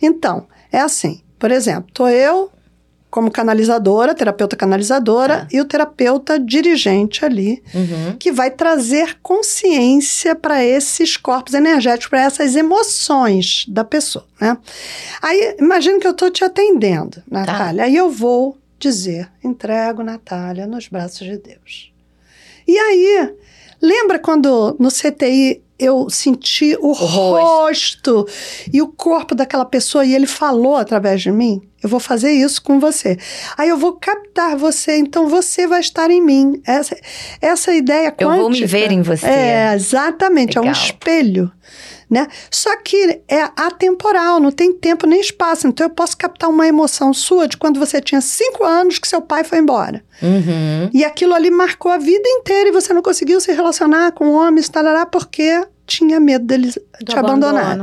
Então, 0.00 0.46
é 0.72 0.78
assim. 0.80 1.20
Por 1.38 1.50
exemplo, 1.50 1.90
tô 1.92 2.08
eu 2.08 2.50
como 3.10 3.30
canalizadora, 3.30 4.12
terapeuta 4.12 4.56
canalizadora, 4.56 5.40
Tá. 5.42 5.48
e 5.52 5.60
o 5.60 5.64
terapeuta 5.64 6.36
dirigente 6.36 7.24
ali, 7.24 7.62
Uhum. 7.72 8.16
que 8.18 8.32
vai 8.32 8.50
trazer 8.50 9.18
consciência 9.22 10.34
para 10.34 10.64
esses 10.64 11.16
corpos 11.16 11.54
energéticos, 11.54 12.08
para 12.08 12.22
essas 12.22 12.56
emoções 12.56 13.66
da 13.68 13.84
pessoa, 13.84 14.26
né? 14.40 14.56
Aí, 15.22 15.54
imagina 15.60 16.00
que 16.00 16.06
eu 16.08 16.10
estou 16.10 16.28
te 16.28 16.42
atendendo, 16.44 17.22
Natália, 17.30 17.84
aí 17.84 17.94
eu 17.94 18.10
vou 18.10 18.58
dizer, 18.80 19.30
entrego 19.44 20.02
Natália 20.02 20.66
nos 20.66 20.88
braços 20.88 21.24
de 21.26 21.38
Deus. 21.38 21.92
E 22.66 22.78
aí, 22.78 23.34
lembra 23.80 24.18
quando 24.18 24.76
no 24.78 24.88
CTI 24.88 25.62
eu 25.78 26.08
senti 26.08 26.76
o, 26.80 26.92
rosto. 26.92 28.24
rosto 28.24 28.28
e 28.72 28.80
o 28.80 28.88
corpo 28.88 29.34
daquela 29.34 29.64
pessoa 29.64 30.04
e 30.04 30.14
ele 30.14 30.26
falou 30.26 30.76
através 30.76 31.20
de 31.20 31.30
mim? 31.30 31.60
Eu 31.84 31.90
vou 31.90 32.00
fazer 32.00 32.32
isso 32.32 32.62
com 32.62 32.80
você. 32.80 33.18
Aí 33.58 33.68
eu 33.68 33.76
vou 33.76 33.92
captar 33.92 34.56
você, 34.56 34.96
então 34.96 35.28
você 35.28 35.66
vai 35.66 35.80
estar 35.80 36.10
em 36.10 36.20
mim. 36.20 36.62
Essa, 36.66 36.96
essa 37.42 37.74
ideia 37.74 38.10
quântica. 38.10 38.24
Eu 38.24 38.36
vou 38.36 38.48
me 38.48 38.64
ver 38.64 38.90
em 38.90 39.02
você. 39.02 39.26
É, 39.26 39.74
exatamente, 39.74 40.58
Legal. 40.58 40.64
é 40.64 40.68
um 40.68 40.72
espelho. 40.72 41.52
Né? 42.08 42.26
Só 42.50 42.74
que 42.78 43.20
é 43.28 43.42
atemporal, 43.56 44.40
não 44.40 44.50
tem 44.50 44.72
tempo 44.72 45.06
nem 45.06 45.20
espaço. 45.20 45.66
Então 45.66 45.86
eu 45.86 45.90
posso 45.90 46.16
captar 46.16 46.48
uma 46.48 46.66
emoção 46.66 47.12
sua 47.12 47.46
de 47.46 47.58
quando 47.58 47.78
você 47.78 48.00
tinha 48.00 48.22
cinco 48.22 48.64
anos 48.64 48.98
que 48.98 49.06
seu 49.06 49.20
pai 49.20 49.44
foi 49.44 49.58
embora. 49.58 50.02
Uhum. 50.22 50.88
E 50.90 51.04
aquilo 51.04 51.34
ali 51.34 51.50
marcou 51.50 51.92
a 51.92 51.98
vida 51.98 52.26
inteira 52.26 52.70
e 52.70 52.72
você 52.72 52.94
não 52.94 53.02
conseguiu 53.02 53.40
se 53.42 53.52
relacionar 53.52 54.12
com 54.12 54.32
homens, 54.32 54.70
tarará, 54.70 55.04
porque 55.04 55.66
tinha 55.86 56.18
medo 56.18 56.46
dele 56.46 56.72
Do 57.00 57.12
te 57.12 57.18
abandonar. 57.18 57.76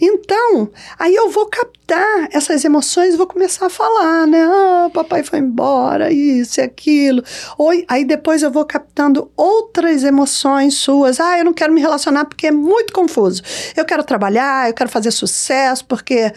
Então, 0.00 0.70
aí 0.98 1.14
eu 1.14 1.30
vou 1.30 1.46
captar 1.46 2.28
essas 2.30 2.64
emoções 2.64 3.14
e 3.14 3.16
vou 3.16 3.26
começar 3.26 3.66
a 3.66 3.70
falar, 3.70 4.26
né? 4.26 4.42
Ah, 4.42 4.90
papai 4.92 5.22
foi 5.22 5.38
embora, 5.38 6.12
isso 6.12 6.60
e 6.60 6.62
aquilo. 6.62 7.22
Ou, 7.56 7.72
aí 7.88 8.04
depois 8.04 8.42
eu 8.42 8.50
vou 8.50 8.64
captando 8.64 9.30
outras 9.36 10.04
emoções 10.04 10.74
suas. 10.74 11.20
Ah, 11.20 11.38
eu 11.38 11.44
não 11.44 11.54
quero 11.54 11.72
me 11.72 11.80
relacionar 11.80 12.24
porque 12.26 12.48
é 12.48 12.52
muito 12.52 12.92
confuso. 12.92 13.42
Eu 13.76 13.84
quero 13.84 14.04
trabalhar, 14.04 14.68
eu 14.68 14.74
quero 14.74 14.90
fazer 14.90 15.10
sucesso, 15.10 15.84
porque 15.86 16.32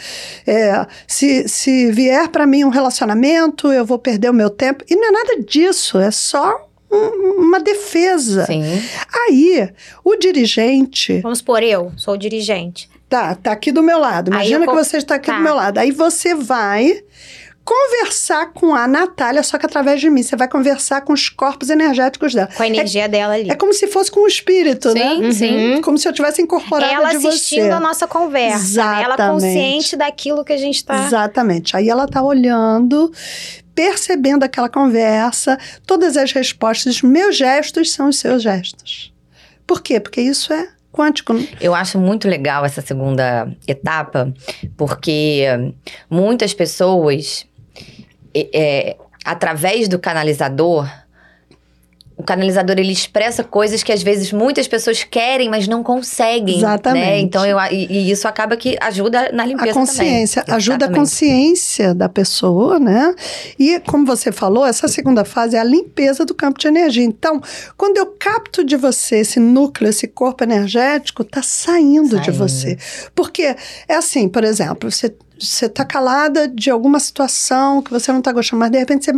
é, 0.47 0.85
se, 1.07 1.47
se 1.47 1.91
vier 1.91 2.29
para 2.29 2.47
mim 2.47 2.63
um 2.63 2.69
relacionamento, 2.69 3.71
eu 3.71 3.85
vou 3.85 3.99
perder 3.99 4.29
o 4.29 4.33
meu 4.33 4.49
tempo. 4.49 4.83
E 4.89 4.95
não 4.95 5.07
é 5.07 5.11
nada 5.11 5.43
disso, 5.43 5.97
é 5.99 6.11
só 6.11 6.65
uma 6.89 7.59
defesa. 7.59 8.45
Sim. 8.45 8.63
Aí, 9.27 9.69
o 10.03 10.15
dirigente 10.15 11.19
Vamos 11.21 11.41
por 11.41 11.61
eu, 11.63 11.91
sou 11.97 12.13
o 12.13 12.17
dirigente. 12.17 12.89
Tá, 13.07 13.35
tá 13.35 13.51
aqui 13.51 13.71
do 13.71 13.83
meu 13.83 13.99
lado. 13.99 14.31
Imagina 14.31 14.65
que 14.65 14.73
você 14.73 14.97
está 14.97 15.15
aqui 15.15 15.27
tá. 15.27 15.37
do 15.37 15.43
meu 15.43 15.55
lado. 15.55 15.77
Aí 15.77 15.91
você 15.91 16.33
vai 16.33 17.03
conversar 17.63 18.51
com 18.53 18.75
a 18.75 18.87
Natália, 18.87 19.41
só 19.41 19.57
que 19.57 19.65
através 19.65 19.99
de 19.99 20.09
mim. 20.09 20.21
Você 20.21 20.35
vai 20.35 20.47
conversar 20.47 21.01
com 21.01 21.11
os 21.13 21.29
corpos 21.29 21.69
energéticos 21.71 22.33
dela. 22.33 22.47
Com 22.55 22.61
a 22.61 22.67
energia 22.67 23.09
dela 23.09 23.33
ali. 23.33 23.49
É 23.49 23.55
como 23.55 23.73
se 23.73 23.87
fosse 23.87 24.11
com 24.11 24.21
o 24.21 24.27
espírito, 24.27 24.91
Sim, 24.91 25.19
né? 25.21 25.31
sim. 25.31 25.81
Como 25.81 25.97
se 25.97 26.07
eu 26.07 26.13
tivesse 26.13 26.41
incorporado 26.41 26.93
Ela 26.93 27.09
de 27.09 27.17
assistindo 27.27 27.63
você. 27.65 27.71
a 27.71 27.79
nossa 27.79 28.07
conversa. 28.07 28.83
né? 28.85 29.03
Ela 29.03 29.15
Exatamente. 29.15 29.43
consciente 29.45 29.95
daquilo 29.95 30.45
que 30.45 30.53
a 30.53 30.57
gente 30.57 30.85
tá. 30.85 31.05
Exatamente. 31.05 31.75
Aí 31.75 31.89
ela 31.89 32.07
tá 32.07 32.21
olhando, 32.21 33.11
percebendo 33.75 34.43
aquela 34.43 34.69
conversa, 34.69 35.59
todas 35.85 36.15
as 36.17 36.31
respostas. 36.31 37.01
Meus 37.01 37.37
gestos 37.37 37.91
são 37.91 38.09
os 38.09 38.17
seus 38.17 38.41
gestos. 38.41 39.13
Por 39.67 39.81
quê? 39.81 39.99
Porque 39.99 40.21
isso 40.21 40.53
é 40.53 40.69
quântico. 40.91 41.33
Eu 41.59 41.75
acho 41.75 41.99
muito 41.99 42.27
legal 42.27 42.63
essa 42.63 42.81
segunda 42.81 43.51
etapa, 43.67 44.33
porque 44.77 45.45
muitas 46.09 46.53
pessoas, 46.53 47.45
é, 48.33 48.95
através 49.25 49.89
do 49.89 49.99
canalizador, 49.99 50.89
o 52.17 52.23
canalizador 52.23 52.77
ele 52.79 52.93
expressa 52.93 53.43
coisas 53.43 53.83
que 53.83 53.91
às 53.91 54.01
vezes 54.01 54.31
muitas 54.31 54.67
pessoas 54.67 55.03
querem, 55.03 55.49
mas 55.49 55.67
não 55.67 55.83
conseguem. 55.83 56.57
Exatamente. 56.57 57.05
Né? 57.05 57.19
Então 57.19 57.45
eu, 57.45 57.57
e, 57.71 57.87
e 57.91 58.11
isso 58.11 58.27
acaba 58.27 58.55
que 58.55 58.77
ajuda 58.79 59.31
na 59.33 59.45
limpeza 59.45 59.71
A 59.71 59.73
consciência 59.73 60.41
também. 60.41 60.55
ajuda 60.55 60.73
a 60.73 60.77
Exatamente. 60.87 60.99
consciência 60.99 61.93
da 61.93 62.07
pessoa, 62.07 62.79
né? 62.79 63.13
E 63.59 63.79
como 63.81 64.05
você 64.05 64.31
falou, 64.31 64.65
essa 64.65 64.87
segunda 64.87 65.25
fase 65.25 65.57
é 65.57 65.59
a 65.59 65.63
limpeza 65.63 66.23
do 66.25 66.33
campo 66.33 66.57
de 66.57 66.67
energia. 66.67 67.03
Então, 67.03 67.41
quando 67.75 67.97
eu 67.97 68.05
capto 68.17 68.63
de 68.63 68.77
você 68.77 69.17
esse 69.17 69.39
núcleo, 69.39 69.89
esse 69.89 70.07
corpo 70.07 70.43
energético, 70.43 71.23
tá 71.23 71.41
saindo, 71.41 72.19
de 72.19 72.25
Saindo. 72.25 72.37
você. 72.37 72.77
Porque 73.13 73.55
é 73.87 73.95
assim, 73.95 74.29
por 74.29 74.43
exemplo, 74.43 74.89
você 74.89 75.13
você 75.39 75.67
tá 75.67 75.83
calada 75.83 76.47
de 76.47 76.69
alguma 76.69 76.99
situação 76.99 77.81
que 77.81 77.91
você 77.91 78.11
não 78.11 78.21
tá 78.21 78.31
gostando, 78.31 78.59
mas 78.59 78.71
de 78.71 78.77
repente 78.77 79.05
você 79.05 79.13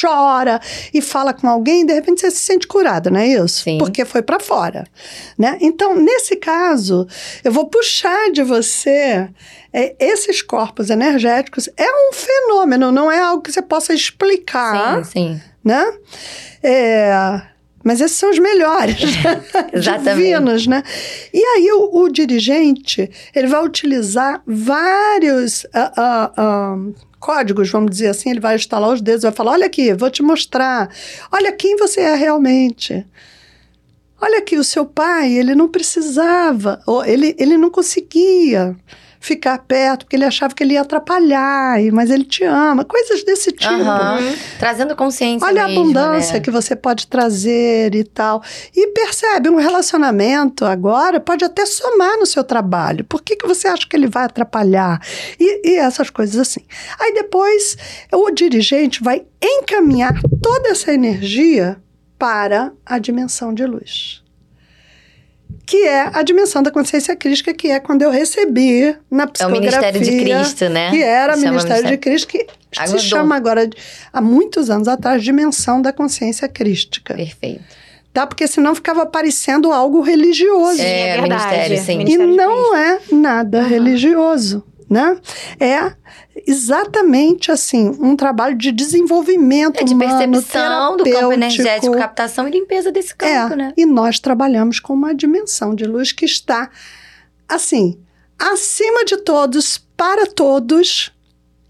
chora 0.00 0.60
e 0.92 1.02
fala 1.02 1.32
com 1.34 1.48
alguém, 1.48 1.84
de 1.84 1.92
repente 1.92 2.20
você 2.20 2.30
se 2.30 2.38
sente 2.38 2.66
curada, 2.66 3.10
não 3.10 3.20
é 3.20 3.28
isso? 3.28 3.62
Sim. 3.62 3.78
Porque 3.78 4.04
foi 4.04 4.22
para 4.22 4.40
fora, 4.40 4.86
né? 5.38 5.58
Então, 5.60 5.94
nesse 5.94 6.36
caso, 6.36 7.06
eu 7.44 7.52
vou 7.52 7.66
puxar 7.66 8.30
de 8.32 8.42
você 8.42 9.28
é, 9.72 9.94
esses 9.98 10.40
corpos 10.40 10.88
energéticos. 10.88 11.68
É 11.76 11.90
um 12.08 12.12
fenômeno, 12.12 12.90
não 12.90 13.10
é 13.10 13.20
algo 13.20 13.42
que 13.42 13.52
você 13.52 13.62
possa 13.62 13.92
explicar, 13.92 15.04
Sim, 15.04 15.10
sim. 15.10 15.40
né? 15.62 15.84
É, 16.62 17.42
mas 17.86 18.00
esses 18.00 18.16
são 18.16 18.30
os 18.30 18.38
melhores, 18.40 18.96
Exatamente. 19.72 20.16
divinos, 20.16 20.66
né? 20.66 20.82
E 21.32 21.40
aí 21.40 21.70
o, 21.70 22.02
o 22.02 22.08
dirigente, 22.08 23.08
ele 23.32 23.46
vai 23.46 23.64
utilizar 23.64 24.42
vários 24.44 25.64
ah, 25.72 25.92
ah, 25.96 26.32
ah, 26.36 26.76
códigos, 27.20 27.70
vamos 27.70 27.92
dizer 27.92 28.08
assim, 28.08 28.30
ele 28.30 28.40
vai 28.40 28.56
estalar 28.56 28.90
os 28.90 29.00
dedos, 29.00 29.22
vai 29.22 29.30
falar, 29.30 29.52
olha 29.52 29.66
aqui, 29.66 29.94
vou 29.94 30.10
te 30.10 30.20
mostrar, 30.20 30.90
olha 31.30 31.52
quem 31.52 31.76
você 31.76 32.00
é 32.00 32.16
realmente. 32.16 33.06
Olha 34.20 34.38
aqui, 34.38 34.56
o 34.56 34.64
seu 34.64 34.84
pai, 34.84 35.32
ele 35.32 35.54
não 35.54 35.68
precisava, 35.68 36.80
ele, 37.06 37.36
ele 37.38 37.56
não 37.56 37.70
conseguia 37.70 38.74
ficar 39.20 39.58
perto, 39.58 40.04
porque 40.04 40.16
ele 40.16 40.24
achava 40.24 40.54
que 40.54 40.62
ele 40.62 40.74
ia 40.74 40.82
atrapalhar, 40.82 41.78
mas 41.92 42.10
ele 42.10 42.24
te 42.24 42.44
ama, 42.44 42.84
coisas 42.84 43.24
desse 43.24 43.52
tipo. 43.52 43.72
Aham. 43.72 44.34
Trazendo 44.58 44.94
consciência 44.96 45.46
Olha 45.46 45.64
a 45.64 45.68
mesmo, 45.68 45.82
abundância 45.82 46.34
né? 46.34 46.40
que 46.40 46.50
você 46.50 46.74
pode 46.76 47.06
trazer 47.06 47.94
e 47.94 48.04
tal. 48.04 48.42
E 48.74 48.88
percebe, 48.88 49.48
um 49.48 49.56
relacionamento 49.56 50.64
agora 50.64 51.20
pode 51.20 51.44
até 51.44 51.64
somar 51.66 52.18
no 52.18 52.26
seu 52.26 52.44
trabalho. 52.44 53.04
Por 53.04 53.22
que, 53.22 53.36
que 53.36 53.46
você 53.46 53.68
acha 53.68 53.86
que 53.88 53.96
ele 53.96 54.06
vai 54.06 54.24
atrapalhar? 54.24 55.00
E, 55.38 55.70
e 55.70 55.76
essas 55.76 56.10
coisas 56.10 56.36
assim. 56.36 56.64
Aí 57.00 57.12
depois, 57.14 57.76
o 58.12 58.30
dirigente 58.30 59.02
vai 59.02 59.24
encaminhar 59.42 60.14
toda 60.42 60.68
essa 60.70 60.92
energia 60.92 61.80
para 62.18 62.72
a 62.84 62.98
dimensão 62.98 63.52
de 63.52 63.66
luz. 63.66 64.25
Que 65.66 65.84
é 65.84 66.10
a 66.12 66.22
dimensão 66.22 66.62
da 66.62 66.70
consciência 66.70 67.16
crística, 67.16 67.52
que 67.52 67.68
é 67.68 67.80
quando 67.80 68.02
eu 68.02 68.10
recebi 68.10 68.96
na 69.10 69.24
É 69.24 69.26
o 69.26 69.30
psicografia. 69.30 69.60
Ministério 69.60 70.00
de 70.00 70.16
Cristo, 70.18 70.68
né? 70.68 70.90
Que 70.90 71.02
era 71.02 71.34
Chama 71.34 71.50
Ministério 71.50 71.86
de 71.88 71.96
Cristo, 71.96 72.28
que 72.28 72.46
Agora 72.76 72.98
se 72.98 73.04
chama 73.04 73.36
agora, 73.36 73.70
há 74.12 74.20
muitos 74.20 74.70
anos 74.70 74.86
atrás, 74.86 75.22
Dimensão 75.22 75.80
da 75.80 75.92
Consciência 75.92 76.48
Crística. 76.48 77.14
Perfeito. 77.14 77.64
Tá? 78.12 78.26
Porque 78.26 78.46
senão 78.46 78.74
ficava 78.74 79.04
parecendo 79.04 79.72
algo 79.72 80.00
religioso. 80.00 80.80
É, 80.80 81.08
é, 81.08 81.20
verdade. 81.20 81.44
ministério, 81.44 81.84
sim. 81.84 82.00
E 82.12 82.16
não 82.16 82.74
é 82.74 82.98
nada 83.12 83.62
religioso, 83.62 84.64
né? 84.88 85.18
É 85.58 85.92
exatamente 86.46 87.50
assim, 87.50 87.88
um 88.00 88.14
trabalho 88.14 88.56
de 88.56 88.70
desenvolvimento 88.70 89.80
É 89.80 89.84
de 89.84 89.94
humano, 89.94 90.18
percepção 90.18 90.96
do 90.96 91.04
campo 91.04 91.32
energético, 91.32 91.96
captação 91.96 92.46
e 92.46 92.50
limpeza 92.50 92.92
desse 92.92 93.14
campo, 93.14 93.54
É, 93.54 93.56
né? 93.56 93.72
e 93.76 93.84
nós 93.86 94.18
trabalhamos 94.18 94.78
com 94.80 94.92
uma 94.94 95.14
dimensão 95.14 95.74
de 95.74 95.84
luz 95.84 96.12
que 96.12 96.24
está, 96.24 96.70
assim, 97.48 97.98
acima 98.38 99.04
de 99.04 99.16
todos, 99.16 99.78
para 99.96 100.26
todos, 100.26 101.12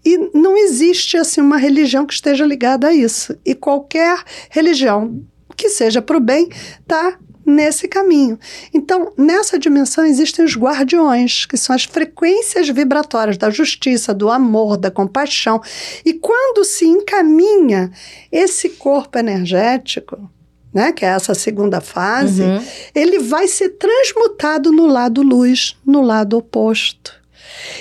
e 0.05 0.17
não 0.33 0.55
existe, 0.55 1.17
assim, 1.17 1.41
uma 1.41 1.57
religião 1.57 2.05
que 2.05 2.13
esteja 2.13 2.45
ligada 2.45 2.87
a 2.87 2.93
isso. 2.93 3.37
E 3.45 3.53
qualquer 3.53 4.21
religião 4.49 5.21
que 5.55 5.69
seja 5.69 6.01
para 6.01 6.17
o 6.17 6.21
bem 6.21 6.49
está 6.79 7.17
nesse 7.47 7.87
caminho. 7.87 8.37
Então, 8.73 9.13
nessa 9.17 9.57
dimensão 9.57 10.05
existem 10.05 10.43
os 10.43 10.57
guardiões, 10.57 11.45
que 11.45 11.55
são 11.55 11.73
as 11.73 11.85
frequências 11.85 12.67
vibratórias 12.69 13.37
da 13.37 13.49
justiça, 13.49 14.13
do 14.13 14.29
amor, 14.29 14.75
da 14.75 14.91
compaixão. 14.91 15.61
E 16.05 16.13
quando 16.13 16.65
se 16.65 16.85
encaminha 16.85 17.89
esse 18.29 18.69
corpo 18.71 19.17
energético, 19.17 20.29
né, 20.73 20.91
que 20.91 21.05
é 21.05 21.07
essa 21.07 21.33
segunda 21.33 21.79
fase, 21.79 22.43
Uhum. 22.43 22.61
ele 22.93 23.19
vai 23.19 23.47
ser 23.47 23.69
transmutado 23.69 24.71
no 24.71 24.85
lado 24.85 25.21
luz, 25.23 25.77
no 25.85 26.01
lado 26.01 26.37
oposto. 26.37 27.15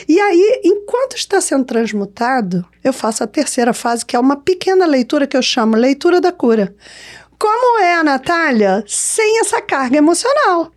E 0.09 0.19
aí, 0.19 0.61
enquanto 0.65 1.17
está 1.17 1.41
sendo 1.41 1.65
transmutado, 1.65 2.65
eu 2.83 2.93
faço 2.93 3.23
a 3.23 3.27
terceira 3.27 3.75
fase, 3.75 4.07
que 4.07 4.17
é 4.17 4.19
uma 4.19 4.37
pequena 4.37 4.87
leitura 4.87 5.27
que 5.27 5.37
eu 5.37 5.43
chamo 5.43 5.77
leitura 5.77 6.21
da 6.21 6.33
cura. 6.33 6.75
Como 7.39 7.81
é 7.81 7.95
a 7.95 8.05
Natália 8.05 8.85
sem 8.87 9.41
essa 9.41 9.61
carga 9.61 9.99
emocional? 9.99 10.71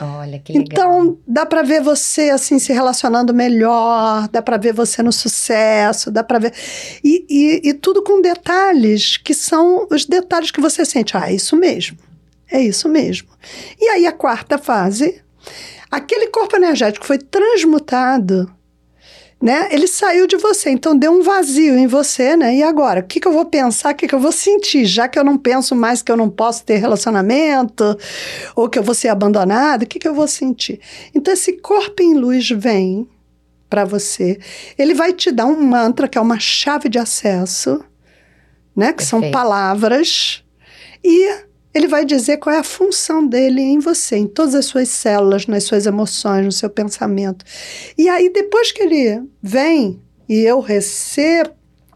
Olha 0.00 0.38
que 0.38 0.52
legal. 0.52 0.66
Então, 0.70 1.18
dá 1.26 1.46
para 1.46 1.62
ver 1.62 1.80
você 1.80 2.30
assim 2.30 2.58
se 2.58 2.72
relacionando 2.72 3.32
melhor, 3.32 4.28
dá 4.28 4.42
para 4.42 4.56
ver 4.56 4.72
você 4.72 5.02
no 5.02 5.12
sucesso, 5.12 6.10
dá 6.10 6.24
para 6.24 6.38
ver. 6.38 6.52
E, 7.02 7.24
e, 7.28 7.68
e 7.68 7.74
tudo 7.74 8.02
com 8.02 8.20
detalhes 8.20 9.16
que 9.16 9.32
são 9.32 9.86
os 9.90 10.04
detalhes 10.04 10.50
que 10.50 10.60
você 10.60 10.84
sente. 10.84 11.16
Ah, 11.16 11.30
é 11.30 11.34
isso 11.34 11.56
mesmo. 11.56 11.98
É 12.50 12.60
isso 12.60 12.88
mesmo. 12.88 13.28
E 13.80 13.88
aí, 13.88 14.06
a 14.06 14.12
quarta 14.12 14.58
fase, 14.58 15.22
aquele 15.90 16.28
corpo 16.28 16.56
energético 16.56 17.06
foi 17.06 17.18
transmutado. 17.18 18.50
Né? 19.42 19.68
Ele 19.70 19.86
saiu 19.86 20.26
de 20.26 20.36
você, 20.36 20.70
então 20.70 20.96
deu 20.96 21.12
um 21.12 21.22
vazio 21.22 21.76
em 21.76 21.86
você, 21.86 22.34
né? 22.34 22.56
E 22.56 22.62
agora, 22.62 23.00
o 23.00 23.02
que, 23.02 23.20
que 23.20 23.28
eu 23.28 23.32
vou 23.32 23.44
pensar, 23.44 23.92
o 23.92 23.94
que, 23.94 24.08
que 24.08 24.14
eu 24.14 24.20
vou 24.20 24.32
sentir? 24.32 24.86
Já 24.86 25.06
que 25.06 25.18
eu 25.18 25.24
não 25.24 25.36
penso 25.36 25.76
mais 25.76 26.02
que 26.02 26.10
eu 26.10 26.16
não 26.16 26.30
posso 26.30 26.64
ter 26.64 26.76
relacionamento, 26.76 27.98
ou 28.56 28.68
que 28.68 28.78
eu 28.78 28.82
vou 28.82 28.94
ser 28.94 29.08
abandonado, 29.08 29.82
o 29.82 29.86
que, 29.86 29.98
que 29.98 30.08
eu 30.08 30.14
vou 30.14 30.26
sentir? 30.26 30.80
Então, 31.14 31.34
esse 31.34 31.54
corpo 31.54 32.02
em 32.02 32.14
luz 32.14 32.48
vem 32.48 33.06
para 33.68 33.84
você. 33.84 34.38
Ele 34.78 34.94
vai 34.94 35.12
te 35.12 35.30
dar 35.30 35.46
um 35.46 35.60
mantra 35.60 36.08
que 36.08 36.16
é 36.16 36.20
uma 36.20 36.38
chave 36.38 36.88
de 36.88 36.98
acesso, 36.98 37.84
né? 38.74 38.92
Que 38.92 39.04
são 39.04 39.20
Perfeito. 39.20 39.36
palavras. 39.36 40.44
E 41.02 41.44
ele 41.74 41.88
vai 41.88 42.04
dizer 42.04 42.36
qual 42.36 42.54
é 42.54 42.58
a 42.58 42.64
função 42.64 43.26
dele 43.26 43.60
em 43.60 43.80
você, 43.80 44.16
em 44.16 44.26
todas 44.26 44.54
as 44.54 44.66
suas 44.66 44.88
células, 44.88 45.46
nas 45.46 45.64
suas 45.64 45.86
emoções, 45.86 46.44
no 46.44 46.52
seu 46.52 46.70
pensamento. 46.70 47.44
E 47.98 48.08
aí, 48.08 48.30
depois 48.32 48.70
que 48.70 48.82
ele 48.82 49.22
vem 49.42 50.00
e 50.28 50.38
eu 50.40 50.60
recebo, 50.60 51.50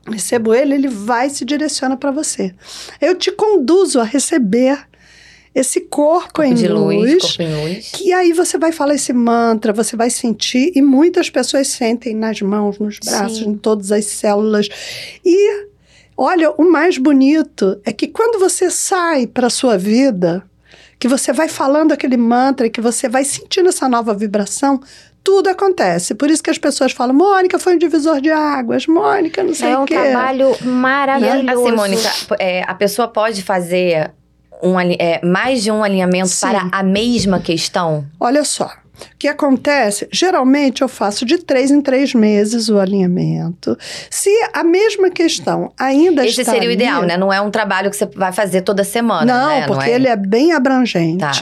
recebo 0.06 0.52
ele, 0.52 0.74
ele 0.74 0.88
vai 0.88 1.28
e 1.28 1.30
se 1.30 1.44
direciona 1.44 1.96
para 1.96 2.10
você. 2.10 2.52
Eu 3.00 3.14
te 3.14 3.30
conduzo 3.30 4.00
a 4.00 4.04
receber 4.04 4.78
esse 5.54 5.80
corpo, 5.82 6.42
em 6.42 6.54
de 6.54 6.68
luz, 6.68 6.96
luz 6.96 7.22
corpo 7.22 7.42
em 7.42 7.74
luz. 7.74 7.90
que 7.92 8.12
aí 8.12 8.32
você 8.32 8.58
vai 8.58 8.70
falar 8.70 8.94
esse 8.94 9.12
mantra, 9.12 9.72
você 9.72 9.96
vai 9.96 10.10
sentir, 10.10 10.72
e 10.74 10.82
muitas 10.82 11.30
pessoas 11.30 11.68
sentem 11.68 12.14
nas 12.14 12.40
mãos, 12.40 12.78
nos 12.78 12.98
braços, 12.98 13.38
Sim. 13.38 13.50
em 13.50 13.54
todas 13.56 13.90
as 13.90 14.04
células. 14.04 14.68
E 15.24 15.68
olha, 16.18 16.50
o 16.50 16.64
mais 16.70 16.98
bonito 16.98 17.80
é 17.84 17.92
que 17.92 18.08
quando 18.08 18.38
você 18.40 18.68
sai 18.70 19.26
para 19.26 19.46
a 19.46 19.50
sua 19.50 19.78
vida, 19.78 20.42
que 20.98 21.06
você 21.06 21.32
vai 21.32 21.48
falando 21.48 21.92
aquele 21.92 22.16
mantra 22.16 22.66
e 22.66 22.70
que 22.70 22.80
você 22.80 23.08
vai 23.08 23.24
sentindo 23.24 23.68
essa 23.68 23.88
nova 23.88 24.12
vibração, 24.12 24.80
tudo 25.22 25.48
acontece. 25.48 26.14
Por 26.14 26.28
isso 26.30 26.42
que 26.42 26.50
as 26.50 26.58
pessoas 26.58 26.90
falam, 26.92 27.14
Mônica 27.14 27.58
foi 27.58 27.74
um 27.74 27.78
divisor 27.78 28.20
de 28.20 28.30
águas, 28.30 28.86
Mônica 28.86 29.42
não 29.44 29.54
sei 29.54 29.70
É 29.70 29.78
o 29.78 29.82
um 29.82 29.84
quê. 29.84 29.94
trabalho 29.94 30.56
E 30.60 30.64
maravilhoso. 30.64 31.66
assim, 31.66 31.76
Mônica, 31.76 32.10
é, 32.38 32.62
a 32.66 32.74
pessoa 32.74 33.06
pode 33.08 33.42
fazer 33.42 34.10
um, 34.62 34.78
é, 34.80 35.20
mais 35.24 35.62
de 35.62 35.70
um 35.70 35.84
alinhamento 35.84 36.28
Sim. 36.28 36.46
para 36.46 36.68
a 36.72 36.82
mesma 36.82 37.38
questão? 37.40 38.04
Olha 38.18 38.42
só, 38.44 38.70
o 39.14 39.18
que 39.18 39.28
acontece? 39.28 40.09
Geralmente 40.12 40.82
eu 40.82 40.88
faço 40.88 41.24
de 41.24 41.38
três 41.38 41.70
em 41.70 41.80
três 41.80 42.14
meses 42.14 42.68
o 42.68 42.78
alinhamento. 42.78 43.76
Se 44.11 44.30
a 44.53 44.62
mesma 44.64 45.11
questão 45.11 45.72
ainda 45.78 46.24
Esse 46.26 46.40
está 46.40 46.53
seria 46.53 46.68
o 46.68 46.72
ali- 46.72 46.74
ideal, 46.82 47.03
né? 47.03 47.16
Não 47.16 47.32
é 47.32 47.40
um 47.40 47.51
trabalho 47.51 47.90
que 47.90 47.96
você 47.96 48.07
vai 48.07 48.32
fazer 48.32 48.62
toda 48.62 48.84
semana, 48.84 49.24
Não, 49.24 49.49
né? 49.61 49.66
porque 49.66 49.90
é... 49.90 49.94
ele 49.94 50.09
é 50.09 50.16
bem 50.16 50.53
abrangente. 50.53 51.18
Tá. 51.18 51.32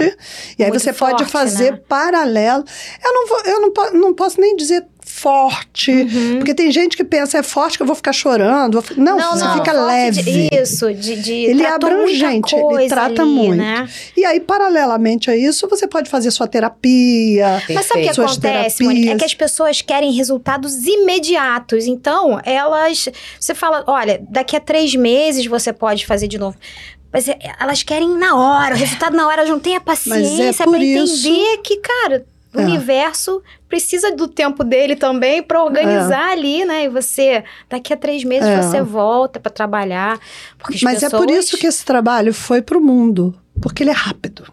E 0.59 0.63
aí 0.63 0.71
Muito 0.71 0.83
você 0.83 0.93
pode 0.93 1.19
forte, 1.25 1.31
fazer 1.33 1.73
né? 1.73 1.81
paralelo. 1.89 2.65
Eu 3.05 3.13
não, 3.13 3.27
vou, 3.27 3.41
eu 3.45 3.61
não, 3.61 4.01
não 4.01 4.15
posso 4.15 4.41
nem 4.41 4.57
dizer 4.57 4.85
forte, 5.19 5.91
Uhum. 5.91 6.37
porque 6.37 6.55
tem 6.55 6.71
gente 6.71 6.95
que 6.97 7.03
pensa 7.03 7.39
é 7.39 7.43
forte 7.43 7.79
que 7.79 7.83
eu 7.83 7.87
vou 7.87 7.97
ficar 7.97 8.13
chorando. 8.13 8.75
vou 8.75 8.83
fi- 8.83 9.01
Não, 9.01 9.19
você 9.19 9.45
não, 9.45 9.55
fica 9.55 9.73
forte 9.73 9.87
leve. 9.87 10.23
de- 10.23 10.55
isso, 10.63 10.93
de, 10.93 11.17
de 11.23 11.33
Ele 11.33 11.63
é 11.63 11.71
abrangente, 11.71 12.55
ele 12.55 12.87
trata 12.89 13.23
ali, 13.23 13.31
muito. 13.31 13.57
Né? 13.57 13.89
E 14.17 14.25
aí, 14.27 14.39
paralelamente 14.41 15.31
a 15.31 15.37
isso, 15.37 15.67
você 15.69 15.87
pode 15.89 16.11
fazer 16.11 16.31
sua 16.31 16.47
terapia. 16.47 17.63
Mas 17.71 17.87
sabe 17.87 18.01
o 18.01 18.13
que 18.13 18.21
acontece, 18.21 18.85
Mônica? 18.85 19.13
É 19.13 19.17
que 19.17 19.25
as 19.25 19.35
pessoas 19.35 19.81
querem 19.81 20.13
resultados 20.13 20.85
imediatos. 20.87 21.87
Então, 21.87 22.39
elas. 22.45 23.09
Você 23.41 23.55
fala, 23.55 23.85
olha, 23.87 24.21
daqui 24.29 24.55
a 24.55 24.61
três 24.61 24.95
meses 24.95 25.47
você 25.47 25.73
pode 25.73 26.05
fazer 26.05 26.29
de 26.29 26.39
novo. 26.39 26.57
Mas 27.13 27.27
é- 27.29 27.39
elas 27.59 27.83
querem 27.83 28.09
na 28.19 28.35
hora, 28.37 28.75
o 28.75 28.79
resultado 28.79 29.17
na 29.17 29.27
hora, 29.27 29.39
elas 29.41 29.49
não 29.51 29.59
têm 29.61 29.77
a 29.77 29.81
paciência 29.81 30.65
por 30.65 30.73
pra 30.75 30.85
entender 30.85 31.03
isso- 31.05 31.63
que, 31.63 31.77
cara, 31.79 32.27
o 32.57 32.61
É. 32.61 32.65
universo 32.65 33.43
precisa 33.69 34.15
do 34.15 34.27
tempo 34.27 34.65
dele 34.65 34.97
também 34.97 35.43
pra 35.43 35.63
organizar 35.63 36.31
ali, 36.33 36.65
né? 36.65 36.85
E 36.85 36.89
você, 36.89 37.45
daqui 37.69 37.93
a 37.93 37.97
três 37.97 38.25
meses, 38.25 38.49
É. 38.49 38.63
você 38.63 38.83
volta 38.83 39.39
pra 39.39 39.51
trabalhar. 39.51 40.19
Mas 40.83 41.03
é 41.03 41.11
por 41.11 41.27
pessoas- 41.27 41.45
isso 41.45 41.59
que 41.59 41.67
esse 41.67 41.85
trabalho 41.85 42.33
foi 42.33 42.63
para 42.63 42.79
o 42.79 42.81
mundo, 42.81 43.35
porque 43.61 43.83
ele 43.83 43.91
é 43.91 43.95
rápido. 43.95 44.45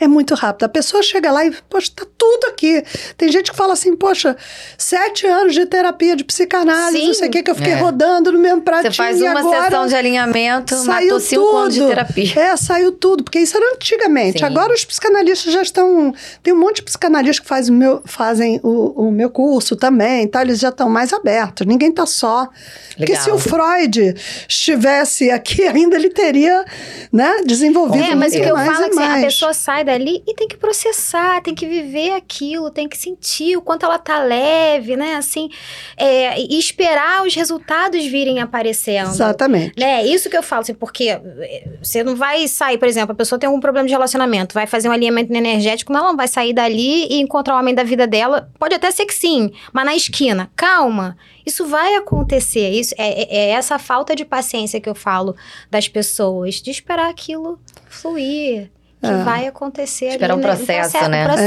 É 0.00 0.08
muito 0.08 0.34
rápido. 0.34 0.64
A 0.64 0.68
pessoa 0.68 1.02
chega 1.02 1.30
lá 1.30 1.44
e, 1.44 1.52
poxa, 1.68 1.90
tá 1.94 2.06
tudo 2.16 2.46
aqui. 2.46 2.82
Tem 3.18 3.30
gente 3.30 3.50
que 3.50 3.56
fala 3.56 3.74
assim, 3.74 3.94
poxa, 3.94 4.34
sete 4.78 5.26
anos 5.26 5.52
de 5.54 5.66
terapia, 5.66 6.16
de 6.16 6.24
psicanálise, 6.24 6.98
Sim. 7.00 7.06
não 7.08 7.14
sei 7.14 7.28
o 7.28 7.30
que, 7.30 7.42
que 7.42 7.50
eu 7.50 7.54
fiquei 7.54 7.72
É. 7.72 7.76
rodando 7.76 8.32
no 8.32 8.38
mesmo 8.38 8.62
pratinho. 8.62 8.92
Você 8.92 8.96
faz 8.96 9.20
uma 9.20 9.42
sessão 9.42 9.86
de 9.86 9.94
alinhamento, 9.94 10.74
saiu 10.74 10.86
matou 11.06 11.20
cinco 11.20 11.56
anos 11.56 11.74
de 11.74 11.80
tudo. 11.80 11.88
terapia. 11.90 12.40
É, 12.40 12.56
saiu 12.56 12.92
tudo, 12.92 13.22
porque 13.24 13.38
isso 13.38 13.56
era 13.56 13.74
antigamente. 13.74 14.38
Sim. 14.38 14.44
Agora 14.44 14.72
os 14.72 14.84
psicanalistas 14.84 15.52
já 15.52 15.62
estão. 15.62 16.14
Tem 16.42 16.52
um 16.54 16.58
monte 16.58 16.76
de 16.76 16.82
psicanalistas 16.84 17.40
que 17.40 17.46
faz 17.46 17.68
o 17.68 17.72
meu, 17.72 18.00
fazem 18.06 18.58
o, 18.62 19.08
o 19.08 19.12
meu 19.12 19.28
curso 19.28 19.76
também, 19.76 20.26
tá? 20.26 20.40
eles 20.42 20.58
já 20.58 20.70
estão 20.70 20.88
mais 20.88 21.12
abertos. 21.12 21.66
Ninguém 21.66 21.92
tá 21.92 22.06
só. 22.06 22.48
Porque 22.96 23.12
Legal. 23.12 23.24
se 23.24 23.30
o 23.30 23.38
Freud 23.38 24.14
estivesse 24.48 25.30
aqui 25.30 25.62
ainda, 25.68 25.96
ele 25.96 26.10
teria 26.10 26.64
né, 27.12 27.42
desenvolvido 27.44 28.04
É, 28.04 28.14
mas 28.14 28.34
o 28.34 28.40
que 28.40 28.46
eu 28.46 28.54
mais 28.54 28.70
falo 28.72 28.84
é 28.84 28.88
que 28.88 28.98
assim, 28.98 29.18
a 29.18 29.20
pessoa 29.26 29.54
sai 29.54 29.84
dali 29.90 30.22
e 30.26 30.34
tem 30.34 30.46
que 30.46 30.56
processar, 30.56 31.42
tem 31.42 31.54
que 31.54 31.66
viver 31.66 32.12
aquilo, 32.12 32.70
tem 32.70 32.88
que 32.88 32.96
sentir 32.96 33.56
o 33.56 33.62
quanto 33.62 33.84
ela 33.84 33.98
tá 33.98 34.22
leve, 34.22 34.96
né? 34.96 35.16
Assim, 35.16 35.50
é, 35.96 36.40
e 36.40 36.58
esperar 36.58 37.26
os 37.26 37.34
resultados 37.34 38.04
virem 38.06 38.38
aparecendo. 38.40 39.08
Exatamente. 39.08 39.78
Né? 39.78 40.04
Isso 40.06 40.30
que 40.30 40.36
eu 40.36 40.42
falo, 40.42 40.62
assim, 40.62 40.74
porque 40.74 41.08
eh, 41.08 41.68
você 41.82 42.04
não 42.04 42.14
vai 42.14 42.46
sair, 42.46 42.78
por 42.78 42.86
exemplo, 42.86 43.12
a 43.12 43.14
pessoa 43.16 43.38
tem 43.38 43.48
algum 43.48 43.60
problema 43.60 43.86
de 43.86 43.92
relacionamento, 43.92 44.54
vai 44.54 44.66
fazer 44.66 44.88
um 44.88 44.92
alinhamento 44.92 45.32
energético, 45.32 45.92
ela 45.92 46.08
não 46.08 46.16
vai 46.16 46.28
sair 46.28 46.52
dali 46.52 47.06
e 47.10 47.20
encontrar 47.20 47.56
o 47.56 47.58
homem 47.58 47.74
da 47.74 47.82
vida 47.82 48.06
dela. 48.06 48.50
Pode 48.58 48.74
até 48.74 48.90
ser 48.90 49.06
que 49.06 49.14
sim, 49.14 49.50
mas 49.72 49.84
na 49.84 49.94
esquina. 49.96 50.50
Calma, 50.54 51.16
isso 51.44 51.66
vai 51.66 51.96
acontecer. 51.96 52.70
Isso 52.70 52.94
é, 52.96 53.22
é- 53.22 53.36
é 53.36 53.50
essa 53.50 53.78
falta 53.78 54.14
de 54.14 54.24
paciência 54.24 54.80
que 54.80 54.88
eu 54.88 54.94
falo 54.94 55.34
das 55.70 55.88
pessoas, 55.88 56.56
de 56.62 56.70
esperar 56.70 57.10
aquilo 57.10 57.58
fluir. 57.88 58.70
Que 59.02 59.06
É. 59.06 59.22
vai 59.24 59.46
acontecer 59.46 60.08
Esperar 60.08 60.34
ali, 60.34 60.42
né? 60.42 60.48
processo, 60.54 61.08
né? 61.08 61.22
O 61.24 61.26
processo, 61.28 61.42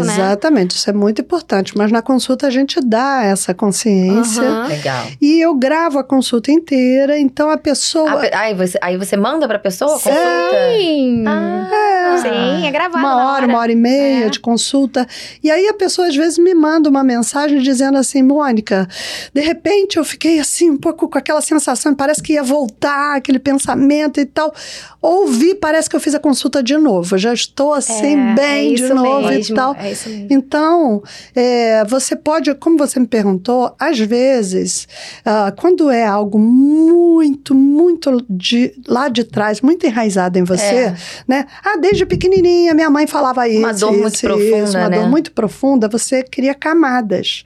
é, 0.00 0.04
né? 0.04 0.12
exatamente, 0.12 0.70
isso 0.72 0.90
é 0.90 0.92
muito 0.92 1.22
importante. 1.22 1.76
Mas 1.76 1.90
na 1.90 2.02
consulta 2.02 2.46
a 2.46 2.50
gente 2.50 2.80
dá 2.80 3.22
essa 3.24 3.54
consciência. 3.54 4.42
Aham. 4.42 4.66
Legal. 4.68 5.06
E 5.20 5.40
eu 5.40 5.54
gravo 5.54 5.98
a 5.98 6.04
consulta 6.04 6.52
inteira, 6.52 7.18
então 7.18 7.48
a 7.50 7.56
pessoa. 7.56 8.10
A 8.10 8.16
pe- 8.18 8.34
aí, 8.34 8.54
você, 8.54 8.78
aí 8.82 8.96
você 8.98 9.16
manda 9.16 9.48
pra 9.48 9.58
pessoa 9.58 9.94
a 9.94 9.98
Sim. 9.98 10.10
consulta? 10.10 10.56
Sim. 10.78 11.24
Ah. 11.26 12.16
Sim, 12.20 12.66
é 12.66 12.70
gravado 12.70 12.98
uma 12.98 13.14
na 13.14 13.32
hora, 13.32 13.46
uma 13.46 13.58
hora 13.58 13.70
e 13.72 13.76
meia 13.76 14.26
É. 14.26 14.28
de 14.28 14.40
consulta. 14.40 15.06
E 15.42 15.50
aí 15.50 15.66
a 15.68 15.74
pessoa 15.74 16.08
às 16.08 16.16
vezes 16.16 16.36
me 16.38 16.52
manda 16.54 16.88
uma 16.90 17.04
mensagem 17.04 17.58
dizendo 17.60 17.96
assim, 17.96 18.22
Mônica, 18.22 18.88
de 19.32 19.40
repente 19.40 19.96
eu 19.98 20.04
fiquei 20.04 20.40
assim 20.40 20.70
um 20.70 20.76
pouco 20.76 21.08
com 21.08 21.16
aquela 21.16 21.40
sensação, 21.40 21.94
parece 21.94 22.22
que 22.22 22.32
ia 22.34 22.42
voltar 22.42 23.16
aquele 23.16 23.38
pensamento 23.38 24.20
e 24.20 24.26
tal. 24.26 24.52
Ouvi, 25.00 25.54
parece 25.54 25.88
que 25.88 25.94
eu 25.96 26.00
fiz 26.00 26.14
a 26.14 26.18
consulta 26.18 26.62
de 26.62 26.76
novo. 26.76 26.97
Eu 27.10 27.18
já 27.18 27.32
estou 27.32 27.72
assim 27.72 28.18
É, 28.30 28.34
bem 28.34 28.72
é 28.72 28.74
de 28.74 28.82
isso 28.84 28.94
novo 28.94 29.28
mesmo, 29.28 29.54
e 29.54 29.56
tal. 29.56 29.74
É 29.78 29.92
isso 29.92 30.08
mesmo. 30.08 30.26
Então, 30.30 31.02
é, 31.34 31.84
você 31.84 32.16
pode, 32.16 32.54
como 32.54 32.76
você 32.78 32.98
me 33.00 33.06
perguntou, 33.06 33.74
às 33.78 33.98
vezes, 33.98 34.86
ah, 35.24 35.52
quando 35.56 35.90
é 35.90 36.04
algo 36.06 36.38
muito, 36.38 37.54
muito 37.54 38.24
de, 38.28 38.72
lá 38.86 39.08
de 39.08 39.24
trás, 39.24 39.60
muito 39.60 39.86
enraizado 39.86 40.38
em 40.38 40.44
você, 40.44 40.62
É. 40.64 40.96
né? 41.26 41.46
Ah, 41.64 41.76
desde 41.76 42.04
pequenininha 42.06 42.74
minha 42.74 42.90
mãe 42.90 43.06
falava 43.06 43.48
isso. 43.48 43.58
Uma 43.58 43.72
dor 43.74 43.92
muito 43.92 44.14
isso, 44.14 44.26
profunda, 44.26 44.64
isso, 44.64 44.78
uma 44.78 44.88
né? 44.88 44.98
dor 45.00 45.08
muito 45.08 45.32
profunda, 45.32 45.88
você 45.88 46.22
cria 46.22 46.54
camadas. 46.54 47.44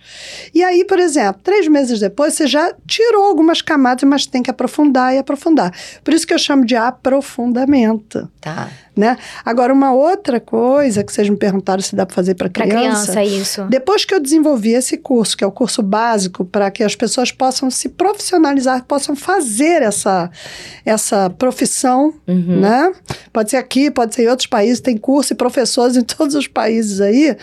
E 0.54 0.62
aí, 0.62 0.84
por 0.84 0.98
exemplo, 0.98 1.40
três 1.42 1.66
meses 1.68 2.00
depois, 2.00 2.34
você 2.34 2.46
já 2.46 2.72
tirou 2.86 3.24
algumas 3.24 3.62
camadas, 3.62 4.02
mas 4.08 4.26
tem 4.26 4.42
que 4.42 4.50
aprofundar 4.50 5.14
e 5.14 5.18
aprofundar. 5.18 5.72
Por 6.04 6.12
isso 6.12 6.26
que 6.26 6.34
eu 6.34 6.38
chamo 6.38 6.64
de 6.64 6.76
aprofundamento. 6.76 8.28
Tá. 8.40 8.68
Né? 8.94 9.16
Agora, 9.44 9.72
uma 9.72 9.92
outra 9.92 10.38
coisa 10.38 11.02
que 11.02 11.10
vocês 11.12 11.26
me 11.28 11.36
perguntaram 11.36 11.80
se 11.82 11.96
dá 11.96 12.04
para 12.04 12.14
fazer 12.14 12.34
para 12.34 12.50
criança. 12.50 13.12
criança, 13.12 13.24
isso. 13.24 13.64
Depois 13.64 14.04
que 14.04 14.12
eu 14.14 14.20
desenvolvi 14.20 14.72
esse 14.74 14.98
curso, 14.98 15.34
que 15.36 15.42
é 15.42 15.46
o 15.46 15.50
curso 15.52 15.82
básico, 15.82 16.44
para 16.44 16.70
que 16.70 16.84
as 16.84 16.94
pessoas 16.94 17.32
possam 17.32 17.70
se 17.70 17.88
profissionalizar, 17.88 18.84
possam 18.84 19.16
fazer 19.16 19.80
essa, 19.82 20.30
essa 20.84 21.30
profissão, 21.30 22.12
Uhum. 22.26 22.60
né? 22.60 22.92
Pode 23.32 23.50
ser 23.50 23.56
aqui, 23.56 23.90
pode 23.90 24.14
ser 24.14 24.24
em 24.24 24.28
outros 24.28 24.46
países, 24.46 24.80
tem 24.80 24.96
curso 24.96 25.32
e 25.32 25.36
professores 25.36 25.96
em 25.96 26.02
todos 26.04 26.34
os 26.34 26.46
países 26.46 27.00
aí. 27.00 27.34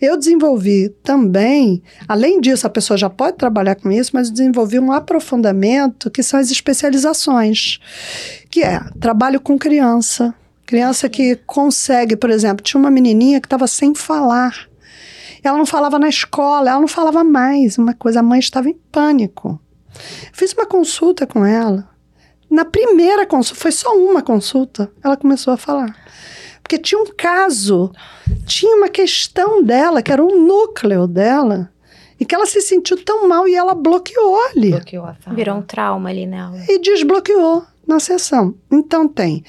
Eu 0.00 0.16
desenvolvi 0.16 0.90
também, 1.02 1.82
além 2.06 2.40
disso, 2.40 2.66
a 2.66 2.70
pessoa 2.70 2.96
já 2.98 3.08
pode 3.08 3.36
trabalhar 3.38 3.74
com 3.76 3.90
isso, 3.90 4.10
mas 4.12 4.28
eu 4.28 4.34
desenvolvi 4.34 4.78
um 4.78 4.92
aprofundamento 4.92 6.10
que 6.10 6.22
são 6.22 6.38
as 6.38 6.50
especializações, 6.50 7.78
que 8.50 8.62
é 8.62 8.80
trabalho 9.00 9.40
com 9.40 9.58
criança. 9.58 10.34
Criança 10.68 11.08
que 11.08 11.34
consegue, 11.46 12.14
por 12.14 12.28
exemplo, 12.28 12.62
tinha 12.62 12.78
uma 12.78 12.90
menininha 12.90 13.40
que 13.40 13.46
estava 13.46 13.66
sem 13.66 13.94
falar. 13.94 14.68
Ela 15.42 15.56
não 15.56 15.64
falava 15.64 15.98
na 15.98 16.10
escola, 16.10 16.68
ela 16.68 16.78
não 16.78 16.86
falava 16.86 17.24
mais. 17.24 17.78
Uma 17.78 17.94
coisa, 17.94 18.20
a 18.20 18.22
mãe 18.22 18.38
estava 18.38 18.68
em 18.68 18.74
pânico. 18.92 19.58
Fiz 20.30 20.52
uma 20.52 20.66
consulta 20.66 21.26
com 21.26 21.42
ela. 21.42 21.88
Na 22.50 22.66
primeira 22.66 23.24
consulta, 23.24 23.58
foi 23.58 23.72
só 23.72 23.96
uma 23.96 24.20
consulta, 24.20 24.92
ela 25.02 25.16
começou 25.16 25.54
a 25.54 25.56
falar. 25.56 25.96
Porque 26.62 26.76
tinha 26.76 27.00
um 27.00 27.06
caso, 27.16 27.90
tinha 28.44 28.76
uma 28.76 28.90
questão 28.90 29.62
dela, 29.62 30.02
que 30.02 30.12
era 30.12 30.22
um 30.22 30.46
núcleo 30.46 31.06
dela, 31.06 31.72
e 32.20 32.26
que 32.26 32.34
ela 32.34 32.44
se 32.44 32.60
sentiu 32.60 33.02
tão 33.02 33.26
mal 33.26 33.48
e 33.48 33.54
ela 33.54 33.74
bloqueou 33.74 34.38
ali 34.50 34.72
Bloqueou 34.72 35.06
a 35.06 35.14
fala. 35.14 35.34
Virou 35.34 35.56
um 35.56 35.62
trauma 35.62 36.10
ali 36.10 36.26
nela. 36.26 36.58
e 36.68 36.78
desbloqueou 36.78 37.64
na 37.88 37.98
sessão. 37.98 38.54
Então 38.70 39.08
tem 39.08 39.42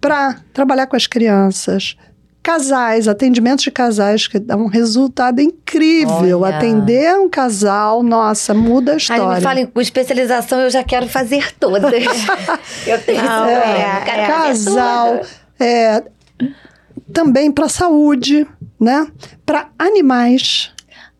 para 0.00 0.40
trabalhar 0.52 0.86
com 0.86 0.96
as 0.96 1.06
crianças, 1.06 1.96
Casais, 2.44 3.08
atendimentos 3.08 3.64
de 3.64 3.70
casais, 3.70 4.28
que 4.28 4.38
dá 4.38 4.54
um 4.54 4.66
resultado 4.66 5.40
incrível. 5.40 6.40
Olha. 6.42 6.58
Atender 6.58 7.18
um 7.18 7.26
casal, 7.26 8.02
nossa, 8.02 8.52
muda 8.52 8.92
a 8.92 8.96
história. 8.98 9.36
me 9.36 9.40
fala 9.40 9.60
em 9.60 9.70
especialização, 9.76 10.60
eu 10.60 10.68
já 10.68 10.84
quero 10.84 11.08
fazer 11.08 11.54
todas. 11.58 11.90
eu 12.86 13.00
tenho 13.00 13.22
Não, 13.22 13.46
é, 13.46 14.04
é. 14.06 14.26
casal, 14.26 15.22
é, 15.58 16.02
também 17.14 17.50
para 17.50 17.66
saúde, 17.66 18.46
né? 18.78 19.06
Para 19.46 19.70
animais. 19.78 20.73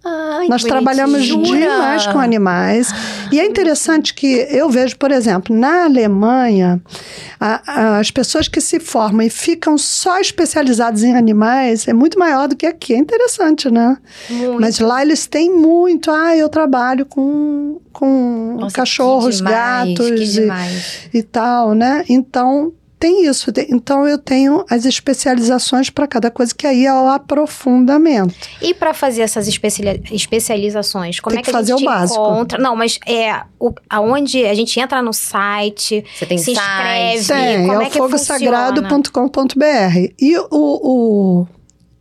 Ai, 0.05 0.49
Nós 0.49 0.63
trabalhamos 0.63 1.27
bonitinho. 1.31 1.59
demais 1.61 2.07
com 2.07 2.19
animais. 2.19 2.91
E 3.33 3.41
é 3.41 3.47
interessante 3.47 4.13
que 4.13 4.47
eu 4.51 4.69
vejo, 4.69 4.97
por 4.99 5.11
exemplo, 5.11 5.57
na 5.57 5.85
Alemanha, 5.85 6.81
a- 7.41 7.63
a- 7.67 7.99
as 7.99 8.11
pessoas 8.11 8.47
que 8.47 8.61
se 8.61 8.79
formam 8.79 9.23
e 9.27 9.31
ficam 9.31 9.79
só 9.79 10.21
especializadas 10.21 11.03
em 11.03 11.17
animais 11.17 11.89
é 11.89 11.93
muito 11.95 12.19
maior 12.19 12.47
do 12.49 12.55
que 12.57 12.67
aqui. 12.67 12.93
É 12.93 12.99
interessante, 12.99 13.71
né? 13.71 13.97
Muito. 14.29 14.61
Mas 14.61 14.79
lá 14.79 15.01
eles 15.03 15.27
têm 15.27 15.51
muito. 15.51 16.11
Ah, 16.11 16.37
eu 16.37 16.49
trabalho 16.51 17.07
com, 17.07 17.81
com 17.93 18.57
Nossa, 18.61 18.77
cachorros, 18.77 19.39
demais, 19.39 19.99
gatos 19.99 20.37
e, 20.37 21.19
e 21.19 21.23
tal, 21.23 21.73
né? 21.73 22.05
Então 22.09 22.73
tem 23.05 23.27
isso. 23.27 23.53
Então 23.69 24.09
eu 24.09 24.17
tenho 24.17 24.65
as 24.71 24.87
especializações 24.87 25.91
para 25.91 26.07
cada 26.07 26.31
coisa, 26.31 26.55
que 26.55 26.67
aí 26.67 26.87
é 26.87 26.95
o 26.95 27.09
aprofundamento. 27.09 28.35
E 28.63 28.73
para 28.73 28.95
fazer 28.95 29.21
essas 29.21 29.47
especiali- 29.47 30.03
especializações, 30.11 31.21
como 31.21 31.35
Tem 31.35 31.41
é 31.41 31.43
que, 31.45 31.51
que 31.51 31.57
a 31.57 31.59
fazer 31.61 31.73
gente 31.73 31.83
o 31.83 31.87
básico. 31.87 32.19
encontra? 32.21 32.59
Não, 32.59 32.75
mas 32.75 32.99
é 33.07 33.43
o, 33.61 33.75
aonde 33.91 34.47
a 34.47 34.55
gente 34.55 34.81
entra 34.81 35.03
no 35.03 35.13
site, 35.13 36.03
Você 36.17 36.25
tem 36.25 36.39
se 36.39 36.55
site. 36.55 37.19
inscreve, 37.19 37.27
Tem, 37.27 37.67
como 37.67 37.83
é 37.83 37.85
é 37.85 37.89
o 37.89 37.91
que 37.91 37.99
fogosagrado.com.br. 37.99 40.13
E 40.19 40.39
o, 40.39 40.47
o 40.51 41.47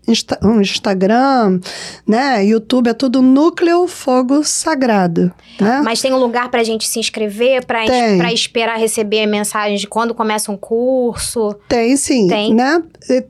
Insta- 0.08 0.40
Instagram, 0.62 1.60
né, 2.06 2.44
YouTube, 2.46 2.90
é 2.90 2.94
tudo 2.94 3.22
Núcleo 3.22 3.88
Fogo 3.88 4.44
Sagrado, 4.44 5.32
né? 5.60 5.82
Mas 5.84 6.02
tem 6.02 6.12
um 6.12 6.18
lugar 6.18 6.50
pra 6.50 6.64
gente 6.64 6.88
se 6.88 7.00
inscrever, 7.00 7.66
pra, 7.66 7.84
es- 7.86 7.90
Tem. 7.92 8.18
pra 8.18 8.34
esperar 8.34 8.78
receber 8.78 9.26
mensagens 9.26 9.80
de 9.82 9.88
quando 9.88 10.14
começa 10.14 10.52
um 10.52 10.58
curso. 10.58 11.56
Tem 11.70 11.96
sim, 11.96 12.28
Tem. 12.28 12.54
né? 12.54 12.82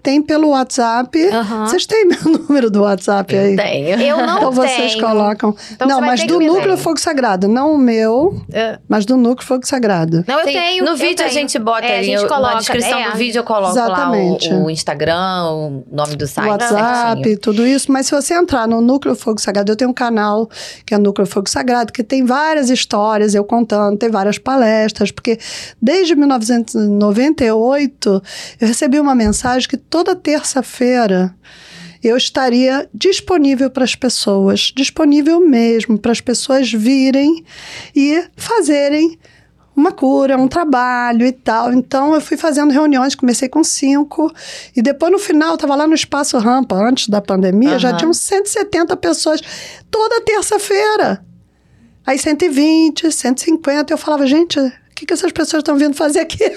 Tem 0.01 0.21
pelo 0.21 0.49
WhatsApp. 0.49 1.23
Aham. 1.29 1.65
Vocês 1.67 1.85
têm 1.85 2.05
meu 2.05 2.17
número 2.47 2.69
do 2.71 2.81
WhatsApp 2.81 3.35
aí? 3.35 3.51
Eu 3.51 3.57
tenho. 3.57 4.01
Eu 4.01 4.17
não 4.17 4.37
Então 4.37 4.51
tenho. 4.51 4.67
vocês 4.67 4.95
colocam. 4.95 5.55
Então 5.71 5.87
não, 5.87 6.01
mas 6.01 6.25
do 6.25 6.39
Núcleo. 6.39 6.77
Fogo 6.77 6.99
Sagrado, 6.99 7.47
não 7.47 7.73
o 7.75 7.77
meu, 7.77 8.41
É. 8.51 8.79
mas 8.89 9.05
do 9.05 9.15
Núcleo 9.15 9.45
Fogo 9.47 9.65
Sagrado. 9.65 10.23
Não, 10.27 10.39
eu 10.39 10.45
Sim, 10.47 10.53
tenho. 10.53 10.83
No 10.85 10.91
eu 10.91 10.97
vídeo 10.97 11.23
a 11.25 11.29
tenho. 11.29 11.31
gente 11.31 11.57
bota 11.59 11.85
É, 11.85 11.95
a 11.95 11.97
ali, 11.97 12.05
gente 12.07 12.23
eu- 12.23 12.27
coloca, 12.27 12.53
na 12.53 12.59
descrição 12.59 12.99
é. 12.99 13.11
do 13.11 13.17
vídeo 13.17 13.39
eu 13.39 13.43
coloco 13.43 13.71
Exatamente. 13.73 14.49
lá 14.49 14.55
o, 14.57 14.65
o 14.65 14.69
Instagram, 14.69 15.43
o 15.51 15.83
nome 15.91 16.15
do 16.15 16.25
site. 16.27 16.62
WhatsApp, 16.71 17.15
certinho. 17.15 17.39
tudo 17.39 17.67
isso. 17.67 17.91
Mas 17.91 18.07
se 18.07 18.11
você 18.11 18.33
entrar 18.33 18.67
no 18.67 18.81
Núcleo 18.81 19.15
Fogo 19.15 19.41
Sagrado, 19.41 19.71
eu 19.71 19.75
tenho 19.75 19.91
um 19.91 19.93
canal 19.93 20.49
que 20.85 20.93
é 20.93 20.97
Núcleo 20.97 21.27
Fogo 21.27 21.49
Sagrado, 21.49 21.91
que 21.91 22.03
tem 22.03 22.25
várias 22.25 22.69
histórias, 22.69 23.35
eu 23.35 23.43
contando, 23.43 23.97
tem 23.97 24.09
várias 24.09 24.37
palestras, 24.37 25.11
porque 25.11 25.37
desde 25.81 26.15
1998 26.15 28.23
eu 28.59 28.67
recebi 28.67 28.99
uma 28.99 29.15
mensagem 29.15 29.67
que 29.67 29.77
toda 29.77 30.15
terça-feira 30.15 31.35
eu 32.03 32.17
estaria 32.17 32.87
disponível 32.93 33.69
para 33.69 33.85
as 33.85 33.95
pessoas, 33.95 34.73
disponível 34.75 35.39
mesmo, 35.39 35.97
para 35.97 36.11
as 36.11 36.19
pessoas 36.19 36.71
virem 36.71 37.45
e 37.95 38.25
fazerem 38.35 39.17
uma 39.75 39.91
cura, 39.91 40.37
um 40.37 40.47
trabalho 40.47 41.25
e 41.25 41.31
tal. 41.31 41.73
Então 41.73 42.13
eu 42.13 42.21
fui 42.21 42.37
fazendo 42.37 42.71
reuniões, 42.71 43.15
comecei 43.15 43.49
com 43.49 43.63
cinco, 43.63 44.31
e 44.75 44.81
depois 44.81 45.11
no 45.11 45.19
final, 45.19 45.49
eu 45.49 45.55
estava 45.55 45.75
lá 45.75 45.87
no 45.87 45.93
Espaço 45.93 46.37
Rampa, 46.37 46.75
antes 46.75 47.09
da 47.09 47.21
pandemia, 47.21 47.79
já 47.79 47.89
Aham. 47.89 47.97
tinham 47.97 48.13
170 48.13 48.95
pessoas 48.97 49.41
toda 49.89 50.21
terça-feira. 50.21 51.23
Aí 52.05 52.17
120, 52.19 53.11
150, 53.11 53.93
eu 53.93 53.97
falava, 53.97 54.27
gente, 54.27 54.59
que, 55.03 55.07
que 55.07 55.13
essas 55.13 55.31
pessoas 55.31 55.61
estão 55.61 55.75
vindo 55.77 55.93
fazer 55.95 56.19
aqui? 56.21 56.39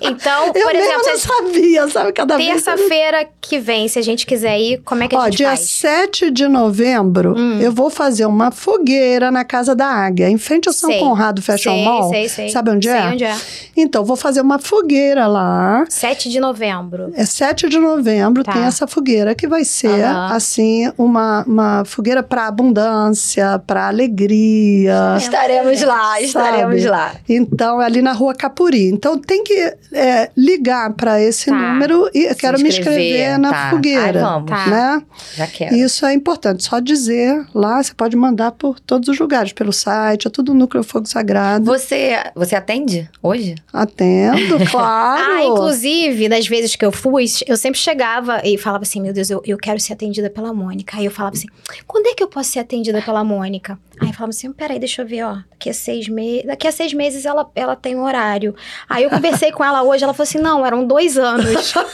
Então, 0.00 0.46
eu 0.54 0.64
por 0.66 0.74
exemplo, 0.74 1.02
não 1.06 1.16
se- 1.16 1.26
sabia, 1.26 1.88
sabe? 1.88 2.12
Cada 2.12 2.36
vez. 2.36 2.50
terça-feira 2.62 3.26
que 3.40 3.58
vem, 3.58 3.88
se 3.88 3.98
a 3.98 4.02
gente 4.02 4.26
quiser 4.26 4.58
ir, 4.60 4.82
como 4.84 5.02
é 5.02 5.08
que 5.08 5.14
a 5.14 5.18
Ó, 5.20 5.24
gente 5.26 5.36
dia 5.38 5.48
faz? 5.48 5.60
7 5.60 6.30
de 6.30 6.46
novembro, 6.46 7.34
Hum. 7.38 7.58
eu 7.60 7.72
vou 7.72 7.88
fazer 7.88 8.26
uma 8.26 8.50
fogueira 8.50 9.30
na 9.30 9.44
Casa 9.44 9.74
da 9.74 9.86
Águia, 9.86 10.28
em 10.28 10.36
frente 10.36 10.68
ao 10.68 10.74
São 10.74 10.90
Sei. 10.90 10.98
Conrado 10.98 11.40
Fashion 11.40 11.72
sei, 11.72 11.84
Mall. 11.84 12.10
Sei, 12.10 12.28
sei. 12.28 12.48
Sabe 12.50 12.70
onde 12.70 12.86
sei 12.88 12.96
é? 12.98 13.02
onde 13.06 13.24
é. 13.24 13.34
Então, 13.76 14.04
vou 14.04 14.16
fazer 14.16 14.40
uma 14.42 14.58
fogueira 14.58 15.26
lá. 15.26 15.84
7 15.88 16.28
de 16.28 16.38
novembro. 16.40 17.10
É 17.14 17.24
7 17.24 17.68
de 17.68 17.78
novembro, 17.78 18.44
Tá. 18.44 18.52
tem 18.52 18.62
essa 18.62 18.86
fogueira 18.86 19.34
que 19.34 19.46
vai 19.46 19.64
ser, 19.64 20.02
Aham. 20.04 20.34
assim, 20.34 20.92
uma, 20.98 21.44
uma 21.46 21.84
fogueira 21.86 22.22
para 22.22 22.46
abundância, 22.46 23.58
para 23.66 23.88
alegria. 23.88 25.14
Estaremos 25.16 25.80
lá, 25.82 26.20
estaremos 26.20 26.82
Sabe? 26.82 26.90
lá. 26.90 27.14
Então, 27.28 27.73
é 27.80 27.84
ali 27.86 28.02
na 28.02 28.12
rua 28.12 28.34
Capuri. 28.34 28.88
Então, 28.88 29.18
tem 29.18 29.42
que 29.44 29.54
é, 29.92 30.30
ligar 30.36 30.92
para 30.94 31.20
esse 31.20 31.50
Tá. 31.50 31.56
número 31.56 32.08
e 32.14 32.28
Se 32.28 32.34
quero 32.36 32.58
me 32.60 32.68
inscrever, 32.68 33.00
inscrever 33.00 33.38
na 33.38 33.50
tá. 33.52 33.70
fogueira. 33.70 34.04
Ai, 34.04 34.12
vamos. 34.12 34.50
Tá. 34.50 34.66
Né? 34.66 35.02
Já 35.34 35.46
quero. 35.46 35.74
Isso 35.76 36.06
é 36.06 36.14
importante. 36.14 36.64
Só 36.64 36.78
dizer 36.80 37.44
lá, 37.54 37.82
você 37.82 37.92
pode 37.94 38.16
mandar 38.16 38.52
por 38.52 38.80
todos 38.80 39.08
os 39.08 39.18
lugares, 39.18 39.52
pelo 39.52 39.72
site, 39.72 40.26
é 40.26 40.30
tudo 40.30 40.54
Núcleo 40.54 40.82
Fogo 40.82 41.06
Sagrado. 41.06 41.64
Você, 41.64 42.16
você 42.34 42.54
atende 42.56 43.08
hoje? 43.22 43.54
Atendo, 43.72 44.58
claro. 44.70 45.24
Ah, 45.32 45.44
inclusive, 45.44 46.28
das 46.28 46.46
vezes 46.46 46.76
que 46.76 46.84
eu 46.84 46.92
fui, 46.92 47.24
eu 47.46 47.56
sempre 47.56 47.78
chegava 47.78 48.40
e 48.44 48.56
falava 48.58 48.82
assim: 48.84 49.00
Meu 49.00 49.12
Deus, 49.12 49.30
eu, 49.30 49.42
eu 49.46 49.56
quero 49.58 49.80
ser 49.80 49.92
atendida 49.92 50.30
pela 50.30 50.52
Mônica. 50.52 50.96
Aí 50.98 51.04
eu 51.04 51.10
falava 51.10 51.36
assim: 51.36 51.48
Quando 51.86 52.06
é 52.06 52.14
que 52.14 52.22
eu 52.22 52.28
posso 52.28 52.50
ser 52.50 52.58
atendida 52.60 53.00
pela 53.02 53.22
Mônica? 53.24 53.78
Aí 54.00 54.08
eu 54.08 54.12
falava 54.14 54.30
assim: 54.30 54.52
Peraí, 54.52 54.78
deixa 54.78 55.02
eu 55.02 55.06
ver, 55.06 55.22
ó. 55.24 55.36
Daqui 55.50 55.70
a 55.70 55.74
seis 55.74 56.08
meses. 56.08 56.46
Daqui 56.46 56.66
a 56.68 56.72
seis 56.72 56.92
meses 56.92 57.24
ela, 57.24 57.48
ela 57.54 57.76
tem 57.76 57.94
um 57.96 58.02
horário. 58.04 58.54
Aí 58.88 59.04
eu 59.04 59.10
conversei 59.10 59.52
com 59.52 59.64
ela 59.64 59.82
hoje, 59.82 60.02
ela 60.04 60.12
falou 60.12 60.24
assim: 60.28 60.38
Não, 60.38 60.64
eram 60.66 60.84
dois 60.86 61.16
anos. 61.18 61.72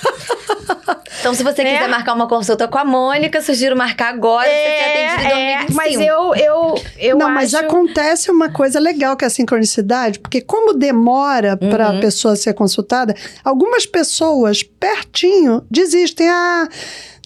Então, 1.21 1.35
se 1.35 1.43
você 1.43 1.61
É. 1.63 1.73
quiser 1.75 1.89
marcar 1.89 2.15
uma 2.15 2.27
consulta 2.27 2.67
com 2.67 2.79
a 2.79 2.85
Mônica, 2.85 3.43
sugiro 3.43 3.77
marcar 3.77 4.09
agora. 4.15 4.49
você 4.49 5.11
atendido 5.13 5.35
em 5.39 5.53
é, 5.53 5.59
2025. 5.67 5.77
mas 5.77 6.01
eu, 6.01 6.35
eu, 6.35 6.75
eu 6.99 7.19
não, 7.19 7.27
acho... 7.27 7.35
mas 7.35 7.55
acontece 7.55 8.31
uma 8.31 8.51
coisa 8.51 8.81
legal 8.81 9.15
que 9.17 9.25
é 9.25 9.27
a 9.27 9.31
sincronicidade, 9.31 10.19
porque 10.19 10.41
como 10.41 10.73
demora 10.73 11.57
para 11.59 11.89
a 11.89 11.91
Uhum. 11.93 12.01
pessoa 12.01 12.37
ser 12.37 12.55
consultada, 12.55 13.15
algumas 13.45 13.85
pessoas 13.85 14.63
pertinho 14.63 15.63
desistem. 15.71 16.29
Ah, 16.31 16.67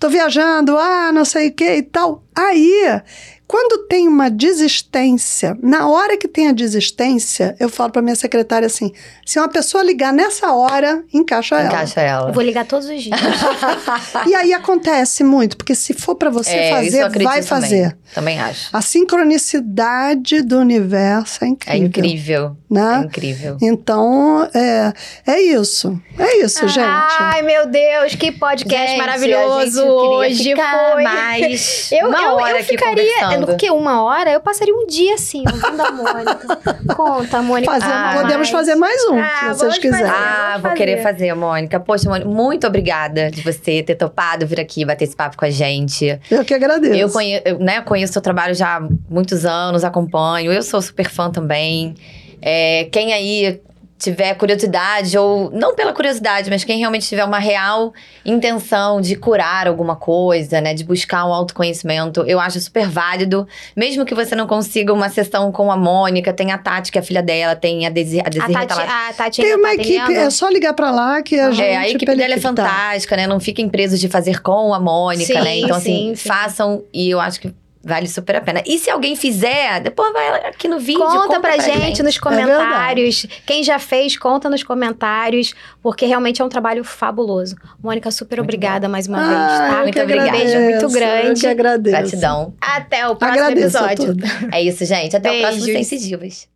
tô 0.01 0.09
viajando, 0.09 0.77
ah, 0.77 1.13
não 1.13 1.25
sei 1.25 1.49
o 1.49 1.53
que 1.53 1.77
e 1.77 1.83
tal. 1.83 2.25
Aí, 2.35 3.01
quando 3.47 3.87
tem 3.87 4.09
uma 4.09 4.31
desistência, 4.31 5.57
na 5.63 5.87
hora 5.89 6.17
que 6.17 6.27
tem 6.27 6.49
a 6.49 6.53
desistência, 6.53 7.55
eu 7.61 7.69
falo 7.69 7.93
para 7.93 8.01
minha 8.03 8.17
secretária 8.17 8.67
assim: 8.67 8.93
se 9.25 9.39
uma 9.39 9.49
pessoa 9.49 9.83
ligar 9.85 10.13
nessa 10.13 10.53
hora, 10.53 11.03
encaixa 11.13 11.57
ela. 11.57 11.67
Encaixa 11.69 12.01
ela. 12.01 12.29
Eu 12.31 12.33
vou 12.33 12.43
ligar 12.43 12.65
todos 12.67 12.89
os 12.89 13.03
dias. 13.03 13.19
E 14.27 14.35
aí 14.35 14.53
acontece 14.53 15.23
muito, 15.23 15.57
porque 15.57 15.75
se 15.75 15.93
for 15.93 16.15
para 16.15 16.31
você 16.31 16.51
É, 16.51 16.83
isso 16.85 16.97
eu 16.97 17.03
fazer, 17.05 17.25
vai 17.25 17.43
também. 17.43 17.43
fazer. 17.43 17.97
Também 18.15 18.41
acho. 18.41 18.69
A 18.73 18.81
sincronicidade 18.81 20.43
do 20.43 20.59
universo 20.59 21.45
é 21.45 21.49
incrível. 21.49 21.83
É 21.83 21.87
incrível. 21.87 22.57
É 22.71 22.75
Né? 22.75 23.03
incrível. 23.07 23.57
Então, 23.61 24.49
é, 24.55 24.93
é 25.27 25.41
isso. 25.43 26.01
É 26.19 26.39
isso, 26.45 26.67
gente. 26.69 26.87
Ai, 26.87 27.43
meu 27.43 27.67
Deus, 27.67 28.15
que 28.15 28.33
podcast 28.33 28.89
Gente, 28.89 29.01
a 29.01 29.05
maravilhoso 29.05 29.85
hoje 29.85 30.51
ficar 30.51 30.93
foi. 30.93 31.03
mais 31.03 31.93
Eu, 31.93 32.09
uma 32.09 32.23
eu, 32.23 32.31
hora 32.35 32.51
eu 32.53 32.57
aqui 32.59 32.67
ficaria. 32.69 33.05
Porque 33.47 33.71
uma 33.71 34.03
hora 34.03 34.31
eu 34.33 34.41
passaria 34.41 34.75
um 34.75 34.87
dia 34.87 35.15
assim, 35.15 35.43
ouvindo 35.47 35.83
a 35.83 35.91
Mônica. 35.93 36.59
Conta, 36.95 37.43
Mônica. 37.43 37.73
Fazer- 37.73 37.87
Ah, 37.93 38.11
podemos 38.15 38.37
mas- 38.39 38.51
fazer 38.51 38.75
mais 38.75 39.05
um, 39.07 39.19
Ah, 39.19 39.53
se 39.53 39.59
vocês 39.59 39.79
quiserem. 39.79 40.07
fazer. 40.07 40.19
Ah, 40.25 40.59
vou 40.63 40.73
querer 40.73 41.03
fazer. 41.03 41.15
fazer, 41.29 41.35
Mônica. 41.35 41.81
Poxa, 41.81 42.09
Mônica, 42.09 42.29
muito 42.29 42.67
obrigada 42.67 43.31
de 43.31 43.41
você 43.43 43.83
ter 43.83 43.95
topado 43.95 44.47
vir 44.47 44.61
aqui 44.61 44.85
bater 44.85 45.05
esse 45.05 45.15
papo 45.17 45.37
com 45.37 45.45
a 45.45 45.51
gente. 45.51 46.19
Eu 46.31 46.45
que 46.45 46.55
agradeço. 46.55 46.95
Eu 46.95 47.09
conheço, 47.11 47.43
eu, 47.47 47.59
né, 47.59 47.81
conheço 47.83 48.11
o 48.11 48.15
seu 48.15 48.23
trabalho 48.23 48.55
já 48.55 48.77
há 48.77 48.89
muitos 49.09 49.45
anos, 49.45 49.85
acompanho. 49.85 50.53
Eu 50.53 50.63
sou 50.63 50.81
super 50.83 51.09
fã 51.09 51.31
também. 51.31 51.95
É, 52.43 52.85
quem 52.93 53.13
aí 53.13 53.61
tiver 53.99 54.35
curiosidade, 54.35 55.17
ou 55.17 55.51
não 55.51 55.75
pela 55.75 55.93
curiosidade, 55.93 56.51
mas 56.51 56.65
quem 56.65 56.79
realmente 56.79 57.07
tiver 57.07 57.25
uma 57.25 57.39
real 57.39 57.93
intenção 58.25 59.01
de 59.01 59.17
curar 59.17 59.67
alguma 59.67 59.97
coisa, 59.97 60.61
né? 60.61 60.75
De 60.75 60.85
buscar 60.85 61.25
um 61.25 61.33
autoconhecimento, 61.33 62.23
eu 62.27 62.41
acho 62.41 62.61
super 62.61 62.87
válido. 62.89 63.47
Mesmo 63.75 64.05
que 64.05 64.15
você 64.15 64.35
não 64.35 64.47
consiga 64.47 64.93
uma 64.93 65.09
sessão 65.09 65.51
com 65.53 65.71
a 65.71 65.77
Mônica, 65.77 66.33
tem 66.33 66.53
a 66.53 66.59
Tati, 66.59 66.91
que 66.91 66.99
é 66.99 67.01
a 67.01 67.05
filha 67.05 67.23
dela, 67.23 67.55
tem 67.55 67.87
a 67.87 67.91
Desi, 67.91 68.21
a 68.21 68.25
Desi 68.25 68.45
A 68.45 68.49
Tati, 68.49 68.67
tá 68.67 68.75
lá. 68.75 69.09
a 69.09 69.13
Tati 69.13 69.43
Tem 69.43 69.55
uma 69.55 69.69
tá 69.69 69.75
equipe, 69.75 70.13
é 70.13 70.31
só 70.31 70.49
ligar 70.49 70.75
pra 70.75 70.91
lá 70.91 71.23
que 71.23 71.39
a 71.39 71.51
gente. 71.51 71.65
É, 71.65 71.77
a 71.77 71.89
equipe 71.89 72.15
dela 72.15 72.35
é 72.35 72.37
tá. 72.37 72.43
fantástica, 72.43 73.17
né? 73.17 73.27
Não 73.27 73.41
fiquem 73.41 73.69
presos 73.69 74.01
de 74.01 74.09
fazer 74.09 74.43
com 74.43 74.75
a 74.75 74.81
Mônica, 74.81 75.33
Sim, 75.33 75.41
né? 75.41 75.57
Então, 75.59 75.77
assim, 75.77 76.09
sim, 76.09 76.15
sim. 76.15 76.29
façam 76.29 76.85
e 76.93 77.11
eu 77.11 77.21
acho 77.21 77.41
que 77.41 77.55
Vale 77.85 78.09
super 78.09 78.37
a 78.37 78.41
pena. 78.41 78.63
E 78.67 78.79
se 78.79 78.89
alguém 78.89 79.15
fizer, 79.15 79.81
depois 79.81 80.13
vai 80.13 80.47
aqui 80.49 80.67
no 80.67 80.79
vídeo. 80.79 81.01
Conta, 81.01 81.27
Conta, 81.27 81.41
pra, 81.41 81.59
gente, 81.59 82.03
nos 82.03 82.17
É 82.17 82.21
comentários. 82.21 83.27
Quem 83.47 83.63
já 83.63 83.79
fez, 83.79 84.17
conta 84.17 84.49
nos 84.49 84.63
comentários, 84.63 85.55
porque 85.83 86.07
realmente 86.07 86.41
é 86.41 86.45
um 86.45 86.49
trabalho 86.49 86.83
fabuloso. 86.83 87.57
Mônica, 87.83 88.11
super 88.11 88.39
Muito 88.39 88.47
obrigada 88.47 88.89
mais 88.89 89.07
uma 89.07 89.19
Ah, 89.19 89.29
vez, 89.29 89.59
tá? 89.59 89.77
eu 89.77 89.83
Muito 89.83 89.95
que 89.95 90.01
obrigada. 90.03 90.31
Beijo 90.31 90.59
muito 90.61 90.87
agradeço, 90.87 90.87
Eu 90.87 90.91
grande. 90.91 91.41
que 91.41 91.47
agradeço. 91.47 91.97
Gratidão. 91.97 92.55
Até 92.61 93.07
o 93.09 93.17
próximo 93.17 93.43
Agradeço 93.45 93.77
episódio. 93.77 94.17
É 94.53 94.63
isso, 94.63 94.85
gente. 94.85 95.15
Até 95.17 95.31
o 95.31 95.41
próximo 95.41 95.67
Beijos. 95.67 96.01
Divas. 96.03 96.54